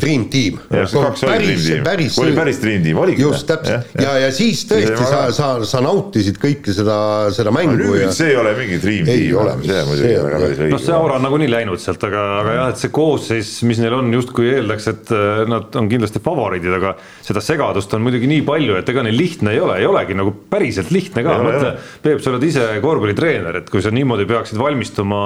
Dream 0.00 0.26
Team. 0.32 0.60
Dream 0.70 1.60
Team, 1.60 1.84
päris, 1.84 2.16
oli 2.22 2.36
päris 2.36 2.62
Dream 2.62 2.86
Team, 2.86 3.02
oligi. 3.04 3.24
just, 3.26 3.44
täpselt, 3.50 3.92
ja, 4.00 4.16
ja 4.24 4.32
siis 4.34 4.64
tõesti 4.70 4.96
sa, 5.04 5.20
sa, 5.36 5.50
sa 5.68 5.84
nautisid 5.84 6.40
kõike 6.40 6.72
seda, 6.76 6.96
seda 7.36 7.52
mängu. 7.54 7.76
nüüd 7.80 8.06
ja... 8.06 8.10
see 8.16 8.32
ei 8.32 8.40
ole 8.40 8.54
mingi 8.58 8.80
Dream 8.80 9.08
Team 9.08 9.40
enam, 9.50 9.64
see 9.64 9.84
muidugi 9.88 10.10
ei 10.10 10.18
ole 10.20 10.32
päris 10.36 10.62
õige. 10.62 10.72
noh, 10.74 10.82
see 10.84 10.96
aura 10.96 11.18
on 11.18 11.26
nagunii 11.26 11.50
läinud 11.50 11.82
sealt, 11.82 12.04
aga, 12.08 12.24
aga 12.40 12.56
jah, 12.56 12.72
et 12.72 12.82
see 12.82 12.92
koosseis, 12.94 13.52
mis 13.68 13.80
neil 13.82 13.96
on, 13.96 14.10
justkui 14.16 14.50
eeldaks, 14.54 14.88
et 14.92 15.12
äh, 15.16 15.42
nad 15.50 15.78
on 15.80 15.90
kindlasti 15.90 16.22
favoriidid, 16.24 16.72
aga 16.80 16.94
seda 17.26 17.42
segadust 17.44 17.92
on 17.96 18.04
muidugi 18.04 18.30
nii 18.30 18.44
palju, 18.46 18.78
et 18.80 18.92
ega 18.92 19.04
neil 19.06 19.09
lihtne 19.14 19.54
ei 19.54 19.60
ole, 19.60 19.78
ei 19.80 19.86
olegi 19.88 20.14
nagu 20.16 20.32
päriselt 20.50 20.90
lihtne 20.94 21.24
ka, 21.26 21.38
mõtle, 21.44 21.72
Peep, 22.02 22.20
sa 22.22 22.32
oled 22.32 22.44
ise 22.46 22.66
korvpallitreener, 22.82 23.60
et 23.62 23.70
kui 23.72 23.82
sa 23.84 23.92
niimoodi 23.94 24.26
peaksid 24.28 24.60
valmistuma 24.60 25.20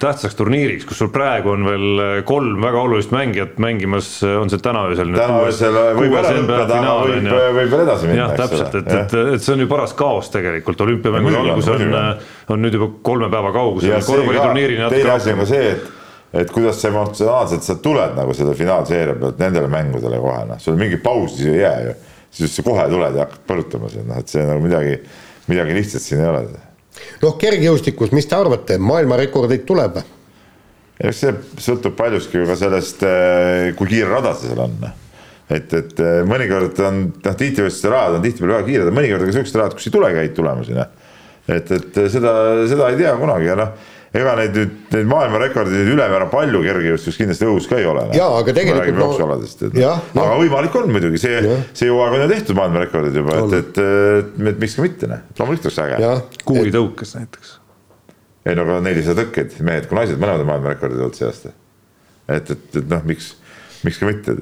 tähtsaks 0.00 0.36
turniiriks, 0.38 0.86
kus 0.88 1.00
sul 1.02 1.10
praegu 1.12 1.52
on 1.52 1.66
veel 1.68 2.02
kolm 2.28 2.62
väga 2.64 2.80
olulist 2.80 3.12
mängijat 3.14 3.60
mängimas, 3.60 4.08
on 4.24 4.50
see 4.52 4.62
täna 4.64 4.86
öösel. 4.88 5.12
täna 5.16 5.38
öösel 5.44 5.78
võib 5.98 6.16
ära 6.20 6.34
lõpetada, 6.38 6.96
võib, 7.04 7.30
võib 7.58 7.72
veel 7.76 7.84
edasi 7.84 8.10
minna. 8.10 8.24
jah, 8.24 8.34
täpselt, 8.40 8.80
et, 8.80 8.90
et, 8.96 9.16
et 9.36 9.44
see 9.44 9.54
on 9.56 9.64
ju 9.64 9.70
paras 9.70 9.94
kaos 9.98 10.32
tegelikult, 10.32 10.84
olümpiamängude 10.86 11.40
algus 11.44 11.70
on, 11.76 11.96
on 12.56 12.64
nüüd 12.64 12.76
juba 12.80 12.92
kolme 13.06 13.30
päeva 13.32 13.54
kaugusel. 13.56 13.96
teine 14.00 15.16
asi 15.16 15.34
on 15.36 15.42
ka 15.44 15.50
see, 15.52 15.72
et 15.76 15.88
et 16.32 16.50
kuidas 16.54 16.78
sa 16.78 16.88
emotsionaalselt 16.92 17.64
sa 17.66 17.74
tuled 17.82 18.14
nagu 18.14 18.34
selle 18.38 18.54
finaalseeria 18.54 19.16
pealt 19.18 19.40
nendele 19.42 19.66
mängudele 19.70 20.20
kohe, 20.22 20.44
noh, 20.46 20.60
sul 20.62 20.78
mingit 20.78 21.02
pausi 21.02 21.48
ei 21.50 21.60
jää 21.64 21.80
ju 21.88 21.96
siis 22.34 22.54
sa 22.56 22.64
kohe 22.66 22.86
tuled 22.90 23.18
ja 23.18 23.26
hakkad 23.26 23.44
põrutama 23.48 23.90
siin, 23.92 24.06
noh 24.08 24.20
et 24.20 24.30
see 24.30 24.46
nagu 24.46 24.62
midagi, 24.64 24.96
midagi 25.50 25.76
lihtsat 25.76 26.04
siin 26.04 26.22
ei 26.22 26.30
ole. 26.30 26.46
noh, 27.24 27.36
kergejõustikus, 27.40 28.14
mis 28.16 28.28
te 28.30 28.38
arvate, 28.38 28.78
maailmarekordeid 28.78 29.66
tuleb? 29.68 30.00
eks 31.00 31.22
see 31.24 31.36
sõltub 31.64 31.94
paljuski 31.98 32.42
ka 32.48 32.56
sellest, 32.60 33.04
eh, 33.08 33.70
kui 33.76 33.88
kiire 33.88 34.10
rada 34.10 34.34
see 34.36 34.50
seal 34.50 34.66
on. 34.66 34.74
Noh. 34.82 34.96
et, 35.50 35.72
et 35.74 36.02
eh, 36.04 36.18
mõnikord 36.28 36.82
on, 36.86 37.06
noh, 37.14 37.38
tiitlivõistluste 37.44 37.92
rajad 37.92 38.18
on 38.18 38.26
tihtipeale 38.26 38.58
väga 38.58 38.68
kiired, 38.68 38.92
mõnikord 38.94 39.24
on 39.24 39.32
ka 39.32 39.38
siuksed 39.38 39.62
rajad, 39.62 39.78
kus 39.78 39.88
ei 39.88 39.96
tulegi 39.96 40.22
häid 40.22 40.36
tulemusi, 40.36 40.76
noh. 40.76 40.92
et, 41.48 41.72
et 41.78 42.04
seda, 42.12 42.34
seda 42.70 42.92
ei 42.92 43.00
tea 43.00 43.16
kunagi 43.18 43.50
ja 43.50 43.56
noh 43.58 43.88
ega 44.16 44.32
neid 44.38 44.56
nüüd, 44.56 44.72
neid 44.94 45.08
maailmarekordeid 45.10 45.90
ülemäära 45.92 46.26
palju 46.32 46.62
kergejõustikus 46.64 47.18
kindlasti 47.20 47.46
õhus 47.46 47.68
ka 47.70 47.78
ei 47.78 47.86
ole. 47.86 48.04
jaa, 48.16 48.30
aga 48.40 48.54
tegelikult 48.56 48.96
no, 48.96 49.06
jooksualadest, 49.06 49.64
et 49.68 49.78
jah, 49.78 50.00
no. 50.16 50.24
aga 50.24 50.38
võimalik 50.40 50.78
on 50.80 50.90
muidugi, 50.96 51.20
see, 51.22 51.56
see 51.78 51.90
hooaeg 51.92 52.16
on 52.18 52.24
ju 52.24 52.30
tehtud 52.32 52.58
maailmarekordid 52.58 53.18
juba, 53.20 53.38
et, 53.38 53.56
et, 53.60 53.82
et, 53.84 54.32
et 54.52 54.62
miks 54.64 54.76
ka 54.78 54.86
mitte, 54.86 55.10
noh, 55.10 55.22
loomulikult 55.38 55.70
oleks 55.70 55.82
äge. 55.84 56.14
kuulitõukes 56.50 57.14
näiteks. 57.20 57.52
ei 58.50 58.58
no 58.58 58.66
aga 58.66 58.80
nelisada 58.88 59.22
tõkkeid, 59.22 59.60
mehed 59.68 59.86
kui 59.90 60.00
naised, 60.00 60.18
mõlemad 60.18 60.42
on 60.42 60.50
maailmarekordid 60.54 61.04
olnud 61.06 61.20
see 61.20 61.28
aasta. 61.30 61.54
et, 62.26 62.50
et, 62.50 62.66
et 62.82 62.90
noh, 62.90 63.06
miks, 63.06 63.36
miks 63.86 64.02
ka 64.02 64.10
mitte 64.10 64.36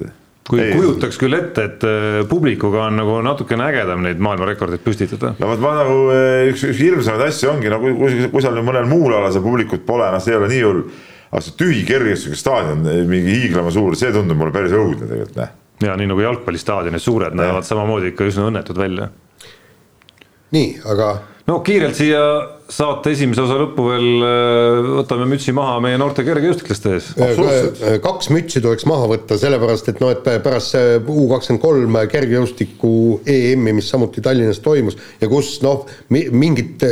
kui 0.49 0.61
ei, 0.63 0.73
kujutaks 0.73 1.19
küll 1.21 1.37
ette, 1.37 1.65
et 1.69 1.85
äh, 1.85 2.07
publikuga 2.29 2.87
on 2.87 2.97
nagu 2.97 3.19
natukene 3.25 3.67
ägedam 3.69 4.01
neid 4.05 4.21
maailmarekordeid 4.23 4.81
püstitada. 4.85 5.35
no 5.37 5.51
vot 5.51 5.61
ma 5.61 5.75
nagu 5.77 5.99
äh, 6.13 6.49
üks, 6.49 6.65
üks 6.71 6.81
hirmsamaid 6.81 7.27
asju 7.27 7.51
ongi 7.53 7.69
nagu 7.71 7.93
kui, 7.99 8.25
kui 8.33 8.43
seal 8.43 8.57
mõnel 8.65 8.89
muul 8.89 9.13
alal 9.13 9.29
seda 9.33 9.45
publikut 9.45 9.85
pole, 9.87 10.09
noh, 10.09 10.23
see 10.23 10.33
ei 10.33 10.39
ole 10.39 10.49
nii 10.51 10.65
hull. 10.65 10.83
aga 11.29 11.43
see 11.45 11.57
tühi 11.59 11.85
kergejõustike 11.85 12.39
staadion, 12.39 12.81
äh, 12.89 13.01
mingi 13.09 13.37
hiiglama 13.43 13.73
suur, 13.73 13.97
see 13.99 14.09
tundub 14.15 14.39
mulle 14.41 14.55
päris 14.55 14.73
õudne 14.73 15.05
tegelikult, 15.05 15.37
noh. 15.37 15.55
ja 15.85 15.97
nii 16.01 16.09
nagu 16.09 16.25
jalgpallistaadionid, 16.25 17.05
suured 17.05 17.37
näevad 17.37 17.67
samamoodi 17.69 18.13
ikka 18.15 18.31
üsna 18.31 18.49
õnnetud 18.49 18.81
välja. 18.81 19.11
nii, 20.55 20.71
aga 20.89 21.13
no 21.49 21.59
kiirelt 21.65 21.97
siia 21.97 22.21
saate 22.69 23.13
esimese 23.15 23.41
osa 23.43 23.57
lõppu 23.57 23.85
veel 23.87 24.25
äh, 24.25 24.89
võtame 24.99 25.25
mütsi 25.31 25.53
maha 25.55 25.79
meie 25.83 25.97
noorte 25.99 26.23
kergejõustiklaste 26.27 26.95
ees. 26.95 27.09
Äh, 27.17 27.97
kaks 28.03 28.29
mütsi 28.33 28.61
tuleks 28.63 28.85
maha 28.89 29.09
võtta, 29.13 29.39
sellepärast 29.41 29.89
et 29.91 30.01
noh, 30.03 30.13
et 30.13 30.25
pärast 30.45 30.75
see 30.75 30.97
U 30.99 31.27
kakskümmend 31.31 31.63
kolm 31.63 31.99
kergejõustiku 32.11 32.93
EM-i, 33.25 33.73
mis 33.79 33.89
samuti 33.89 34.23
Tallinnas 34.25 34.61
toimus 34.63 34.99
ja 35.21 35.29
kus 35.31 35.55
noh, 35.65 35.87
mingit 36.13 36.85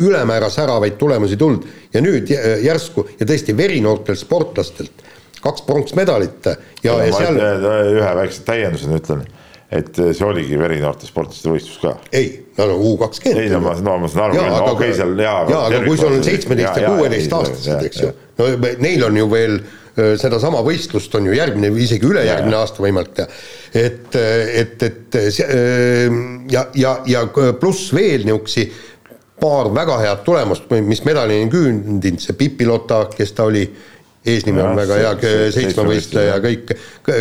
ülemäära 0.00 0.48
säravaid 0.52 0.96
tulemusi 1.00 1.36
tulnud 1.40 1.66
ja 1.94 2.00
nüüd 2.04 2.30
järsku 2.64 3.06
ja 3.18 3.28
tõesti 3.28 3.56
verinoortel 3.56 4.16
sportlastelt 4.16 5.08
kaks 5.40 5.64
pronksmedalit 5.64 6.48
ja, 6.48 6.56
ja, 6.84 6.96
ja 7.08 7.12
seal. 7.16 7.38
ühe 7.96 8.16
väikse 8.16 8.44
täiendusena 8.48 9.00
ütlen 9.00 9.24
et 9.70 9.90
see 9.94 10.26
oligi 10.26 10.58
verinoorte 10.58 11.06
sportlaste 11.06 11.50
võistlus 11.52 11.78
ka. 11.82 11.94
ei, 12.12 12.32
nad 12.58 12.72
on 12.72 12.80
U 12.90 12.96
kakskümmend. 12.98 13.44
ei 13.44 13.52
no 13.52 13.60
ma, 13.62 13.76
no 13.78 13.98
ma 14.02 14.10
saan 14.10 14.34
aru, 14.34 14.40
okei 14.40 14.72
okay, 14.72 14.96
seal 14.98 15.14
jaa. 15.14 15.44
jaa, 15.50 15.66
aga 15.68 15.82
kui 15.84 16.00
sul 16.00 16.16
on 16.16 16.24
seitsmeteist 16.26 16.80
ja 16.82 16.94
kuueteistaastased, 16.96 17.84
eks 17.90 18.02
ju, 18.02 18.10
no 18.40 18.50
neil 18.82 19.06
on 19.06 19.20
ju 19.20 19.28
veel 19.30 19.60
sedasama 20.20 20.62
võistlust 20.64 21.14
on 21.18 21.26
ju 21.28 21.34
järgmine 21.34 21.70
või 21.74 21.84
isegi 21.84 22.06
ülejärgmine 22.08 22.56
aasta 22.56 22.82
võimalik 22.82 23.14
teha. 23.16 23.40
et, 23.74 24.16
et, 24.16 24.84
et 24.86 25.18
ja, 26.50 26.66
ja, 26.74 26.94
ja 27.06 27.24
pluss 27.60 27.90
veel 27.94 28.24
niisugusi 28.26 28.68
paar 29.40 29.70
väga 29.72 29.96
head 30.02 30.22
tulemust, 30.24 30.68
mis 30.84 31.00
medalini 31.06 31.48
küündinud, 31.52 32.20
see 32.20 32.36
Pipi 32.36 32.66
Lotta, 32.68 33.06
kes 33.14 33.32
ta 33.32 33.46
oli, 33.48 33.62
eesnimi 34.28 34.60
on 34.60 34.76
väga 34.76 34.98
hea, 35.00 35.12
seitsmevõistleja 35.54 36.34
ja 36.34 36.40
kõik, 36.44 36.74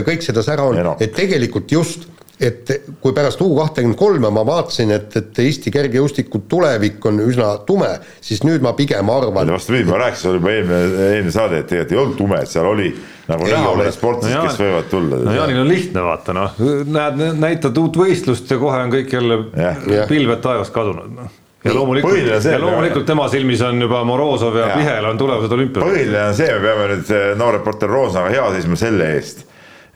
kõik 0.07 0.25
seda 0.25 0.43
sära 0.43 0.65
on, 0.67 0.81
et 0.99 1.13
tegelikult 1.15 1.71
just 1.71 2.09
et 2.39 2.71
kui 3.03 3.13
pärast 3.15 3.41
U 3.43 3.49
kahtekümmend 3.57 3.97
kolme 3.99 4.29
ma 4.31 4.45
vaatasin, 4.47 4.93
et, 4.95 5.15
et 5.19 5.39
Eesti 5.43 5.71
kergejõustiku 5.75 6.43
tulevik 6.49 7.03
on 7.09 7.19
üsna 7.25 7.51
tume, 7.67 7.89
siis 8.23 8.45
nüüd 8.47 8.63
ma 8.63 8.71
pigem 8.77 9.11
arvan. 9.11 9.51
vastupidi, 9.51 9.89
ma 9.89 9.99
rääkisin 10.05 10.37
juba 10.37 10.53
eelmine, 10.53 10.79
eelmine 11.09 11.35
saade, 11.35 11.59
et 11.59 11.67
tegelikult 11.67 11.95
ei 11.95 12.03
olnud 12.03 12.19
tume, 12.21 12.39
et 12.43 12.53
seal 12.53 12.69
oli 12.69 12.93
nagu 13.29 13.45
ei 13.45 13.53
näha 13.53 13.75
mõned 13.75 13.97
sportlased 13.97 14.37
no, 14.37 14.45
kes 14.47 14.61
võivad 14.63 14.87
tulla. 14.93 15.19
no 15.25 15.35
Jaanil 15.35 15.61
on 15.65 15.69
lihtne 15.69 16.05
vaata 16.05 16.37
noh, 16.37 16.63
näed, 16.95 17.21
näitad 17.43 17.83
uut 17.83 17.99
võistlust 17.99 18.49
ja 18.49 18.57
kohe 18.61 18.79
on 18.85 18.95
kõik 18.95 19.13
jälle 19.19 19.43
ja. 19.59 20.07
pilved 20.09 20.41
taevast 20.45 20.75
kadunud 20.75 21.13
noh 21.19 21.37
ja 21.63 21.75
loomulikult, 21.75 22.15
ja 22.47 22.59
loomulikult 22.61 23.03
tema 23.05 23.27
silmis 23.27 23.59
on 23.67 23.81
juba 23.83 23.99
Morozov 24.07 24.55
ja, 24.55 24.69
ja. 24.71 24.79
Pihel 24.79 25.05
on 25.09 25.19
tulevased 25.19 25.51
olümpiad. 25.51 25.83
põhiline 25.83 26.21
on 26.29 26.37
see, 26.37 26.47
me 26.55 26.61
peame 26.63 26.85
nüüd 26.93 27.39
noor 27.39 27.59
reporter 27.59 27.91
Roosnaga 27.91 28.31
hea 28.31 28.45
seisma 28.55 28.79
selle 28.79 29.09
eest 29.17 29.43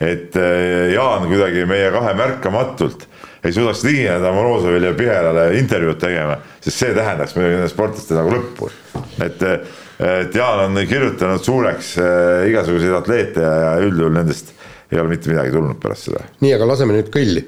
et 0.04 0.36
äh, 0.40 0.92
Jaan 0.94 1.28
kuidagi 1.30 1.66
meie 1.70 1.92
kahe 1.94 2.14
märkamatult 2.18 3.08
ei 3.44 3.52
suudaks 3.54 3.84
ligineda 3.84 4.32
Morozovile 4.32 4.92
ja 4.92 4.98
Pihelale 4.98 5.48
intervjuud 5.60 6.00
tegema, 6.00 6.38
sest 6.64 6.80
see 6.80 6.94
tähendaks 6.96 7.36
muidugi 7.36 7.58
nende 7.58 7.72
sportlaste 7.72 8.16
nagu 8.16 8.32
lõppu. 8.32 8.70
et, 9.24 9.44
et 10.00 10.36
Jaan 10.36 10.66
on 10.68 10.80
kirjutanud 10.88 11.44
suureks 11.44 11.96
äh, 12.04 12.46
igasuguseid 12.52 13.00
atleete 13.00 13.44
ja, 13.44 13.56
ja 13.66 13.74
üldjuhul 13.84 14.16
nendest 14.20 14.54
ei 14.92 15.02
ole 15.02 15.16
mitte 15.16 15.32
midagi 15.32 15.52
tulnud 15.56 15.80
pärast 15.82 16.10
seda. 16.10 16.24
nii, 16.44 16.56
aga 16.56 16.70
laseme 16.70 16.96
nüüd 17.00 17.12
kõlli 17.14 17.46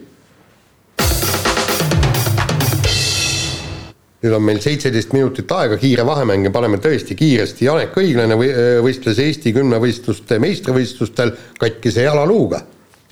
nüüd 4.23 4.35
on 4.37 4.45
meil 4.45 4.61
seitseteist 4.63 5.11
minutit 5.13 5.51
aega, 5.51 5.77
kiire 5.81 6.05
vahemäng 6.07 6.47
ja 6.47 6.51
paneme 6.53 6.79
tõesti 6.81 7.17
kiiresti, 7.19 7.67
Janek 7.67 7.97
Õiglane 7.99 8.37
või, 8.39 8.51
võistles 8.85 9.19
Eesti 9.21 9.53
kümnevõistluste 9.55 10.39
meistrivõistlustel 10.41 11.35
katkise 11.59 12.07
jalaluuga, 12.07 12.63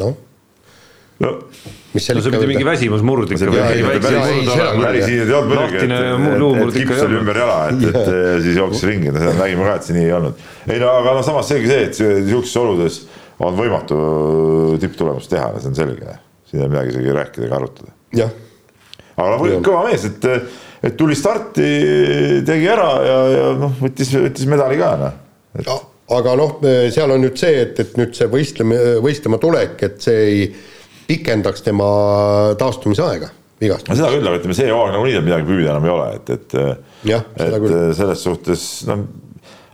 noh 0.01 0.13
no 0.13 0.13
no, 1.23 1.31
ikka. 1.93 2.47
mingi 2.49 2.65
väsimusmurd 2.65 3.31
ikka. 3.35 3.51
päris 4.81 5.05
nii 5.07 5.19
ei 5.19 5.33
olnud 5.37 6.23
muidugi, 6.23 6.63
et 6.63 6.77
kips 6.79 7.03
oli 7.05 7.19
ümber 7.19 7.39
jala, 7.43 7.57
et, 7.69 7.83
et 7.89 8.09
siis 8.45 8.57
jooksis 8.57 8.87
ringi, 8.89 9.11
no 9.13 9.21
seda 9.21 9.35
nägime 9.37 9.67
ka, 9.67 9.75
et 9.77 9.87
see 9.87 9.97
nii 9.97 10.07
ei 10.07 10.15
olnud. 10.17 10.45
ei 10.67 10.81
no 10.81 10.91
aga 11.01 11.15
noh, 11.19 11.25
samas 11.25 11.51
selge 11.53 11.69
see, 11.69 11.89
et 11.89 11.99
sihukestes 11.99 12.61
oludes 12.63 12.99
on 13.43 13.57
võimatu 13.57 13.99
tipptulemust 14.81 15.31
teha, 15.33 15.51
see 15.59 15.71
on 15.71 15.77
selge. 15.77 16.17
siin 16.49 16.61
ei 16.61 16.65
ole 16.65 16.73
midagi 16.75 16.95
isegi 16.95 17.17
rääkida 17.19 17.49
ega 17.49 17.59
arutada. 17.61 17.95
aga 19.15 19.31
noh, 19.35 19.57
kõva 19.65 19.85
mees, 19.89 20.07
et 20.09 20.29
et 20.83 20.97
tuli 20.99 21.15
starti, 21.15 21.67
tegi 22.45 22.69
ära 22.69 22.89
ja, 23.07 23.17
ja 23.31 23.49
noh, 23.59 23.75
võttis, 23.79 24.13
võttis 24.19 24.49
medali 24.51 24.79
ka 24.81 24.93
noh 24.99 25.17
et.... 25.59 25.69
aga 26.17 26.35
noh, 26.39 26.57
seal 26.93 27.13
on 27.15 27.23
nüüd 27.23 27.39
see, 27.39 27.61
et, 27.63 27.79
et 27.79 27.95
nüüd 27.99 28.15
see 28.17 28.27
võistlema, 28.31 28.79
võistlema 29.03 29.39
tulek, 29.41 29.77
et 29.87 30.01
see 30.03 30.25
ei 30.27 30.47
pikendaks 31.07 31.63
tema 31.65 31.87
taastumisaega 32.59 33.31
vigast. 33.63 33.87
no 33.87 33.97
seda 33.97 34.11
küll, 34.15 34.27
aga 34.27 34.41
ütleme, 34.41 34.57
see 34.57 34.71
hooaeg 34.71 34.97
nagunii 34.97 35.17
tal 35.17 35.27
midagi 35.27 35.47
püüda 35.49 35.75
enam 35.75 35.87
ei 35.87 35.93
ole, 35.93 36.09
et, 36.17 36.33
et 36.35 36.57
jah, 37.13 37.29
et 37.37 37.69
selles 37.99 38.25
suhtes 38.27 38.67
noh, 38.89 39.07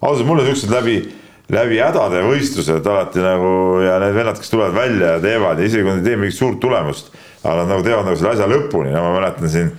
ausalt 0.02 0.30
mulle 0.30 0.46
siuksed 0.48 0.74
läbi 0.74 1.00
läbi 1.50 1.80
hädade 1.82 2.22
võistlused 2.28 2.86
alati 2.86 3.22
nagu 3.24 3.52
ja 3.82 3.98
need 4.04 4.14
vennad, 4.14 4.38
kes 4.38 4.52
tulevad 4.54 4.76
välja 4.78 5.16
ja 5.16 5.22
teevad 5.24 5.58
ja 5.58 5.66
isegi 5.66 5.86
kui 5.86 5.96
nad 5.96 6.04
ei 6.04 6.12
tee 6.12 6.20
mingit 6.22 6.38
suurt 6.38 6.60
tulemust, 6.62 7.10
aga 7.42 7.64
nad 7.64 7.72
nagu 7.74 7.86
teevad 7.86 8.06
nagu 8.06 8.20
selle 8.20 8.36
asja 8.36 8.50
lõpuni, 8.52 8.92
no 8.94 9.02
ma 9.08 9.16
mäletan 9.16 9.50
siin 9.50 9.72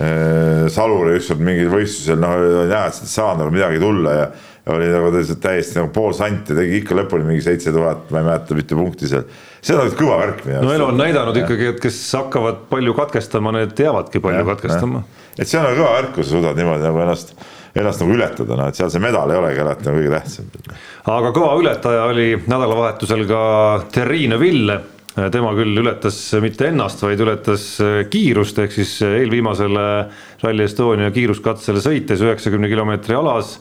Äh, 0.00 0.70
Salur 0.72 1.10
ükskord 1.12 1.42
mingil 1.44 1.68
võistlusel, 1.68 2.16
noh, 2.20 2.32
näha, 2.70 2.86
et 2.88 2.96
sealt 2.96 3.04
ei 3.04 3.12
saanud 3.12 3.42
nagu 3.42 3.52
midagi 3.52 3.80
tulla 3.82 4.14
ja, 4.16 4.28
oli 4.72 4.86
nagu 4.88 5.10
täiesti 5.42 5.76
nagu 5.76 5.90
pool 5.92 6.14
santi, 6.16 6.54
tegi 6.56 6.78
ikka 6.78 6.96
lõpuni 6.96 7.26
mingi 7.28 7.44
seitse 7.44 7.74
tuhat, 7.74 8.06
ma 8.14 8.22
ei 8.22 8.28
mäleta, 8.30 8.56
mitu 8.56 8.78
punkti 8.78 9.10
seal. 9.10 9.26
see 9.60 9.76
on 9.76 9.90
kõva 9.98 10.16
värk 10.22 10.46
minu 10.46 10.56
arust. 10.56 10.68
no 10.70 10.76
elu 10.78 10.86
on 10.86 10.96
näidanud 11.02 11.36
ja. 11.36 11.42
ikkagi, 11.44 11.66
et 11.74 11.82
kes 11.82 11.98
hakkavad 12.16 12.62
palju 12.70 12.94
katkestama, 12.96 13.52
need 13.58 13.82
jäävadki 13.84 14.22
palju 14.24 14.40
ja, 14.40 14.46
katkestama. 14.48 15.02
et 15.36 15.50
see 15.50 15.60
on 15.60 15.68
nagu 15.68 15.82
kõva 15.82 15.92
värk, 15.98 16.14
kui 16.16 16.24
sa 16.24 16.36
suudad 16.38 16.62
niimoodi 16.62 16.86
nagu 16.88 17.04
ennast, 17.04 17.34
ennast 17.76 18.04
nagu 18.06 18.16
ületada, 18.16 18.60
noh, 18.62 18.72
et 18.72 18.80
seal 18.80 18.94
see 18.94 19.04
medal 19.04 19.34
ei 19.34 19.42
olegi 19.42 19.64
alati 19.66 19.90
nagu 19.90 20.00
kõige 20.00 20.14
tähtsam. 20.16 20.48
aga 21.18 21.34
kõva 21.36 21.52
ületaja 21.60 22.08
oli 22.14 22.30
nädalavahetusel 22.46 23.28
ka 23.28 23.44
Terrine 23.92 24.40
Ville 24.40 24.80
tema 25.12 25.52
küll 25.56 25.76
ületas 25.82 26.16
mitte 26.40 26.70
ennast, 26.70 27.02
vaid 27.04 27.20
ületas 27.20 27.66
kiirust, 28.12 28.58
ehk 28.64 28.72
siis 28.72 28.94
eelviimasele 29.04 29.86
Rally 30.40 30.64
Estonia 30.64 31.12
kiiruskatsele 31.12 31.82
sõites 31.84 32.24
üheksakümne 32.24 32.70
kilomeetri 32.72 33.18
alas 33.18 33.58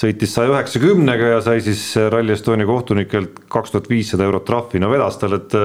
sõitis 0.00 0.32
saja 0.34 0.52
üheksakümnega 0.54 1.34
ja 1.34 1.40
sai 1.44 1.62
siis 1.64 1.82
Rally 2.12 2.34
Estonia 2.34 2.68
kohtunikelt 2.68 3.42
kaks 3.52 3.74
tuhat 3.74 3.88
viissada 3.90 4.26
eurot 4.26 4.46
trahvi, 4.48 4.80
no 4.82 4.90
vedas 4.92 5.18
tal, 5.20 5.36
et 5.40 5.56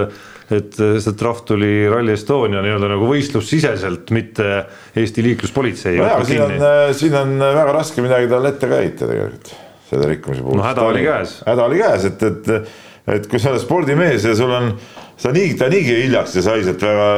et 0.54 0.76
see 0.78 1.14
trahv 1.18 1.42
tuli 1.48 1.88
Rally 1.90 2.14
Estonia 2.14 2.62
nii-öelda 2.62 2.90
nagu 2.92 3.08
võistlussiseselt, 3.10 4.12
mitte 4.14 4.50
Eesti 4.94 5.24
liikluspolitsei. 5.26 5.96
nojah, 5.98 6.26
siin 6.28 6.44
on, 6.46 6.66
siin 6.94 7.16
on 7.18 7.38
väga 7.42 7.72
raske 7.74 8.04
midagi 8.06 8.30
talle 8.30 8.52
ette 8.54 8.70
ka 8.70 8.82
heita 8.84 9.10
tegelikult, 9.10 9.56
selle 9.90 10.12
rikkumise 10.12 10.46
puhul. 10.46 10.60
no 10.60 10.68
häda 10.68 10.86
oli 10.92 11.02
käes. 11.08 11.40
häda 11.48 11.66
oli 11.66 11.82
käes, 11.82 12.06
et, 12.12 12.28
et, 12.30 12.78
et 13.16 13.32
kui 13.32 13.42
sa 13.42 13.56
oled 13.56 13.64
spordimees 13.64 14.30
ja 14.30 14.36
sul 14.38 14.54
on, 14.54 14.70
sa 15.18 15.32
nii, 15.32 15.56
ta 15.60 15.72
niigi 15.72 16.04
hiljaks 16.04 16.36
ja 16.36 16.46
sai 16.46 16.64
sealt 16.64 16.84
väga, 16.84 17.10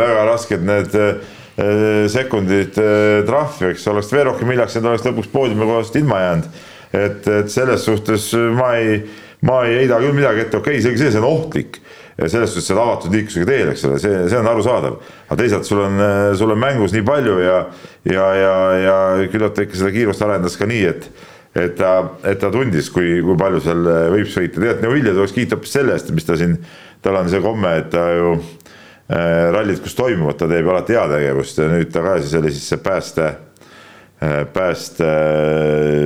väga 0.00 0.24
rasked 0.30 0.66
need 0.66 0.98
Äh, 1.60 2.08
sekundit 2.08 2.78
äh, 2.78 3.20
trahvi, 3.26 3.72
eks 3.74 3.82
oleks 3.90 4.12
veel 4.14 4.28
rohkem 4.30 4.48
hiljaks 4.48 4.76
jäänud, 4.76 4.94
oleks 4.94 5.04
lõpuks 5.04 5.28
poodiumi 5.32 5.66
kohast 5.68 5.96
ilma 5.98 6.20
jäänud. 6.22 6.46
et, 6.96 7.26
et 7.28 7.50
selles 7.52 7.84
suhtes 7.84 8.30
ma 8.56 8.70
ei, 8.78 9.00
ma 9.46 9.60
ei 9.66 9.82
heida 9.82 9.98
küll 10.00 10.14
midagi 10.16 10.44
ette, 10.46 10.56
okei 10.56 10.78
okay,, 10.78 10.82
selge 10.82 11.02
see, 11.02 11.10
see 11.12 11.20
on 11.20 11.26
ohtlik 11.28 11.76
selles 12.20 12.54
suhtes, 12.54 12.70
et 12.70 12.80
avatud 12.80 13.12
liiklusega 13.14 13.48
teel, 13.50 13.72
eks 13.74 13.84
ole, 13.88 13.98
see, 14.02 14.22
see 14.30 14.38
on 14.40 14.48
arusaadav. 14.50 14.96
aga 15.28 15.38
teisalt 15.42 15.68
sul 15.68 15.82
on, 15.84 16.00
sul 16.38 16.54
on 16.54 16.62
mängus 16.62 16.94
nii 16.96 17.04
palju 17.06 17.36
ja, 17.42 17.58
ja, 18.08 18.30
ja, 18.40 18.54
ja 18.86 18.96
küllap 19.32 19.54
ta 19.56 19.66
ikka 19.66 19.82
seda 19.82 19.92
kiirust 19.94 20.24
arendas 20.24 20.56
ka 20.58 20.70
nii, 20.70 20.82
et, 20.90 21.10
et 21.60 21.76
ta, 21.78 21.92
et 22.24 22.40
ta 22.40 22.50
tundis, 22.54 22.88
kui, 22.94 23.18
kui 23.26 23.38
palju 23.38 23.62
seal 23.66 23.84
võib 24.16 24.32
sõita. 24.32 24.56
tegelikult 24.56 24.86
Neuvilja 24.86 25.16
tuleks 25.18 25.36
kiita 25.36 25.58
hoopis 25.58 25.76
selle 25.76 25.98
eest, 25.98 26.14
mis 26.16 26.26
ta 26.26 26.40
siin, 26.40 26.56
tal 27.02 27.16
on 27.20 27.28
see 27.32 27.40
komme, 27.44 27.76
et 27.80 27.90
ta 27.92 28.06
ju 28.12 28.34
Äh, 29.10 29.50
rallid, 29.50 29.80
kus 29.82 29.96
toimuvad, 29.98 30.36
ta 30.38 30.46
teeb 30.46 30.68
alati 30.70 30.94
heategevust 30.94 31.56
ja 31.58 31.64
nüüd 31.66 31.88
ta 31.90 32.02
ka 32.04 32.12
siis 32.20 32.34
oli 32.38 32.50
siis 32.54 32.66
see 32.70 32.78
pääste, 32.78 33.24
äh, 34.22 34.34
pääste, 34.54 35.06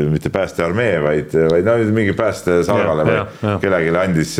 mitte 0.08 0.30
päästearmee, 0.32 0.94
vaid, 1.04 1.34
vaid 1.50 1.68
no 1.68 1.74
mingi 1.92 2.14
päästesalgale 2.16 3.04
või 3.04 3.58
kellelegi 3.60 3.92
andis, 4.00 4.32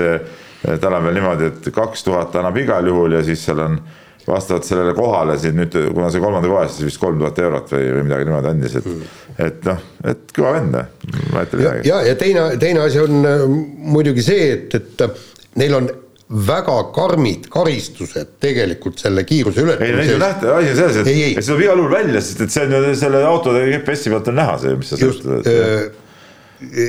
tal 0.81 0.97
on 0.97 1.05
veel 1.05 1.19
niimoodi, 1.19 1.51
et 1.51 1.69
kaks 1.77 2.07
tuhat 2.07 2.39
annab 2.41 2.57
igal 2.63 2.89
juhul 2.89 3.19
ja 3.19 3.21
siis 3.27 3.43
seal 3.45 3.61
on 3.67 3.77
vastavalt 4.25 4.65
sellele 4.65 4.95
kohale 4.97 5.37
siin 5.43 5.61
nüüd, 5.61 5.77
kuna 5.91 6.09
see 6.09 6.25
kolmanda 6.25 6.49
koha 6.49 6.63
eest 6.65 6.81
siis 6.81 6.89
vist 6.89 7.03
kolm 7.03 7.21
tuhat 7.21 7.43
eurot 7.45 7.75
või, 7.75 7.91
või 7.99 8.07
midagi 8.07 8.29
niimoodi 8.31 8.51
andis, 8.55 8.79
et 8.81 8.89
et 9.51 9.69
noh, 9.69 9.85
et 10.09 10.33
kõva 10.33 10.55
vend, 10.57 10.79
ma 11.35 11.45
ütlen 11.45 11.61
midagi. 11.67 11.93
ja, 11.93 12.01
ja 12.09 12.17
teine, 12.17 12.47
teine 12.65 12.87
asi 12.87 13.05
on 13.05 13.21
äh, 13.29 13.45
muidugi 13.93 14.25
see, 14.25 14.49
et, 14.57 14.81
et 14.81 15.61
neil 15.61 15.77
on 15.83 15.93
väga 16.29 16.77
karmid 16.95 17.49
karistused 17.53 18.37
tegelikult 18.41 19.03
selle 19.03 19.27
kiiruse 19.29 19.61
ületamise 19.61 20.05
eest. 20.05 20.13
ei, 20.15 20.21
nähta, 20.23 20.55
asi 20.57 20.71
on 20.71 20.79
selles, 20.79 20.97
et, 20.97 21.11
et 21.11 21.45
see 21.45 21.51
tuleb 21.51 21.65
igal 21.67 21.83
juhul 21.83 21.93
välja, 21.93 22.23
sest 22.25 22.45
et 22.47 22.55
see 22.55 22.65
on 22.65 22.77
ju 22.79 22.95
selle 23.01 23.25
autode 23.29 23.65
GPS-i 23.69 24.15
pealt 24.15 24.31
on 24.33 24.39
näha 24.41 24.55
see, 24.63 24.79
mis 24.81 24.93
sa 24.95 25.01
just, 25.01 25.27
äh, 25.29 25.85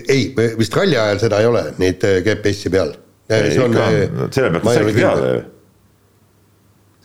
ei, 0.08 0.30
vist 0.60 0.78
ralli 0.80 0.96
ajal 1.00 1.20
seda 1.26 1.42
ei 1.44 1.50
ole, 1.52 1.66
neid 1.84 2.08
äh, 2.08 2.22
GPS-i 2.24 2.72
peal. 2.78 2.96
ei, 3.28 3.52
ikka. 3.58 3.68
on, 3.68 4.32
selle 4.32 4.54
pealt 4.56 4.64
on 4.64 4.72
see 4.72 4.88
ikka 4.94 5.02
teada 5.02 5.34
ju 5.34 5.44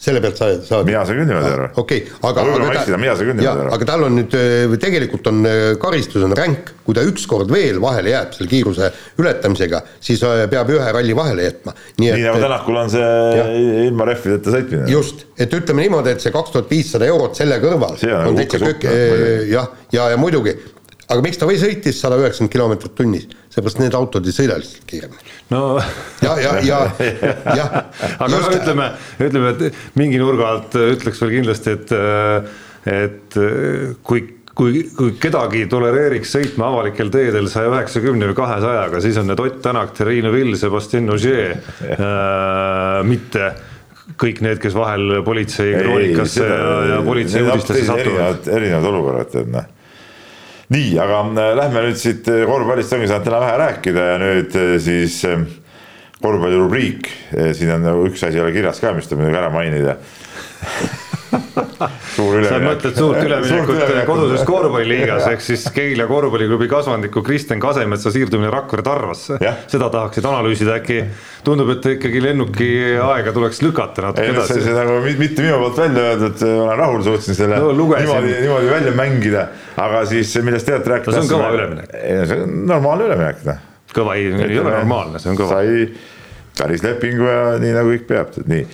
selle 0.00 0.20
pealt 0.24 0.38
sa 0.40 0.48
saad? 0.64 0.88
mina 0.88 1.02
saan 1.04 1.18
küll 1.18 1.28
niimoodi 1.28 1.50
aru. 1.52 1.66
okei 1.82 2.02
okay,, 2.04 2.14
aga 2.30 2.44
võib-olla 2.46 2.68
ma 2.68 2.76
eksin, 2.78 2.94
aga 2.94 3.00
mina 3.02 3.16
saan 3.16 3.28
küll 3.28 3.36
niimoodi 3.36 3.64
aru. 3.64 3.72
aga 3.76 3.88
tal 3.90 4.04
on 4.06 4.16
nüüd, 4.16 4.36
äh, 4.38 4.76
tegelikult 4.84 5.28
on 5.30 5.40
äh, 5.50 5.58
karistus 5.82 6.24
on 6.24 6.34
ränk, 6.38 6.72
kui 6.86 6.96
ta 6.96 7.04
ükskord 7.06 7.52
veel 7.52 7.80
vahele 7.84 8.14
jääb 8.14 8.32
selle 8.36 8.50
kiiruse 8.50 8.90
ületamisega, 9.20 9.82
siis 10.00 10.24
äh, 10.26 10.46
peab 10.52 10.72
ühe 10.72 10.88
ralli 10.96 11.16
vahele 11.16 11.44
jätma. 11.44 11.76
nii, 12.00 12.14
nii 12.14 12.26
nagu 12.30 12.42
Tänakul 12.46 12.80
on 12.80 12.92
see 12.96 13.12
ja. 13.36 13.46
ilma 13.84 14.08
rehvideta 14.08 14.56
sõitmine. 14.56 14.88
just, 14.90 15.26
et 15.36 15.52
ütleme 15.60 15.84
niimoodi, 15.84 16.16
et 16.16 16.24
see 16.24 16.32
kaks 16.34 16.56
tuhat 16.56 16.72
viissada 16.72 17.08
eurot 17.10 17.36
selle 17.36 17.60
kõrval 17.62 18.00
kõik, 18.00 18.88
jah, 19.52 19.68
ja, 19.92 20.10
ja 20.14 20.20
muidugi 20.20 20.56
aga 21.10 21.24
miks 21.24 21.40
ta 21.40 21.48
või 21.48 21.58
sõitis 21.60 22.00
sada 22.00 22.18
üheksakümmend 22.20 22.52
kilomeetrit 22.54 22.96
tunnis, 22.98 23.28
seepärast 23.50 23.80
need 23.82 23.96
autod 23.98 24.26
ei 24.28 24.34
sõida 24.34 24.58
lihtsalt 24.60 24.86
kiiremini. 24.90 25.36
no 25.50 25.62
ja, 26.22 26.34
ja, 26.38 26.56
ja, 26.66 26.80
jah. 27.58 27.78
aga 28.24 28.34
just... 28.36 28.58
ütleme, 28.60 28.90
ütleme, 29.18 29.54
et 29.54 29.80
mingi 29.98 30.20
nurga 30.22 30.52
alt 30.54 30.76
ütleks 30.80 31.22
veel 31.24 31.40
kindlasti, 31.40 31.78
et, 31.78 31.96
et 32.90 33.40
kui 34.06 34.28
kui, 34.60 34.82
kui 34.92 35.14
kedagi 35.16 35.64
tolereeriks 35.70 36.34
sõitma 36.36 36.68
avalikel 36.68 37.08
teedel 37.12 37.46
saja 37.48 37.70
üheksakümne 37.70 38.28
või 38.28 38.36
kahesajaga, 38.36 39.00
siis 39.00 39.16
on 39.20 39.30
need 39.30 39.40
Ott 39.40 39.60
Tänak, 39.64 39.94
Terrine 39.96 40.32
Vill, 40.34 40.52
Sebastian 40.60 41.08
Ogier 41.14 41.54
äh,, 41.56 43.00
mitte 43.08 43.52
kõik 44.20 44.42
need, 44.44 44.58
kes 44.60 44.74
vahel 44.76 45.20
politsei 45.24 45.72
kroonikasse 45.78 46.44
ja, 46.44 46.70
ja 46.90 47.02
politsei 47.06 47.44
uudistesse 47.46 47.86
satuvad. 47.86 48.02
erinevad, 48.04 48.48
erinevad 48.58 48.90
olukorrad, 48.90 49.38
et 49.40 49.54
noh 49.54 49.76
nii, 50.70 50.94
aga 51.02 51.20
äh, 51.26 51.52
lähme 51.58 51.84
nüüd 51.88 51.98
siit 51.98 52.28
äh, 52.30 52.44
korvpallist 52.48 52.94
ongi 52.94 53.10
saanud 53.10 53.26
täna 53.26 53.42
vähe 53.42 53.56
rääkida 53.64 54.06
ja 54.12 54.18
nüüd 54.22 54.56
äh, 54.58 54.74
siis 54.82 55.20
korvpallirubriik, 56.20 57.08
siin 57.56 57.72
on 57.72 57.86
nagu 57.86 58.04
üks 58.10 58.20
asi 58.26 58.36
ei 58.36 58.42
ole 58.44 58.52
kirjas 58.52 58.82
ka, 58.82 58.92
mis 58.92 59.08
tuleb 59.08 59.24
muidugi 59.24 59.40
ära 59.40 59.48
mainida 59.54 59.96
sa 62.50 62.58
mõtled 62.62 62.96
suurt 62.96 63.20
üleminekut 63.26 63.80
koduses 64.08 64.42
korvpalliliigas 64.48 65.26
ehk 65.30 65.44
siis 65.44 65.64
Keila 65.74 66.06
korvpalliklubi 66.10 66.68
kasvandiku 66.70 67.22
Kristjan 67.26 67.62
Kasemetsa 67.62 68.12
siirdumine 68.14 68.50
Rakvere 68.52 68.84
Tarvasse. 68.86 69.38
seda 69.70 69.90
tahaksid 69.92 70.26
analüüsida, 70.26 70.76
äkki 70.80 71.00
tundub, 71.46 71.70
et 71.76 71.88
ikkagi 71.94 72.22
lennuki 72.24 72.68
aega 73.04 73.34
tuleks 73.36 73.62
lükata 73.64 74.08
natuke 74.08 74.28
edasi. 74.34 74.60
see, 74.64 74.76
nagu 74.76 75.00
mitte 75.06 75.46
minu 75.46 75.58
poolt 75.62 75.80
välja 75.84 76.06
öeldud, 76.12 76.46
olen 76.50 76.78
rahul, 76.82 77.02
suutsin 77.06 77.38
selle 77.38 77.60
no, 77.62 77.72
niimoodi, 77.72 78.36
niimoodi 78.44 78.70
välja 78.74 78.94
mängida, 78.96 79.48
aga 79.80 80.04
siis 80.10 80.34
millest 80.44 80.68
teate 80.68 80.96
rääkida. 80.96 81.16
see 81.16 81.26
on 81.26 81.34
kõva 81.34 81.50
üleminek. 81.56 81.98
see 82.30 82.46
on 82.46 82.62
normaalne 82.70 83.10
üleminek, 83.10 83.44
noh. 83.48 83.66
kõva 83.94 84.16
ei, 84.18 84.32
ei 84.50 84.62
ole 84.62 84.78
normaalne, 84.80 85.22
see 85.22 85.32
on 85.32 85.40
kõva. 85.40 85.60
sai 85.60 86.16
päris 86.60 86.82
lepingu 86.84 87.24
ja 87.24 87.42
nii 87.62 87.72
nagu 87.72 87.92
kõik 87.94 88.08
peab, 88.10 88.34
nii 88.50 88.64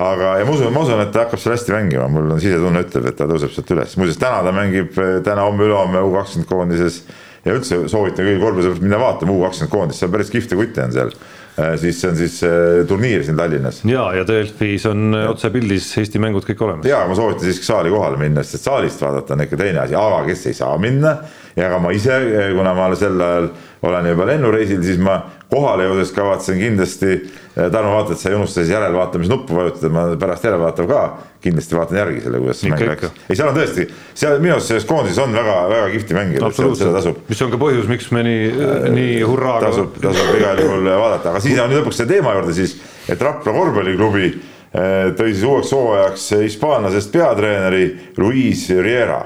aga, 0.00 0.32
ja 0.40 0.46
ma 0.46 0.54
usun, 0.56 0.72
ma 0.74 0.82
usun, 0.84 1.00
et 1.02 1.12
ta 1.14 1.24
hakkab 1.24 1.40
seal 1.40 1.54
hästi 1.54 1.74
mängima, 1.74 2.08
mul 2.12 2.34
on 2.34 2.42
sisetunne 2.42 2.82
ütleb, 2.86 3.08
et 3.10 3.16
ta 3.18 3.28
tõuseb 3.30 3.54
sealt 3.54 3.72
üles, 3.76 3.94
muuseas 4.00 4.20
täna 4.20 4.42
ta 4.46 4.52
mängib 4.54 4.98
täna-homme-ülehomme 5.26 6.02
U 6.04 6.12
kakskümmend 6.16 6.50
koondises. 6.50 7.00
ja 7.46 7.54
üldse 7.54 7.84
soovitan 7.86 8.26
kõigil 8.26 8.40
korvpallisõpradel 8.42 8.82
minna 8.88 8.98
vaatama 9.00 9.32
U 9.32 9.42
kakskümmend 9.44 9.72
koondist, 9.72 10.02
seal 10.02 10.12
päris 10.12 10.32
kihvte 10.34 10.58
kutte 10.58 10.82
on 10.82 10.94
seal 10.96 11.12
äh, 11.14 11.76
siis 11.80 12.00
see 12.00 12.10
on 12.10 12.18
siis 12.18 12.36
äh, 12.46 12.82
turniir 12.88 13.24
siin 13.24 13.38
Tallinnas. 13.38 13.80
ja, 13.86 14.08
ja 14.18 14.26
Delfis 14.26 14.86
on 14.90 15.14
otsepildis 15.14 15.88
Eesti 16.02 16.22
mängud 16.22 16.46
kõik 16.48 16.66
olemas. 16.66 16.90
ja 16.90 17.04
ma 17.06 17.18
soovitan 17.18 17.46
siiski 17.46 17.68
saali 17.70 17.94
kohale 17.94 18.20
minna, 18.20 18.44
sest 18.44 18.66
saalist 18.66 19.02
vaadata 19.02 19.36
on 19.36 19.46
ikka 19.46 19.60
teine 19.62 19.84
asi, 19.86 19.94
aga 19.94 20.24
kes 20.26 20.46
ei 20.50 20.58
saa 20.58 20.76
minna 20.82 21.18
ja 21.56 21.70
ka 21.72 21.78
ma 21.80 21.92
ise, 21.92 22.20
kuna 22.56 22.74
ma 22.76 22.90
sel 22.96 23.20
ajal 23.20 23.48
olen 23.86 24.06
juba 24.10 24.26
lennureisil, 24.26 24.80
siis 24.84 24.98
ma 25.02 25.18
kohale 25.50 25.86
jõudes 25.86 26.10
kavatsen 26.14 26.58
kindlasti, 26.58 27.12
eh, 27.56 27.68
Tarmo 27.72 27.94
vaata, 27.94 28.14
et 28.16 28.20
sa 28.20 28.30
ei 28.30 28.36
unusta 28.38 28.60
siis 28.62 28.72
järelvaatamise 28.72 29.30
nuppu 29.30 29.56
vajutada, 29.56 29.90
ma 29.92 30.04
pärast 30.20 30.46
järelvaatav 30.48 30.88
ka 30.90 31.02
kindlasti 31.44 31.78
vaatan 31.78 32.00
järgi 32.00 32.24
selle, 32.24 32.40
kuidas 32.42 32.60
see 32.60 32.72
mäng 32.72 32.84
läks. 32.90 33.12
ei, 33.28 33.38
seal 33.38 33.52
on 33.52 33.58
tõesti, 33.58 33.86
seal 34.14 34.40
minu 34.42 34.56
arust 34.56 34.72
selles 34.72 34.88
koondises 34.88 35.22
on 35.22 35.36
väga-väga 35.36 35.88
kihvti 35.94 36.18
mängida, 36.18 36.50
seda 36.56 36.92
tasub. 36.98 37.22
mis 37.28 37.42
on 37.46 37.54
ka 37.54 37.62
põhjus, 37.62 37.88
miks 37.92 38.10
me 38.16 38.26
nii 38.26 38.44
äh,, 38.50 38.90
nii 38.96 39.16
hurraaga. 39.22 39.70
tasub, 39.70 39.96
tasub 40.02 40.36
igal 40.40 40.62
juhul 40.64 40.90
vaadata, 40.90 41.34
aga 41.34 41.44
siis 41.44 41.60
on 41.62 41.74
lõpuks 41.78 42.02
see 42.02 42.10
teema 42.10 42.36
juurde 42.38 42.56
siis, 42.56 42.78
et 43.08 43.22
Rapla 43.22 43.54
korvpalliklubi 43.54 44.30
äh, 44.32 45.12
tõi 45.18 45.32
siis 45.34 45.46
uueks 45.46 45.74
hooajaks 45.76 46.30
hispaanlasest 46.42 47.12
peatreeneri 47.14 47.90
Luis 48.18 48.66
Riera. 48.82 49.22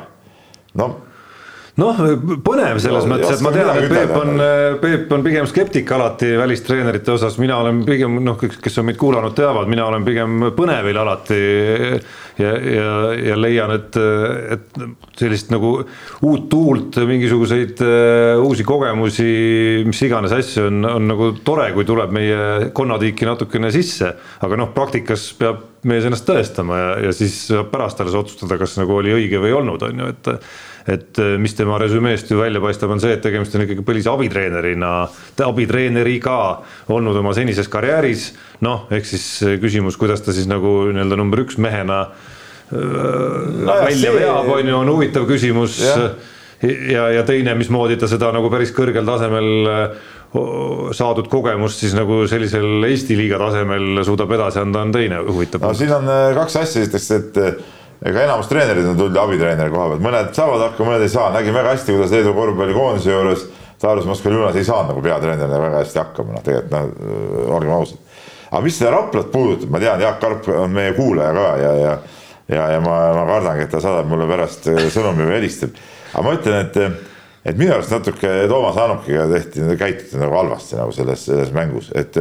no 0.74 0.91
noh, 1.81 2.01
põnev 2.45 2.81
selles 2.83 3.07
no, 3.07 3.14
mõttes, 3.14 3.39
et 3.39 3.45
ma 3.45 3.53
tean, 3.55 3.70
et 3.81 3.91
Peep 3.91 4.14
on, 4.16 4.43
Peep 4.83 5.12
on 5.16 5.24
pigem 5.24 5.49
skeptik 5.51 5.91
alati 5.97 6.33
välistreenerite 6.39 7.14
osas, 7.14 7.39
mina 7.43 7.59
olen 7.62 7.83
pigem 7.87 8.18
noh, 8.24 8.39
kes 8.39 8.81
on 8.81 8.89
meid 8.91 8.99
kuulanud, 9.01 9.35
teavad, 9.37 9.70
mina 9.70 9.87
olen 9.89 10.07
pigem 10.07 10.51
põnevil 10.57 11.01
alati. 11.01 11.41
ja, 12.41 12.53
ja, 12.57 12.93
ja 13.31 13.37
leian, 13.37 13.72
et, 13.74 13.97
et 14.57 14.78
sellist 15.20 15.51
nagu 15.53 15.72
uut 16.26 16.47
tuult, 16.53 17.01
mingisuguseid 17.09 17.83
uh, 17.85 18.45
uusi 18.45 18.64
kogemusi, 18.66 19.31
mis 19.87 20.01
iganes 20.07 20.35
asju 20.37 20.68
on, 20.70 20.85
on 20.89 21.11
nagu 21.11 21.33
tore, 21.45 21.70
kui 21.76 21.89
tuleb 21.89 22.14
meie 22.16 22.70
konnatiiki 22.76 23.28
natukene 23.28 23.72
sisse, 23.74 24.14
aga 24.41 24.61
noh, 24.61 24.72
praktikas 24.76 25.31
peab 25.41 25.66
mees 25.89 26.05
ennast 26.05 26.26
tõestama 26.28 26.76
ja, 26.76 26.89
ja 27.07 27.12
siis 27.16 27.37
pärast 27.72 28.01
alles 28.03 28.16
otsustada, 28.18 28.59
kas 28.61 28.76
nagu 28.81 28.99
oli 28.99 29.14
õige 29.16 29.41
või 29.41 29.53
ei 29.53 29.57
olnud, 29.61 29.87
on 29.87 30.03
ju, 30.03 30.11
et 30.12 30.33
et 30.89 31.18
äh, 31.20 31.37
mis 31.41 31.55
tema 31.57 31.78
resümeest 31.81 32.31
ju 32.31 32.41
välja 32.41 32.61
paistab, 32.62 32.93
on 32.95 33.03
see, 33.03 33.12
et 33.16 33.22
tegemist 33.24 33.55
on 33.57 33.66
ikkagi 33.66 33.85
põlise 33.87 34.11
abitreenerina, 34.12 34.93
abitreeneriga 35.47 36.37
olnud 36.95 37.16
oma 37.20 37.35
senises 37.37 37.68
karjääris. 37.72 38.31
noh, 38.64 38.87
ehk 38.93 39.09
siis 39.09 39.26
küsimus, 39.61 39.97
kuidas 40.01 40.22
ta 40.24 40.35
siis 40.37 40.49
nagu 40.51 40.91
nii-öelda 40.91 41.16
number 41.16 41.45
üks 41.45 41.59
mehena 41.61 42.05
no, 42.70 43.76
välja 43.85 44.12
veab, 44.14 44.49
on 44.53 44.68
ju, 44.68 44.76
on 44.76 44.93
huvitav 44.93 45.26
küsimus. 45.28 45.81
ja, 46.61 47.09
ja 47.09 47.24
teine, 47.24 47.55
mismoodi 47.57 47.97
ta 47.97 48.09
seda 48.09 48.33
nagu 48.37 48.51
päris 48.53 48.72
kõrgel 48.76 49.07
tasemel 49.09 49.68
saadud 50.95 51.26
kogemust 51.26 51.81
siis 51.83 51.97
nagu 51.97 52.20
sellisel 52.31 52.85
Eesti 52.87 53.16
liiga 53.18 53.41
tasemel 53.41 54.05
suudab 54.07 54.31
edasi 54.37 54.61
anda, 54.62 54.85
on 54.85 54.93
teine 54.95 55.24
huvitav. 55.26 55.64
no 55.64 55.74
siin 55.74 55.93
on 55.97 56.11
kaks 56.37 56.61
asja, 56.61 56.85
esiteks, 56.85 57.11
et 57.16 57.41
ega 58.07 58.26
enamus 58.26 58.48
treenerid 58.48 58.86
on 58.92 58.98
tulnud 58.98 59.18
abitreeneri 59.22 59.72
koha 59.72 59.88
pealt, 59.92 60.05
mõned 60.05 60.30
saavad 60.36 60.66
hakkama, 60.68 60.92
mõned 60.92 61.07
ei 61.07 61.12
saa, 61.12 61.32
nägin 61.34 61.57
väga 61.57 61.74
hästi, 61.74 61.96
kuidas 61.96 62.14
Leedu 62.14 62.36
korvpallikoondise 62.36 63.12
juures 63.12 63.48
Taarus 63.80 64.07
Moskva-Ljunas 64.09 64.57
ei 64.61 64.64
saanud 64.64 64.92
nagu 64.92 65.03
peatreenerina 65.05 65.61
väga 65.61 65.82
hästi 65.82 66.01
hakkama, 66.03 66.36
noh 66.36 66.44
tegelikult 66.44 66.72
noh, 66.76 67.53
olgem 67.57 67.74
ausad. 67.76 68.01
aga 68.51 68.62
mis 68.64 68.80
seda 68.80 68.94
Raplat 68.94 69.30
puudutab, 69.32 69.70
ma 69.72 69.80
tean, 69.80 70.01
Jaak 70.05 70.18
Karp 70.20 70.48
on 70.53 70.74
meie 70.74 70.92
kuulaja 70.96 71.32
ka 71.36 71.46
ja, 71.61 71.76
ja 71.80 71.94
ja, 72.51 72.66
ja 72.74 72.80
ma, 72.82 72.96
ma 73.14 73.26
kardangi, 73.28 73.66
et 73.66 73.72
ta 73.72 73.80
saadab 73.82 74.09
mulle 74.11 74.26
pärast 74.30 74.66
sõnumi 74.92 75.26
või 75.28 75.38
helistab. 75.38 75.76
aga 76.12 76.24
ma 76.26 76.34
ütlen, 76.36 76.66
et, 76.66 77.20
et 77.53 77.61
minu 77.61 77.74
arust 77.76 77.94
natuke 77.94 78.32
Toomas 78.51 78.80
Annukiga 78.80 79.28
tehti, 79.30 79.62
käituti 79.78 80.20
nagu 80.20 80.36
halvasti 80.40 80.80
nagu 80.80 80.94
selles, 80.96 81.28
selles 81.28 81.55
mängus, 81.57 81.92
et 81.94 82.18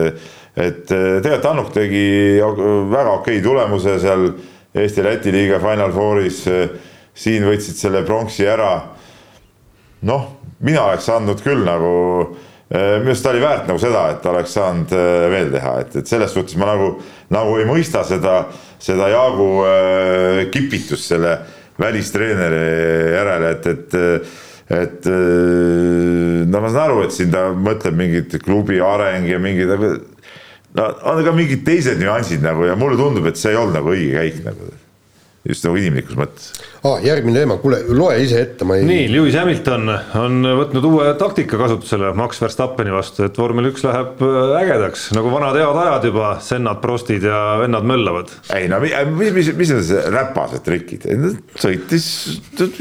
et 0.60 0.90
tegelikult 0.90 1.46
Annuk 1.46 1.70
tegi 1.72 2.06
väga 2.92 3.12
okei 3.20 3.42
tulemuse 3.42 3.94
seal 4.02 4.26
Eesti-Läti 4.76 5.34
liiga 5.34 5.58
Final 5.64 5.94
Fouris, 5.96 6.44
siin 7.18 7.46
võtsid 7.48 7.80
selle 7.80 8.04
pronksi 8.06 8.46
ära. 8.48 8.74
noh, 10.02 10.28
mina 10.64 10.86
oleks 10.88 11.10
andnud 11.10 11.42
küll 11.44 11.66
nagu, 11.66 11.90
minu 12.70 13.10
arust 13.10 13.24
ta 13.26 13.32
oli 13.34 13.42
väärt 13.42 13.66
nagu 13.68 13.80
seda, 13.82 14.04
et 14.14 14.26
oleks 14.30 14.54
saanud 14.56 14.94
eh, 14.96 15.26
veel 15.34 15.50
teha, 15.52 15.74
et, 15.82 15.96
et 16.00 16.08
selles 16.08 16.32
suhtes 16.32 16.56
ma 16.56 16.70
nagu, 16.70 16.92
nagu 17.34 17.58
ei 17.60 17.66
mõista 17.68 18.06
seda, 18.08 18.44
seda 18.80 19.10
Jaagu 19.12 19.50
kipitust 20.54 21.10
selle 21.12 21.34
välistreeneri 21.80 22.62
järele, 23.16 23.52
et, 23.58 23.68
et 23.74 23.98
et 24.70 25.06
eh, 25.10 26.46
no 26.46 26.62
ma 26.62 26.70
saan 26.70 26.92
aru, 26.92 27.04
et 27.08 27.14
siin 27.16 27.32
ta 27.34 27.48
mõtleb 27.58 27.98
mingit 27.98 28.36
klubi 28.46 28.78
areng 28.86 29.26
ja 29.30 29.40
mingid 29.42 29.72
no 30.78 30.92
on 31.14 31.24
ka 31.26 31.34
mingid 31.36 31.66
teised 31.68 32.02
nüansid 32.02 32.46
nagu 32.46 32.68
ja 32.68 32.78
mulle 32.80 33.00
tundub, 33.00 33.26
et 33.30 33.40
see 33.40 33.54
ei 33.54 33.60
olnud 33.60 33.80
nagu 33.80 33.96
õige 33.96 34.14
käik 34.20 34.46
nagu 34.46 34.70
just 35.48 35.64
nagu 35.64 35.78
inimlikus 35.80 36.18
mõttes 36.20 36.50
ah,. 36.84 37.00
järgmine 37.04 37.40
teema, 37.40 37.56
kuule 37.62 37.80
loe 37.96 38.18
ise 38.24 38.42
ette, 38.44 38.66
ma 38.68 38.76
ei. 38.78 38.86
nii, 38.88 39.06
Lewis 39.14 39.38
Hamilton 39.40 39.92
on 40.20 40.50
võtnud 40.62 40.88
uue 40.90 41.14
taktika 41.20 41.60
kasutusele 41.62 42.12
Max 42.18 42.42
Verstappeni 42.44 42.94
vastu, 42.94 43.24
et 43.28 43.40
vormel 43.40 43.70
üks 43.72 43.86
läheb 43.88 44.20
äh, 44.26 44.56
ägedaks 44.62 45.10
nagu 45.16 45.32
vanad 45.34 45.58
head 45.60 45.80
ajad 45.86 46.10
juba, 46.12 46.34
sennad, 46.44 46.82
prostid 46.84 47.26
ja 47.30 47.40
vennad 47.62 47.88
möllavad. 47.88 48.34
ei 48.58 48.68
no 48.72 48.82
mis, 48.84 48.96
mis, 49.36 49.54
mis 49.62 49.74
on 49.76 49.86
see 49.88 50.04
räpased 50.12 50.66
trikid, 50.66 51.08
sõitis, 51.60 52.10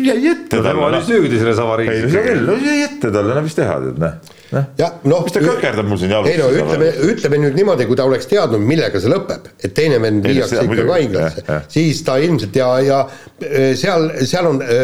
jäi 0.02 0.18
ette. 0.34 0.58
tema 0.58 0.90
oli 0.90 1.04
süüdi 1.06 1.38
selles 1.38 1.62
avariis. 1.62 1.94
ei 1.94 2.04
no 2.04 2.12
see 2.16 2.26
küll, 2.26 2.44
no 2.48 2.58
jäi 2.58 2.82
ette 2.88 3.14
talle, 3.14 3.38
no 3.38 3.46
mis 3.46 3.58
teha 3.58 3.78
tead, 3.86 4.02
noh 4.02 4.36
jah, 4.50 4.98
noh. 5.08 5.24
mis 5.26 5.34
ta 5.34 5.42
kõkerdab 5.44 5.88
mul 5.88 6.00
siin 6.00 6.12
jalus? 6.14 6.30
ei 6.30 6.40
no 6.40 6.48
ütleme, 6.52 6.88
ütleme 7.12 7.40
nüüd 7.42 7.58
niimoodi, 7.58 7.86
kui 7.88 7.98
ta 7.98 8.06
oleks 8.08 8.28
teadnud, 8.30 8.64
millega 8.64 9.00
see 9.02 9.12
lõpeb, 9.12 9.50
et 9.60 9.74
teine 9.76 10.00
vend 10.02 10.24
viiakse 10.24 10.62
ikkagi 10.64 10.86
haiglasse, 10.88 11.58
siis 11.72 12.00
ta 12.06 12.16
ilmselt 12.22 12.56
ja, 12.56 12.68
ja 12.84 13.00
e, 13.44 13.72
seal, 13.78 14.10
seal 14.28 14.48
on 14.48 14.62
e, 14.64 14.78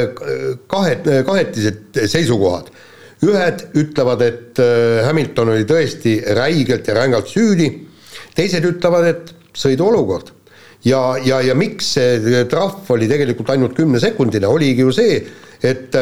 kahe, 0.70 0.98
kahetised 1.26 2.02
seisukohad. 2.12 2.72
ühed 3.24 3.66
ütlevad, 3.80 4.22
et 4.26 4.60
e, 4.60 4.70
Hamilton 5.06 5.54
oli 5.54 5.64
tõesti 5.68 6.18
räigelt 6.36 6.88
ja 6.88 6.98
rängalt 6.98 7.30
süüdi, 7.32 7.70
teised 8.36 8.66
ütlevad, 8.68 9.08
et 9.08 9.34
sõiduolukord 9.56 10.34
ja, 10.84 11.00
ja, 11.24 11.40
ja 11.40 11.56
miks 11.56 11.94
see 11.96 12.44
trahv 12.50 12.90
oli 12.92 13.08
tegelikult 13.08 13.54
ainult 13.54 13.76
kümnesekundine, 13.78 14.48
oligi 14.50 14.84
ju 14.84 14.92
see, 14.92 15.22
et 15.64 15.96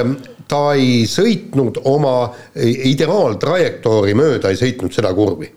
ta 0.53 0.63
ei 0.77 1.03
sõitnud 1.09 1.81
oma 1.89 2.17
ideaaltrajektoori 2.61 4.17
mööda, 4.19 4.53
ei 4.53 4.61
sõitnud 4.61 4.93
seda 4.93 5.15
kurvi. 5.17 5.49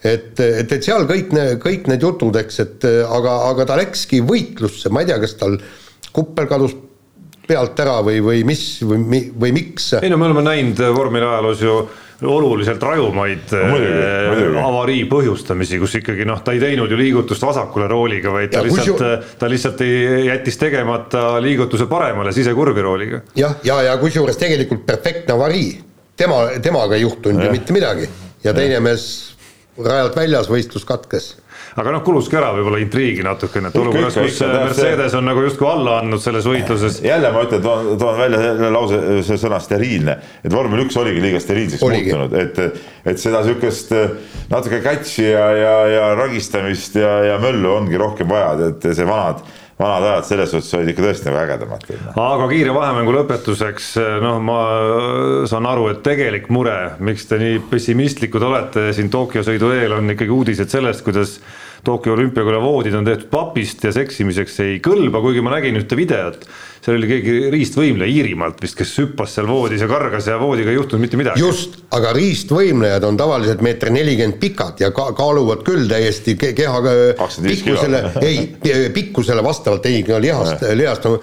et, 0.00 0.38
et, 0.40 0.70
et 0.70 0.84
seal 0.84 1.04
kõik 1.08 1.34
need, 1.36 1.56
kõik 1.60 1.90
need 1.90 2.06
jutud, 2.06 2.36
eks, 2.40 2.60
et 2.62 2.86
aga, 3.04 3.34
aga 3.50 3.66
ta 3.68 3.80
läkski 3.80 4.22
võitlusse, 4.24 4.88
ma 4.88 5.02
ei 5.02 5.10
tea, 5.10 5.18
kas 5.20 5.34
tal 5.40 5.58
kuppel 6.14 6.48
kadus 6.50 6.76
pealt 7.50 7.82
ära 7.82 7.98
või, 8.06 8.20
või 8.22 8.44
mis 8.46 8.62
või, 8.86 9.24
või 9.34 9.52
miks. 9.56 9.92
ei 10.00 10.12
no 10.12 10.18
me 10.20 10.30
oleme 10.30 10.46
näinud 10.46 10.80
vormeli 10.94 11.26
ajaloos 11.26 11.64
ju 11.66 11.74
oluliselt 12.22 12.82
rajumaid 12.82 13.52
äh, 13.56 14.64
avarii 14.64 15.04
põhjustamisi, 15.10 15.78
kus 15.80 15.94
ikkagi 16.00 16.26
noh, 16.28 16.42
ta 16.44 16.54
ei 16.56 16.60
teinud 16.62 16.90
ju 16.90 16.98
liigutust 17.00 17.44
vasakule 17.44 17.88
rooliga, 17.90 18.32
vaid 18.34 18.52
ta 18.52 18.60
ja, 18.60 18.66
lihtsalt 18.68 19.04
ju..., 19.04 19.12
ta 19.40 19.50
lihtsalt 19.50 19.84
ei, 19.86 20.26
jättis 20.26 20.60
tegemata 20.60 21.24
liigutuse 21.42 21.88
paremale 21.90 22.32
sisekurvi 22.36 22.84
rooliga. 22.84 23.22
jah, 23.34 23.56
ja, 23.64 23.80
ja, 23.82 23.92
ja 23.92 23.98
kusjuures 24.02 24.36
tegelikult 24.40 24.84
perfektne 24.86 25.34
avarii, 25.34 25.70
tema, 26.16 26.44
temaga 26.62 26.98
ei 26.98 27.06
juhtunud 27.06 27.44
ju 27.44 27.52
mitte 27.54 27.76
midagi 27.76 28.08
ja 28.44 28.54
teine 28.56 28.78
ja. 28.78 28.84
mees 28.84 29.29
rajalt 29.86 30.18
väljas, 30.18 30.50
võistlus 30.50 30.86
katkes. 30.88 31.32
Aga 31.78 31.92
noh, 31.94 32.02
kuluski 32.02 32.34
ära 32.38 32.48
võib-olla 32.56 32.80
intriigi 32.82 33.22
natukene, 33.22 33.70
et 33.70 33.76
olukorras, 33.78 34.16
kus 34.18 34.40
Mercedes 34.42 35.14
on 35.18 35.28
nagu 35.28 35.44
justkui 35.44 35.68
alla 35.70 35.98
andnud 36.00 36.22
selles 36.22 36.48
võitluses. 36.48 36.98
jälle 37.10 37.30
ma 37.34 37.44
ütlen, 37.46 37.62
toon, 37.62 37.92
toon 38.00 38.18
välja 38.18 38.40
selle 38.42 38.72
lause, 38.74 39.00
see 39.28 39.38
sõna 39.44 39.60
steriilne, 39.62 40.16
et 40.42 40.54
vormel 40.54 40.84
üks 40.86 40.98
oligi 41.00 41.22
liiga 41.22 41.42
steriilseks 41.42 41.86
oligi. 41.86 42.10
muutunud, 42.10 42.36
et, 42.40 42.82
et 43.12 43.22
seda 43.22 43.44
sihukest 43.46 43.94
natuke 44.50 44.82
catch'i 44.84 45.28
ja, 45.28 45.46
ja, 45.60 45.74
ja 45.94 46.10
ragistamist 46.18 46.98
ja, 46.98 47.16
ja 47.28 47.40
möllu 47.42 47.76
ongi 47.76 48.00
rohkem 48.00 48.30
vaja, 48.30 48.72
et 48.72 48.90
see 48.90 49.06
vanad 49.06 49.44
vanad 49.80 50.06
ajad 50.10 50.28
selles 50.28 50.52
suhtes 50.52 50.74
olid 50.76 50.92
ikka 50.92 51.06
tõesti 51.06 51.28
nagu 51.28 51.40
ägedamad. 51.40 51.86
aga 52.20 52.48
kiire 52.50 52.74
vahemängu 52.76 53.14
lõpetuseks, 53.16 53.88
noh, 54.24 54.38
ma 54.44 54.60
saan 55.50 55.68
aru, 55.70 55.88
et 55.94 56.04
tegelik 56.06 56.50
mure, 56.52 56.76
miks 57.00 57.26
te 57.30 57.40
nii 57.40 57.62
pessimistlikud 57.70 58.44
olete 58.50 58.90
siin 58.96 59.10
Tokyo 59.12 59.44
sõidu 59.46 59.72
eel, 59.76 59.96
on 59.96 60.12
ikkagi 60.16 60.34
uudised 60.34 60.72
sellest, 60.72 61.04
kuidas 61.06 61.38
Tokyo 61.84 62.12
olümpiakolla 62.12 62.60
voodid 62.62 62.94
on 62.94 63.04
tehtud 63.04 63.30
papist 63.32 63.84
ja 63.84 63.92
seksimiseks 63.92 64.58
ei 64.64 64.80
kõlba, 64.84 65.22
kuigi 65.24 65.40
ma 65.44 65.54
nägin 65.54 65.78
ühte 65.80 65.96
videot. 65.96 66.44
Seal 66.80 66.96
oli 66.96 67.08
keegi 67.10 67.32
riistvõimleja 67.52 68.08
Iirimaalt 68.08 68.60
vist, 68.62 68.76
kes 68.78 68.92
hüppas 69.02 69.34
seal 69.36 69.48
voodis 69.48 69.82
ja 69.84 69.88
kargas 69.88 70.28
ja 70.30 70.38
voodiga 70.40 70.72
ei 70.72 70.78
juhtunud 70.78 71.04
mitte 71.04 71.18
midagi. 71.20 71.40
just, 71.40 71.76
aga 71.92 72.12
riistvõimlejad 72.16 73.04
on 73.08 73.18
tavaliselt 73.20 73.64
meeter 73.64 73.92
nelikümmend 73.92 74.38
pikad 74.40 74.80
ja 74.80 74.88
ka 74.96 75.10
kaaluvad 75.16 75.64
küll 75.66 75.88
täiesti 75.90 76.36
keha 76.40 76.80
pikkusele, 77.44 78.04
ei, 78.28 78.46
pikkusele 78.94 79.44
vastavalt, 79.44 79.90
ei, 79.92 80.04
no 80.08 80.20
lihast, 80.24 80.64
lihast 80.76 81.10
on 81.10 81.18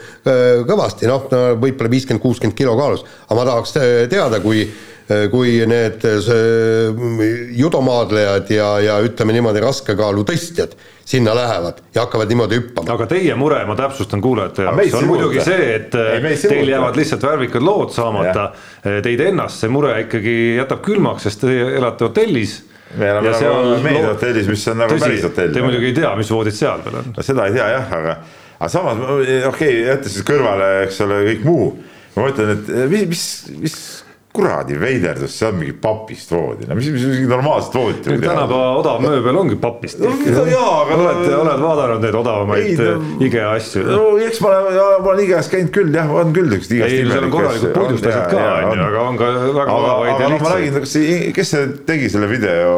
kõvasti, 0.70 1.10
noh, 1.10 1.26
võib-olla 1.58 1.94
viiskümmend, 1.96 2.22
kuuskümmend 2.22 2.58
kilo 2.58 2.78
kaalus, 2.78 3.06
aga 3.26 3.40
ma 3.42 3.50
tahaks 3.50 3.74
teada, 4.14 4.42
kui 4.46 4.68
kui 5.32 5.54
need 5.70 6.04
judomaadlejad 7.56 8.50
ja, 8.52 8.68
ja 8.84 8.98
ütleme 9.06 9.36
niimoodi, 9.38 9.62
raskekaalu 9.64 10.26
tõstjad 10.28 10.74
sinna 11.08 11.32
lähevad 11.36 11.80
ja 11.96 12.04
hakkavad 12.04 12.28
niimoodi 12.28 12.58
hüppama. 12.60 12.92
aga 12.98 13.08
teie 13.08 13.36
mure, 13.40 13.62
ma 13.66 13.78
täpsustan 13.80 14.22
kuulajate 14.22 14.66
jaoks, 14.68 14.98
on 15.00 15.08
muidugi 15.08 15.44
see, 15.46 15.70
et 15.78 15.96
ei, 15.96 16.40
teil 16.42 16.74
jäävad 16.74 17.00
lihtsalt 17.00 17.24
värvikad 17.24 17.64
lood 17.64 17.94
saamata. 17.96 18.50
Teid 18.84 19.24
ennast 19.30 19.64
see 19.64 19.72
mure 19.72 19.94
ikkagi 20.04 20.36
jätab 20.58 20.84
külmaks, 20.84 21.30
sest 21.30 21.46
te 21.46 21.56
elate 21.78 22.10
hotellis 22.10 22.60
me 22.96 23.10
elame 23.12 23.32
nagu 23.32 23.78
meediahotellis, 23.84 24.50
mis 24.52 24.66
on 24.72 24.82
nagu 24.82 24.96
tõsi, 24.96 25.06
päris 25.06 25.24
hotell. 25.28 25.54
Te 25.54 25.64
muidugi 25.64 25.90
ei 25.92 25.96
tea, 25.98 26.12
mis 26.20 26.32
voodid 26.32 26.56
seal 26.56 26.84
veel 26.86 27.00
on. 27.02 27.14
no 27.16 27.26
seda 27.26 27.48
ei 27.50 27.56
tea 27.58 27.68
jah, 27.74 27.94
aga, 28.00 28.18
aga 28.58 28.70
samas 28.72 29.02
okei 29.04 29.48
okay,, 29.50 29.78
jättes 29.90 30.16
siis 30.16 30.28
kõrvale, 30.28 30.70
eks 30.86 31.00
ole, 31.06 31.22
kõik 31.32 31.48
muu. 31.48 31.70
ma 32.16 32.28
mõtlen, 32.28 32.54
et 32.56 32.72
mis, 32.92 33.08
mis, 33.12 33.26
mis 33.64 33.78
kuradi 34.38 34.78
veiderdus, 34.80 35.34
see 35.40 35.48
on 35.50 35.58
mingi 35.60 35.74
papist 35.82 36.32
voodi, 36.34 36.68
no 36.70 36.78
mis, 36.78 36.90
mis, 36.94 37.06
mis 37.10 37.24
normaalset 37.30 37.78
voodit. 37.78 38.06
tänapäeva 38.06 38.76
odav 38.82 39.02
mööbel 39.04 39.42
ongi 39.42 39.58
papist. 39.62 40.02
no 40.04 40.46
jaa, 40.48 40.74
aga. 40.84 40.98
oled, 40.98 41.32
oled 41.40 41.64
vaadanud 41.64 42.06
neid 42.06 42.20
odavamaid 42.22 42.84
no, 42.84 42.98
IKEA 43.28 43.50
asju? 43.56 43.86
no 43.88 44.04
eks 44.28 44.42
ma 44.44 44.54
olen, 44.54 44.78
ma 44.78 45.14
olen 45.14 45.24
IKEA-s 45.26 45.52
käinud 45.54 45.74
küll 45.76 45.96
jah, 45.96 46.12
on 46.22 46.36
küll 46.36 46.52
siukest 46.54 46.76
igast. 46.78 46.94
ei, 46.94 47.08
seal 47.10 47.28
on 47.28 47.34
korralikud 47.34 47.74
puidustused 47.78 48.30
ka 48.32 48.44
on 48.72 48.78
ju, 48.78 48.86
aga 48.88 49.04
on 49.08 49.20
ka 49.20 49.32
väga 49.46 49.80
odavaid 49.80 50.14
ja 50.14 50.30
lihtsaid. 50.34 50.46
ma 50.46 50.54
räägin, 50.54 50.78
kas 50.78 50.94
see, 50.98 51.18
kes 51.38 51.54
see 51.56 51.74
tegi 51.90 52.14
selle 52.14 52.30
video, 52.32 52.78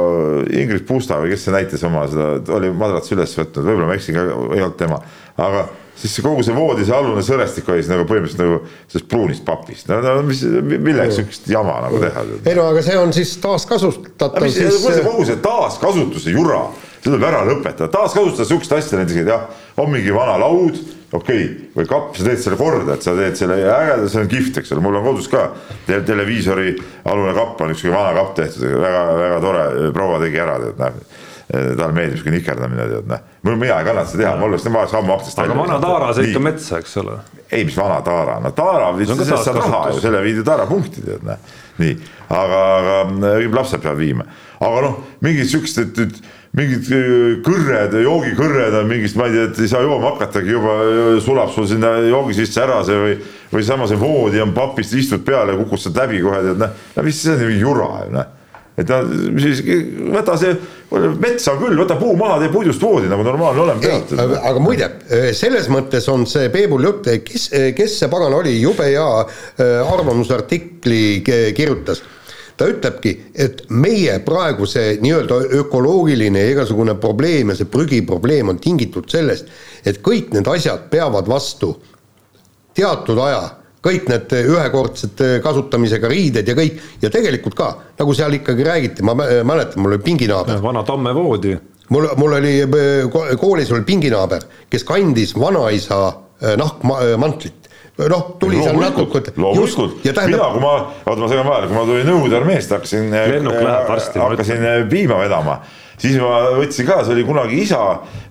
Ingrid 0.62 0.88
Pusta 0.88 1.20
või 1.22 1.34
kes 1.34 1.46
see 1.48 1.56
näitas 1.56 1.86
oma 1.88 2.06
seda, 2.12 2.32
oli 2.56 2.72
madratsi 2.72 3.16
üles 3.18 3.36
võtnud, 3.40 3.66
võib-olla 3.66 3.92
ma 3.92 4.00
eksin 4.00 4.18
ka, 4.18 4.26
ei 4.56 4.66
olnud 4.66 4.80
tema, 4.80 5.02
aga 5.40 5.68
siis 6.00 6.20
kogu 6.24 6.44
see 6.46 6.56
voodi, 6.56 6.86
see 6.88 6.96
alune 6.96 7.24
sõrestik 7.26 7.68
oli 7.70 7.84
siis 7.84 7.92
nagu 7.92 8.06
põhimõtteliselt 8.10 8.44
nagu 8.46 8.60
sellest 8.90 9.10
pruunist 9.12 9.46
papist, 9.48 9.90
no, 9.92 10.00
no 10.04 10.22
mis, 10.28 10.44
milleks 10.72 11.18
sihukest 11.20 11.50
jama 11.52 11.80
nagu 11.86 12.00
teha? 12.04 12.26
ei 12.46 12.56
no 12.58 12.70
aga 12.72 12.84
see 12.86 13.00
on 13.00 13.12
siis 13.16 13.34
taaskasutatav. 13.44 14.48
Siis... 14.54 14.80
kogu 15.06 15.28
see 15.28 15.40
taaskasutuse 15.44 16.36
jura, 16.36 16.64
see 17.00 17.10
tuleb 17.10 17.28
ära 17.32 17.44
lõpetada, 17.50 17.92
taaskasutada 17.94 18.48
sihukest 18.48 18.78
asja 18.80 19.02
näiteks, 19.02 19.22
et 19.24 19.34
jah, 19.34 19.46
on 19.80 19.92
mingi 19.92 20.16
vana 20.16 20.40
laud 20.40 20.80
okei 21.12 21.44
okay., 21.44 21.72
või 21.76 21.88
kapp, 21.90 22.14
sa 22.16 22.28
teed 22.28 22.44
selle 22.44 22.60
korda, 22.60 22.96
et 22.96 23.06
sa 23.06 23.16
teed 23.18 23.40
selle 23.40 23.60
ägeda, 23.66 24.10
see 24.12 24.24
on 24.24 24.30
kihvt, 24.32 24.62
eks 24.62 24.76
ole, 24.76 24.84
mul 24.86 25.00
on 25.00 25.08
kodus 25.10 25.30
ka 25.32 25.50
te 25.88 26.00
televiisori 26.06 26.76
alune 27.10 27.34
kapp 27.38 27.66
on 27.66 27.74
üks 27.76 27.88
vana 27.90 28.14
kapp 28.18 28.38
tehtud, 28.38 28.70
väga-väga 28.84 29.42
tore, 29.44 29.66
proua 29.96 30.22
tegi 30.24 30.46
ära, 30.46 30.62
tead 30.64 30.80
näed 30.86 31.28
talle 31.50 31.94
meeldib 31.96 32.20
sihuke 32.20 32.34
nikerdamine, 32.34 32.86
tead 32.92 33.08
noh. 33.10 33.22
mul, 33.46 33.56
mina 33.58 33.80
ei 33.82 33.88
kannata 33.88 34.12
seda 34.12 34.24
teha, 34.24 34.34
ma 34.38 34.46
oleks 34.46 34.66
tema 34.68 34.84
sammu 34.90 35.16
aktsiast. 35.16 35.40
aga 35.42 35.56
vana 35.58 35.80
taara 35.82 36.12
sõita 36.14 36.30
ikka 36.30 36.42
metsa, 36.46 36.82
eks 36.84 36.98
ole. 37.02 37.16
ei, 37.50 37.64
mis 37.66 37.78
vana 37.78 37.98
taara, 38.06 38.36
no 38.44 38.52
taara, 38.54 38.92
sellest 39.02 39.48
saad 39.48 39.58
raha 39.58 39.88
ju, 39.90 40.04
selle 40.04 40.22
viidi 40.26 40.46
taara 40.46 40.68
punkti, 40.70 41.02
tead 41.08 41.26
noh. 41.26 41.42
nii, 41.82 41.96
aga, 42.38 42.62
aga 42.76 43.34
lapsed 43.56 43.82
peavad 43.82 43.98
viima, 43.98 44.28
aga 44.62 44.86
noh, 44.86 45.02
mingid 45.26 45.50
siuksed, 45.50 45.90
et, 45.90 46.06
et 46.06 46.56
mingid 46.60 46.94
äh, 46.94 47.18
kõrred, 47.46 47.98
joogikõrred 48.06 48.82
on 48.84 48.90
mingist, 48.94 49.18
ma 49.18 49.26
ei 49.30 49.40
tea, 49.40 49.50
et 49.50 49.66
ei 49.66 49.74
saa 49.74 49.82
jooma 49.86 50.14
hakatagi, 50.14 50.54
juba 50.54 50.80
sulab 51.26 51.54
sul 51.56 51.66
sinna 51.72 51.96
joogi 52.12 52.38
sisse 52.44 52.62
ära 52.62 52.84
see 52.86 53.06
või, 53.08 53.22
või 53.56 53.66
sama 53.66 53.90
see 53.90 53.98
voodi 53.98 54.46
on 54.46 54.54
papist, 54.54 54.94
istud 54.94 55.26
peale, 55.26 55.58
kukustad 55.64 55.98
läbi 55.98 56.22
kohe, 56.22 56.46
tead 56.46 56.62
noh, 56.62 56.84
no 56.94 57.10
mis 57.10 57.26
see 57.26 57.40
on, 57.40 57.58
jura 57.58 57.96
ju 58.06 58.20
noh 58.20 58.36
et 58.80 58.92
noh, 58.92 59.10
siis 59.44 59.62
võta 60.16 60.36
see, 60.40 60.54
metsa 61.20 61.56
küll, 61.60 61.78
võta 61.80 61.98
puu 62.00 62.16
maha, 62.20 62.40
tee 62.44 62.52
puidust 62.54 62.84
voodi 62.84 63.10
nagu 63.12 63.26
normaalne 63.28 63.66
olema 63.66 63.84
peab. 63.84 64.38
aga, 64.40 64.64
muide, 64.64 64.92
selles 65.38 65.68
mõttes 65.74 66.08
on 66.12 66.26
see 66.30 66.52
Peebul 66.54 66.88
jutt, 66.88 67.10
kes, 67.26 67.50
kes 67.78 67.98
see 68.02 68.12
pagan 68.12 68.38
oli, 68.40 68.56
jube 68.62 68.88
hea 68.88 69.10
äh, 69.20 69.76
arvamusartikli 69.84 71.04
kirjutas 71.58 72.04
ta 72.60 72.68
ütlebki, 72.68 73.14
et 73.40 73.62
meie 73.72 74.18
praegu 74.26 74.68
see 74.68 74.98
nii-öelda 75.00 75.38
ökoloogiline 75.62 76.42
ja 76.44 76.56
igasugune 76.58 76.98
probleem 77.00 77.54
ja 77.54 77.56
see 77.56 77.70
prügiprobleem 77.72 78.52
on 78.52 78.60
tingitud 78.60 79.08
sellest, 79.12 79.48
et 79.88 80.02
kõik 80.04 80.34
need 80.36 80.48
asjad 80.52 80.90
peavad 80.92 81.30
vastu 81.32 81.72
teatud 82.76 83.22
aja, 83.24 83.46
kõik 83.86 84.10
need 84.12 84.34
ühekordsed 84.40 85.22
kasutamisega 85.44 86.10
riided 86.12 86.48
ja 86.48 86.56
kõik, 86.58 86.82
ja 87.02 87.12
tegelikult 87.14 87.56
ka, 87.56 87.70
nagu 88.00 88.16
seal 88.18 88.36
ikkagi 88.40 88.66
räägiti, 88.68 89.06
ma 89.08 89.16
mäletan, 89.16 89.80
mul 89.84 89.96
oli 89.96 90.04
pinginaaber. 90.04 90.60
vana 90.64 90.84
tammevoodi. 90.84 91.56
mul, 91.90 92.10
mul 92.20 92.40
oli, 92.42 92.56
koolis 93.40 93.72
oli 93.72 93.88
pinginaaber, 93.88 94.44
kes 94.70 94.84
kandis 94.84 95.36
vanaisa 95.40 96.02
eh, 96.42 96.58
nahkmantlit 96.60 97.60
noh, 98.08 98.36
tuli 98.40 98.62
seal 98.64 98.80
natuke. 98.80 99.34
loomulikult, 99.36 100.00
mina, 100.04 100.50
kui 100.54 100.64
ma, 100.64 100.74
oota, 101.04 101.20
ma 101.20 101.30
segan 101.32 101.48
vahele, 101.48 101.68
kui 101.68 101.76
ma 101.76 101.86
tulin 101.88 102.08
Nõukogude 102.08 102.40
armeest, 102.40 102.72
hakkasin, 102.76 103.10
äh, 103.12 104.22
hakkasin 104.24 104.66
äh, 104.66 104.84
piima 104.92 105.20
vedama, 105.20 105.60
siis 106.00 106.16
ma 106.22 106.46
võtsin 106.60 106.88
ka, 106.88 107.02
see 107.04 107.18
oli 107.18 107.26
kunagi 107.28 107.64
isa 107.66 107.82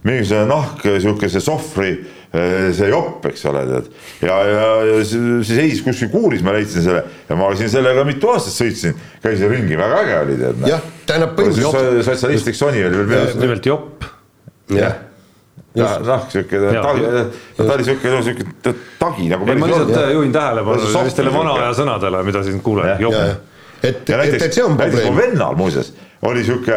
mingisugune 0.09 0.49
nahk, 0.49 0.87
sihukese 0.89 1.43
sohvri 1.45 1.93
see 2.29 2.91
jopp, 2.91 3.25
eks 3.31 3.45
ole, 3.49 3.65
tead. 3.71 3.91
ja, 4.27 4.37
ja, 4.45 4.69
ja 4.85 5.01
see 5.09 5.41
seis 5.49 5.83
kuskil 5.87 6.11
kuuris, 6.13 6.45
ma 6.45 6.53
leidsin 6.57 6.85
selle 6.85 7.03
ja 7.29 7.39
ma 7.41 7.49
siin 7.57 7.73
sellega 7.73 8.05
mitu 8.09 8.29
aastat 8.35 8.57
sõitsin, 8.59 8.97
käisin 9.25 9.53
ringi, 9.53 9.79
väga 9.81 10.05
äge 10.05 10.17
oli, 10.27 10.39
tead. 10.43 10.65
jah, 10.69 10.87
tähendab 11.09 11.37
põhimõtteliselt. 11.39 12.05
sotsialistlik 12.11 12.59
Sony 12.59 12.85
oli 12.85 13.03
veel 13.03 13.13
peas. 13.15 13.37
nimelt 13.41 13.71
jopp. 13.73 14.09
jah 14.77 15.05
noh, 15.79 16.25
sihuke 16.33 16.59
tagi, 16.59 17.05
ta 17.57 17.75
oli 17.75 17.85
sihuke, 17.87 18.23
sihuke 18.23 18.75
tagi 18.99 19.29
nagu. 19.31 19.47
ma 19.47 19.69
lihtsalt 19.69 20.13
juhin 20.13 20.33
tähelepanu 20.33 20.91
sellistele 20.93 21.33
vana 21.35 21.55
aja 21.63 21.77
sõnadele, 21.83 22.23
mida 22.27 22.43
siin 22.47 22.61
kuuleb, 22.65 23.01
jopp. 23.03 23.55
Et, 23.83 24.11
et, 24.11 24.43
et 24.43 24.53
see 24.53 24.65
on 24.65 24.77
probleem. 24.77 25.13
mu 25.13 25.21
vennal 25.21 25.57
muuseas 25.59 25.93
oli 26.23 26.45
sihuke 26.45 26.75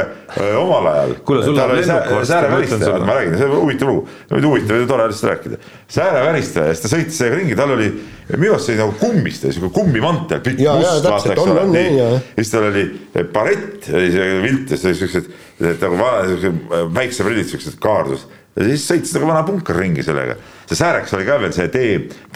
omal 0.57 0.87
ajal. 0.87 1.13
kuule, 1.25 1.43
sul 1.45 1.57
on 1.57 1.71
lennuk 1.73 2.09
varsti, 2.13 2.89
ma 3.05 3.15
räägin, 3.17 3.37
see 3.39 3.47
on 3.47 3.55
huvitav 3.55 3.89
lugu, 3.89 4.03
huvitav 4.45 4.81
ja 4.81 4.87
tore 4.87 5.07
lihtsalt 5.09 5.31
rääkida. 5.31 5.57
sääreväristaja, 5.95 6.75
siis 6.75 6.83
ta 6.83 6.91
sõitis 6.91 7.17
sellega 7.17 7.39
ringi, 7.39 7.55
tal 7.57 7.73
oli 7.73 7.87
minu 8.35 8.53
arust 8.53 8.69
see 8.69 8.75
oli 8.75 8.83
nagu 8.83 8.93
kummist, 9.01 9.47
sihuke 9.47 9.71
kummimantel, 9.79 10.43
pikk 10.45 10.61
must, 10.61 11.07
vaata, 11.07 11.33
eks 11.33 11.47
ole. 11.55 11.85
ja 11.97 12.11
siis 12.35 12.53
tal 12.53 12.67
oli 12.69 12.85
barett, 13.33 13.89
oli 13.89 14.11
see 14.13 14.29
vilt 14.45 14.75
ja 14.75 14.77
siis 14.77 14.91
olid 14.91 15.01
siuksed 15.01 15.33
nagu 15.87 15.97
vana, 16.03 16.21
siuksed 16.29 16.61
päikseprillid, 16.99 17.49
siuksed 17.49 17.81
kaardus 17.81 18.27
ja 18.55 18.67
siis 18.67 18.87
sõitis 18.87 19.13
nagu 19.15 19.29
vana 19.29 19.43
punker 19.47 19.77
ringi 19.79 20.03
sellega. 20.03 20.37
see 20.67 20.79
sääreks 20.79 21.13
oli 21.15 21.27
ka 21.27 21.37
veel 21.41 21.53
see 21.55 21.67
D, 21.71 21.83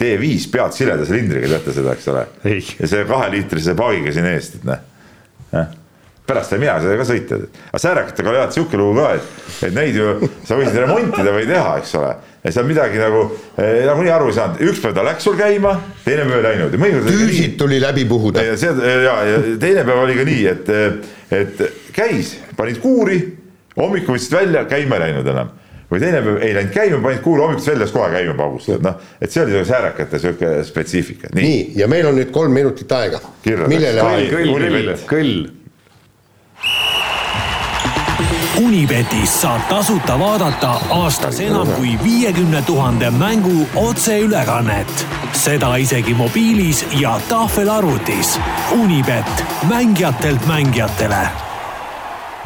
D5 0.00 0.52
pead 0.52 0.76
sileda 0.76 1.08
silindriga, 1.08 1.48
teate 1.54 1.74
seda, 1.76 1.96
eks 1.96 2.12
ole. 2.12 2.28
ja 2.44 2.92
see 2.92 3.08
kaheliitrise 3.08 3.74
paagiga 3.76 4.14
siin 4.14 4.30
eest, 4.30 4.60
et 4.60 4.70
noh. 4.70 5.74
pärast 6.26 6.50
sain 6.50 6.62
mina 6.62 6.78
seda 6.82 6.96
ka 6.98 7.04
sõita, 7.06 7.40
aga 7.68 7.82
säärekatega 7.82 8.32
oli 8.32 8.40
alati 8.40 8.58
sihuke 8.58 8.80
lugu 8.80 8.96
ka, 8.98 9.10
et, 9.18 9.50
et 9.68 9.76
neid 9.76 9.98
ju 9.98 10.30
sa 10.48 10.56
võisid 10.58 10.80
remontida 10.82 11.34
või 11.36 11.44
teha, 11.50 11.76
eks 11.82 11.92
ole. 12.00 12.14
ja 12.46 12.54
seal 12.56 12.66
midagi 12.70 13.02
nagu 13.02 13.20
eh, 13.60 13.84
nagunii 13.86 14.14
aru 14.16 14.32
ei 14.32 14.38
saanud, 14.38 14.64
üks 14.70 14.80
päev 14.82 14.96
ta 14.96 15.04
läks 15.06 15.28
sul 15.28 15.36
käima, 15.38 15.74
teine 16.06 16.24
päev 16.30 16.40
ei 16.40 16.48
läinud. 16.48 16.80
tüüsid 17.10 17.60
tuli 17.60 17.82
läbi 17.82 18.08
puhuda. 18.08 18.46
ja 18.52 18.56
see 18.56 18.72
ja, 19.04 19.20
ja 19.34 19.44
teine 19.60 19.84
päev 19.84 20.02
oli 20.06 20.16
ka 20.16 20.26
nii, 20.32 20.48
et, 20.54 20.74
et 21.42 21.62
käis, 21.92 22.38
panid 22.56 22.80
kuuri, 22.80 23.20
hommikul 23.76 24.16
võtsid 24.16 24.40
välja, 24.40 24.64
käima 24.72 24.96
ei 24.96 25.10
läinud 25.10 25.32
enam 25.36 25.54
või 25.90 26.00
teine 26.02 26.22
päev 26.22 26.40
ei 26.42 26.54
läinud 26.54 26.72
käima, 26.74 27.02
panid 27.02 27.20
kuulu 27.24 27.42
hommikust 27.46 27.70
väljas 27.70 27.92
kohe 27.94 28.10
käima 28.14 28.34
paugus, 28.38 28.70
noh, 28.82 28.96
et 29.20 29.30
see 29.30 29.42
oli 29.42 29.54
sihuke 29.54 29.68
säärakate 29.68 30.18
sihuke 30.22 30.56
spetsiifika. 30.66 31.30
nii, 31.34 31.60
ja 31.78 31.88
meil 31.88 32.08
on 32.10 32.18
nüüd 32.18 32.32
kolm 32.34 32.52
minutit 32.52 32.92
aega. 32.92 33.20
millele 33.66 34.02
kõll, 34.02 34.26
kõll, 34.32 34.50
kõll, 34.66 35.06
kõll. 35.12 35.36
Unibetis 38.56 39.34
saab 39.42 39.66
tasuta 39.68 40.14
vaadata 40.18 40.70
aastas 40.96 41.40
enam 41.44 41.68
kui 41.76 41.92
viiekümne 42.04 42.62
tuhande 42.66 43.10
mängu 43.10 43.66
otseülekannet. 43.76 45.06
seda 45.32 45.76
isegi 45.76 46.14
mobiilis 46.14 46.86
ja 47.00 47.20
tahvelarvutis. 47.28 48.38
Unibet, 48.72 49.44
mängijatelt 49.68 50.46
mängijatele 50.46 51.45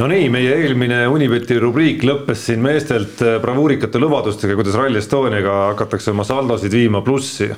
no 0.00 0.06
nii, 0.08 0.30
meie 0.32 0.54
eelmine 0.62 1.02
Unibeti 1.12 1.58
rubriik 1.60 2.04
lõppes 2.08 2.46
siin 2.48 2.62
meestelt 2.64 3.20
äh, 3.24 3.36
bravuurikate 3.42 4.00
lubadustega, 4.00 4.56
kuidas 4.56 4.78
Rally 4.78 4.96
Estoniaga 5.00 5.56
hakatakse 5.74 6.14
oma 6.14 6.24
saldosid 6.24 6.72
viima 6.72 7.02
plussi. 7.04 7.50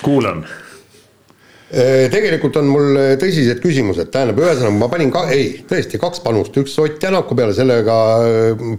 kuulan 0.00 0.40
äh, 0.46 2.08
tegelikult 2.12 2.56
on 2.56 2.72
mul 2.72 2.96
äh, 2.96 3.12
tõsised 3.20 3.60
küsimused, 3.60 4.08
tähendab, 4.14 4.40
ühesõnaga 4.40 4.74
ma 4.78 4.88
panin 4.88 5.12
ka, 5.12 5.26
ei, 5.34 5.58
tõesti 5.68 6.00
kaks 6.00 6.24
panust, 6.24 6.56
üks 6.56 6.78
Ott 6.80 6.96
Tänaku 7.04 7.36
peale, 7.36 7.52
sellega 7.52 8.00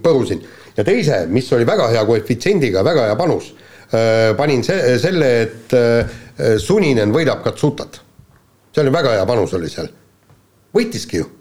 põrusin. 0.02 0.42
ja 0.78 0.84
teise, 0.88 1.26
mis 1.30 1.54
oli 1.54 1.70
väga 1.70 1.92
hea 1.94 2.06
koefitsiendiga, 2.10 2.84
väga 2.84 3.10
hea 3.12 3.18
panus, 3.20 3.54
panin 4.38 4.64
se-, 4.66 4.98
selle, 5.02 5.34
et 5.46 6.62
Suninen 6.62 7.14
võidab 7.14 7.44
Katsutat. 7.46 8.02
see 8.74 8.82
oli 8.82 8.94
väga 8.98 9.20
hea 9.20 9.26
panus, 9.30 9.54
oli 9.54 9.70
seal. 9.70 9.92
võitiski 10.74 11.22
ju 11.22 11.36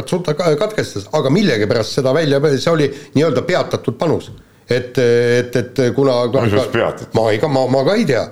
Katsuta 0.00 0.34
katkestas, 0.34 1.08
aga 1.16 1.32
millegipärast 1.32 2.00
seda 2.00 2.14
välja, 2.16 2.40
see 2.56 2.72
oli 2.72 2.90
nii-öelda 3.14 3.46
peatatud 3.46 3.98
panus. 4.00 4.30
et, 4.70 4.98
et, 4.98 5.56
et 5.56 5.80
kuna 5.94 6.22
ma 7.18 7.30
ei, 7.32 7.40
ma, 7.48 7.66
ma 7.66 7.84
ka 7.84 7.96
ei 7.98 8.04
tea 8.06 8.28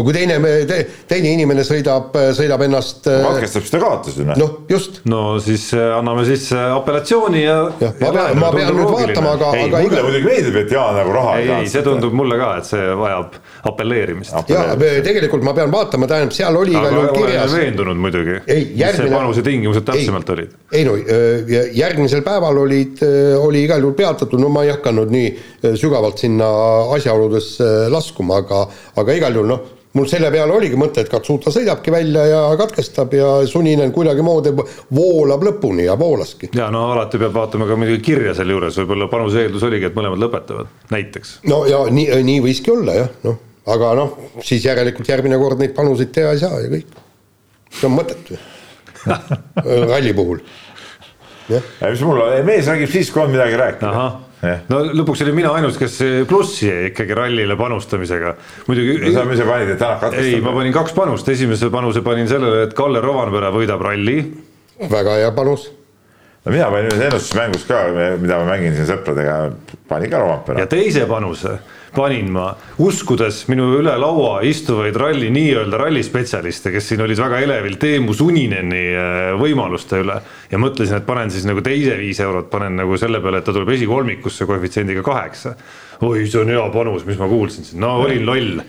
no 0.00 0.06
kui 0.06 0.16
teine 0.16 0.38
te,, 0.68 0.78
teine 1.08 1.34
inimene 1.36 1.64
sõidab, 1.66 2.14
sõidab 2.36 2.64
ennast. 2.64 3.04
katkestab, 3.04 3.64
siis 3.66 3.74
ta 3.74 3.80
kaotas 3.82 4.16
ju 4.16 4.26
noh. 4.26 4.38
noh, 4.40 4.54
just. 4.70 5.00
no 5.10 5.22
siis 5.42 5.66
äh, 5.76 5.90
anname 5.98 6.24
siis 6.28 6.46
äh, 6.56 6.70
apellatsiooni 6.74 7.42
ja. 7.44 7.58
jah, 7.82 7.96
ma 8.00 8.12
pean, 8.16 8.40
ma 8.40 8.52
pean 8.54 8.72
nüüd 8.76 8.92
vaatama, 8.94 9.34
aga. 9.36 9.50
ei, 9.58 9.66
mulle 9.68 9.84
iga... 9.90 10.04
muidugi 10.06 10.30
meeldib, 10.30 10.58
et 10.62 10.74
Jaan 10.74 10.96
nagu 10.96 11.14
raha 11.16 11.36
ei, 11.40 11.50
ei, 11.58 11.68
see 11.72 11.84
tundub 11.84 12.16
mulle 12.16 12.38
ka, 12.40 12.52
et 12.60 12.70
see 12.70 12.86
vajab 13.02 13.36
apelleerimist. 13.70 14.52
ja 14.52 14.64
tegelikult 15.04 15.44
ma 15.46 15.54
pean 15.56 15.72
vaatama, 15.74 16.08
tähendab, 16.10 16.36
seal 16.36 16.60
oli 16.60 16.76
igal 16.76 16.96
juhul 16.96 17.12
kirjas. 17.18 17.56
veendunud 17.56 18.00
muidugi. 18.00 18.40
mis 18.48 18.96
see 18.96 19.12
panuse 19.12 19.44
tingimused 19.46 19.86
täpsemalt 19.90 20.34
olid? 20.36 20.56
ei 20.72 20.86
no 20.88 20.96
järgmisel 21.76 22.24
päeval 22.24 22.64
olid, 22.64 23.04
oli 23.40 23.66
igal 23.68 23.84
juhul 23.84 23.96
peatatud, 23.98 24.40
no 24.40 24.48
ma 24.52 24.64
ei 24.64 24.72
hakanud 24.72 25.12
nii 25.12 25.30
sügavalt 25.76 26.22
sinna 26.22 26.48
asjaoludesse 26.96 27.90
laskuma, 27.92 28.40
aga, 28.44 28.64
aga 29.00 29.18
igal 29.18 29.38
juhul 29.38 29.54
noh 29.54 29.68
mul 29.92 30.06
selle 30.10 30.30
peale 30.30 30.54
oligi 30.54 30.78
mõte, 30.78 31.02
et 31.02 31.10
Katsuta 31.10 31.50
sõidabki 31.50 31.92
välja 31.92 32.22
ja 32.28 32.40
katkestab 32.58 33.14
ja 33.16 33.30
Suninen 33.50 33.92
kuidagimoodi 33.94 34.52
voolab 34.94 35.44
lõpuni 35.48 35.86
ja 35.88 35.96
voolaski. 35.98 36.52
ja 36.54 36.70
no 36.70 36.86
alati 36.92 37.18
peab 37.18 37.34
vaatama 37.34 37.66
ka 37.66 37.78
muidugi 37.80 38.02
kirja 38.12 38.34
selle 38.38 38.54
juures, 38.54 38.78
võib-olla 38.82 39.10
panuse 39.10 39.44
eeldus 39.44 39.66
oligi, 39.66 39.90
et 39.90 39.98
mõlemad 39.98 40.22
lõpetavad, 40.22 40.70
näiteks. 40.94 41.40
no 41.50 41.64
ja 41.66 41.82
nii, 41.90 42.06
nii 42.26 42.44
võiski 42.46 42.74
olla 42.74 42.96
jah, 43.00 43.10
noh, 43.26 43.40
aga 43.74 43.92
noh, 43.98 44.16
siis 44.46 44.64
järelikult 44.68 45.10
järgmine 45.10 45.38
kord 45.42 45.62
neid 45.62 45.74
panuseid 45.74 46.14
teha 46.14 46.36
ei 46.36 46.42
saa 46.44 46.62
ja 46.62 46.70
kõik. 46.70 46.98
see 47.74 47.90
on 47.90 47.98
mõttetu 47.98 48.38
ralli 49.90 50.14
puhul 50.14 50.44
mis 51.50 52.02
mul 52.06 52.20
on, 52.24 52.34
mees 52.46 52.68
räägib 52.70 52.92
siis, 52.92 53.10
kui 53.14 53.22
on 53.24 53.32
midagi 53.32 53.58
rääkida. 53.60 54.04
no 54.70 54.82
lõpuks 55.00 55.24
olin 55.24 55.36
mina 55.36 55.54
ainus, 55.58 55.78
kes 55.80 55.98
plussi 56.28 56.68
jäi 56.68 56.86
ikkagi 56.92 57.16
rallile 57.18 57.56
panustamisega. 57.60 58.36
muidugi. 58.68 59.00
no 59.04 59.12
sa 59.16 59.26
ise 59.34 59.48
panid, 59.48 59.74
et 59.74 59.82
Tänak 59.82 60.00
katkestab. 60.06 60.30
ei, 60.30 60.44
ma 60.44 60.54
panin 60.56 60.76
kaks 60.76 60.96
panust, 60.96 61.28
esimese 61.28 61.72
panuse 61.72 62.04
panin 62.06 62.30
sellele, 62.30 62.64
et 62.68 62.78
Kalle 62.78 63.02
Rovanpera 63.04 63.52
võidab 63.54 63.84
ralli. 63.84 64.22
väga 64.90 65.20
hea 65.20 65.34
panus 65.36 65.68
no 66.44 66.52
mina 66.52 66.70
panin 66.72 66.88
ühes 66.94 67.04
ennustusmängus 67.10 67.66
ka, 67.68 67.82
mida 68.20 68.40
ma 68.40 68.48
mängin 68.54 68.74
siin 68.76 68.88
sõpradega, 68.88 69.36
panin 69.88 70.12
ka 70.12 70.22
Rompera. 70.22 70.64
ja 70.64 70.70
teise 70.70 71.04
panuse 71.10 71.58
panin 71.94 72.30
ma, 72.34 72.50
uskudes 72.82 73.42
minu 73.50 73.68
üle 73.78 73.92
laua 73.98 74.40
istuvaid 74.46 74.96
ralli, 75.00 75.30
nii-öelda 75.34 75.80
rallispetsialiste, 75.80 76.72
kes 76.74 76.90
siin 76.92 77.02
olid 77.04 77.20
väga 77.20 77.40
elevil 77.44 77.76
Teemu 77.80 78.14
Sunineni 78.16 78.82
äh, 78.94 79.20
võimaluste 79.40 80.00
üle. 80.04 80.20
ja 80.50 80.58
mõtlesin, 80.58 81.00
et 81.00 81.06
panen 81.06 81.30
siis 81.30 81.46
nagu 81.48 81.62
teise 81.64 81.96
viis 81.98 82.20
eurot, 82.22 82.50
panen 82.50 82.78
nagu 82.82 82.98
selle 83.00 83.20
peale, 83.22 83.40
et 83.40 83.48
ta 83.48 83.54
tuleb 83.56 83.74
esikolmikusse 83.76 84.46
koefitsiendiga 84.46 85.02
kaheksa. 85.06 85.54
Oi, 86.00 86.26
see 86.26 86.40
on 86.40 86.52
hea 86.52 86.68
panus, 86.74 87.04
mis 87.08 87.18
ma 87.20 87.28
kuulsin 87.28 87.66
siin, 87.66 87.80
no 87.82 87.98
olin 88.04 88.26
loll 88.26 88.60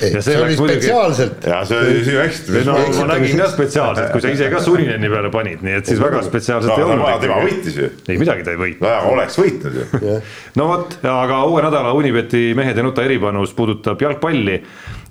ja 0.00 0.20
see, 0.22 0.22
see 0.22 0.40
oli 0.42 0.56
spetsiaalselt. 0.56 1.44
ja 1.46 1.60
see 1.64 1.78
oli 1.78 2.02
sinu 2.04 2.20
eksitus. 2.20 2.66
no 2.66 2.74
ma 2.98 3.06
nägin 3.12 3.40
ka 3.40 3.48
spetsiaalselt, 3.52 4.10
kui 4.12 4.24
sa 4.24 4.32
ise 4.34 4.48
ka 4.52 4.60
Sunineni 4.64 5.10
peale 5.12 5.30
panid, 5.32 5.62
nii 5.66 5.78
et 5.80 5.88
siis 5.88 6.00
väga 6.00 6.22
spetsiaalselt 6.26 6.72
no, 6.72 6.76
ei 6.76 6.96
olnud. 6.96 7.22
tema 7.22 7.38
võitis 7.44 7.78
ju. 7.80 7.88
ei 8.08 8.20
midagi 8.20 8.44
ta 8.46 8.52
ei 8.54 8.60
võitnud. 8.60 8.84
no 8.84 8.92
aga 8.92 9.14
oleks 9.14 9.38
võitnud 9.40 9.78
ju. 9.80 10.18
no 10.60 10.68
vot, 10.72 10.98
aga 11.12 11.40
uue 11.48 11.64
nädala 11.64 11.94
Unibeti 11.96 12.44
mehed 12.58 12.76
ei 12.76 12.86
nuta 12.86 13.06
eripanus 13.06 13.54
puudutab 13.56 14.02
jalgpalli. 14.02 14.60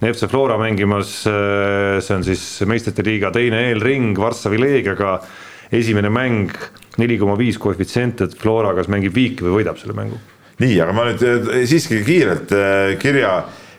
FC 0.05 0.27
Flora 0.29 0.57
mängimas, 0.59 1.17
äh, 1.29 1.97
see 2.03 2.17
on 2.17 2.25
siis 2.27 2.43
meistrite 2.69 3.05
liiga 3.05 3.31
teine 3.33 3.63
eelring 3.69 4.17
Varssavi 4.19 4.59
Leegiaga. 4.61 5.17
esimene 5.73 6.11
mäng 6.13 6.51
neli 7.01 7.17
koma 7.17 7.33
viis 7.37 7.57
koefitsient, 7.59 8.21
et 8.21 8.35
Flora 8.37 8.75
kas 8.77 8.87
mängib 8.91 9.15
viiki 9.15 9.43
või 9.47 9.61
võidab 9.61 9.79
selle 9.81 9.97
mängu. 9.97 10.19
Nii, 10.63 10.75
aga 10.81 10.95
ma 10.95 11.07
nüüd 11.09 11.23
äh, 11.25 11.61
siiski 11.69 12.01
kiirelt 12.05 12.53
äh, 12.55 12.95
kirja 13.01 13.37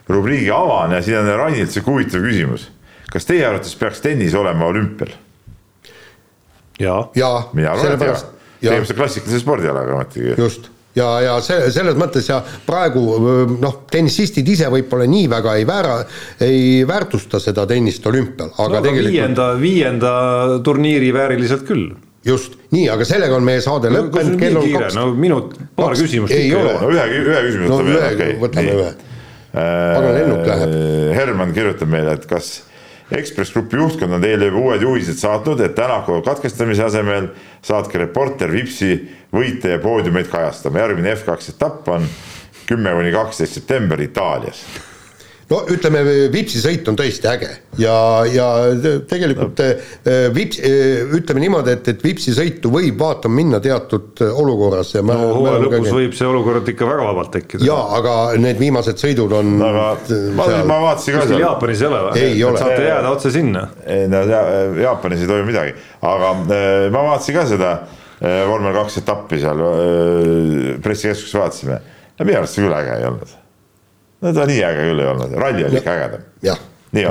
rubriigi 0.08 0.50
avan 0.54 0.94
ja 0.96 1.02
siin 1.02 1.20
on 1.22 1.32
Rainilt 1.40 1.72
sihuke 1.72 1.94
huvitav 1.94 2.24
küsimus. 2.24 2.68
kas 3.12 3.28
teie 3.28 3.46
arvates 3.46 3.74
peaks 3.78 4.02
tennis 4.04 4.34
olema 4.34 4.66
olümpial? 4.66 5.12
ja, 6.80 7.02
ja, 7.16 7.34
mina 7.52 7.72
arvan, 7.72 7.96
et 7.96 8.06
jaa. 8.06 8.72
tegemist 8.72 8.96
on 8.96 9.02
klassikalise 9.02 9.42
spordialaga 9.42 9.94
ometigi. 9.96 10.34
just 10.38 10.70
ja, 10.96 11.08
ja 11.24 11.36
see 11.44 11.70
selles 11.74 11.96
mõttes 11.98 12.28
ja 12.28 12.40
praegu 12.66 13.04
noh, 13.60 13.82
tennisistid 13.90 14.48
ise 14.48 14.68
võib-olla 14.72 15.08
nii 15.10 15.28
väga 15.32 15.56
ei 15.60 15.68
väära, 15.68 16.00
ei 16.44 16.84
väärtusta 16.88 17.40
seda 17.42 17.66
tennist 17.68 18.06
olümpial, 18.06 18.52
aga 18.56 18.80
no, 18.80 18.84
tegelikult. 18.84 19.12
viienda, 19.12 19.52
viienda 19.60 20.12
turniiri 20.64 21.12
vääriliselt 21.16 21.64
küll 21.68 21.90
just, 22.26 22.56
nii, 22.74 22.86
aga 22.92 23.06
sellega 23.08 23.36
on 23.36 23.44
meie 23.46 23.62
saade 23.64 23.90
no, 23.90 24.06
lõppenud, 24.06 24.38
kell 24.40 24.60
on 24.60 24.70
kaks. 24.72 24.96
no 24.98 25.10
minut, 25.16 25.58
paar 25.78 25.94
kaks, 25.94 26.06
küsimust. 26.06 26.34
ei 26.36 26.54
ole. 26.54 26.76
no 26.82 26.92
ühe, 26.92 27.04
ühe 27.22 27.42
küsimuse 27.48 27.70
no, 27.70 27.82
võtame 27.82 27.98
ühe, 27.98 28.14
okay. 28.14 28.38
võtame 28.42 28.78
ühe 28.78 28.94
pagan 29.56 30.14
lennuk 30.14 30.46
läheb. 30.46 30.72
Herman 31.16 31.52
kirjutab 31.56 31.88
meile, 31.92 32.16
et 32.18 32.26
kas 32.28 32.56
Ekspress 33.16 33.54
Grupi 33.54 33.78
juhtkond 33.78 34.16
on 34.16 34.24
teile 34.24 34.48
juba 34.48 34.62
uued 34.64 34.82
juhised 34.82 35.18
saatnud, 35.20 35.60
et 35.62 35.76
Tänaku 35.78 36.18
katkestamise 36.26 36.88
asemel 36.88 37.30
saatke 37.64 38.00
reporter 38.02 38.50
Vipsi 38.52 38.96
võite 39.34 39.76
ja 39.76 39.78
poodiumeid 39.82 40.28
kajastama, 40.32 40.82
järgmine 40.82 41.14
F2 41.14 41.54
etapp 41.54 41.88
on 41.94 42.08
kümme 42.66 42.92
kuni 42.98 43.14
kaksteist 43.14 43.60
september 43.60 44.02
Itaalias 44.02 44.64
no 45.50 45.60
ütleme, 45.70 46.02
Vipsi 46.32 46.60
sõit 46.62 46.88
on 46.90 46.96
tõesti 46.98 47.28
äge 47.30 47.48
ja, 47.80 47.94
ja 48.30 48.46
tegelikult 49.08 49.60
no. 49.62 49.66
Eh, 49.66 50.26
Vips, 50.34 50.58
eh, 50.58 51.04
ütleme 51.18 51.42
niimoodi, 51.44 51.76
et, 51.76 51.90
et 51.92 52.02
Vipsi 52.02 52.34
sõitu 52.34 52.72
võib 52.74 52.98
vaatama 53.00 53.38
minna 53.38 53.60
teatud 53.62 54.22
olukorras 54.26 54.94
ja 54.96 55.04
no 55.06 55.18
hooaja 55.20 55.62
lõpus 55.62 55.86
käin... 55.86 55.98
võib 56.00 56.16
see 56.18 56.28
olukord 56.30 56.72
ikka 56.72 56.90
väga 56.90 57.06
vabalt 57.10 57.32
tekkida. 57.36 57.66
jaa, 57.68 57.84
aga 58.00 58.16
need 58.42 58.58
viimased 58.62 59.02
sõidud 59.02 59.36
on 59.38 59.54
aga 59.60 59.86
ma, 60.34 60.48
seal... 60.50 60.66
ma 60.72 60.80
vaatasin 60.88 61.18
ka 61.18 61.28
seal 61.30 61.44
Jaapanis 61.44 61.84
ei 61.86 61.90
ole 61.92 62.02
või? 62.08 62.64
saate 62.64 62.90
jääda 62.90 63.14
otse 63.14 63.34
sinna? 63.38 63.64
ei 63.86 64.10
no 64.10 64.24
Jaapanis 64.82 65.22
ei 65.22 65.30
toimu 65.30 65.50
midagi, 65.52 65.78
aga 66.02 66.34
ma 66.42 67.08
vaatasin 67.12 67.38
ka 67.38 67.48
seda 67.54 67.72
vormel 68.50 68.74
kaks 68.80 69.02
etappi 69.04 69.38
seal 69.42 69.66
pressikeskuses 70.82 71.38
vaatasime 71.38 71.82
ja 72.16 72.24
minu 72.24 72.40
arust 72.40 72.56
see 72.56 72.64
küll 72.64 72.80
äge 72.82 72.96
ei 72.96 73.10
olnud 73.12 73.42
no 74.20 74.32
ta 74.32 74.46
nii 74.48 74.62
äge 74.64 74.88
küll 74.90 75.02
ei 75.02 75.12
olnud, 75.12 75.36
ralli 75.40 75.64
oli 75.66 75.78
ikka 75.80 75.92
ägedam. 75.92 76.24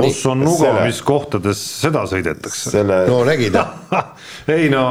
kus 0.02 0.26
on 0.26 0.40
nuga 0.42 0.58
selle..., 0.64 0.86
mis 0.88 1.02
kohtades 1.06 1.62
seda 1.82 2.06
sõidetakse 2.10 2.72
selle...? 2.74 3.02
no 3.10 3.22
nägid 3.28 3.58
ei 4.56 4.70
no 4.74 4.86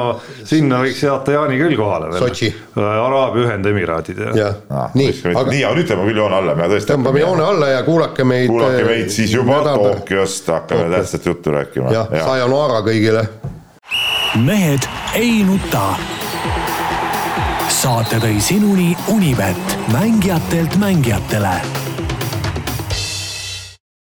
sinna 0.46 0.82
võiks 0.84 1.02
saata 1.02 1.34
Jaani 1.34 1.58
küll 1.58 1.76
kohale 1.78 2.10
veel. 2.12 2.22
Sotši. 2.22 2.50
Araabia 2.78 3.48
Ühendemiraadid 3.48 4.20
ja. 4.26 4.34
jah 4.38 4.58
ah,, 4.70 4.90
nii. 4.94 5.10
aga... 5.32 5.46
nii, 5.50 5.62
aga 5.66 5.78
nüüd 5.80 5.90
tõmbame 5.90 6.10
küll 6.12 6.22
joone 6.22 6.40
alla, 6.40 6.56
me 6.58 6.68
tõesti. 6.74 6.92
tõmbame 6.92 7.24
joone 7.24 7.46
alla 7.48 7.70
ja 7.74 7.84
kuulake 7.86 8.28
meid. 8.28 8.50
kuulake 8.52 8.84
meid 8.88 9.14
siis 9.14 9.34
juba 9.34 9.62
Tokyost, 9.70 10.52
hakkame 10.54 10.90
tähtsat 10.96 11.32
juttu 11.32 11.56
rääkima. 11.56 11.94
jah 11.94 12.12
ja., 12.14 12.26
sayonara 12.28 12.84
kõigile. 12.86 13.26
mehed 14.44 14.86
ei 15.18 15.42
nuta 15.46 15.88
saate 17.84 18.16
tõi 18.22 18.38
sinuni 18.40 18.94
Unibet, 19.12 19.78
mängijatelt 19.92 20.78
mängijatele 20.80 21.83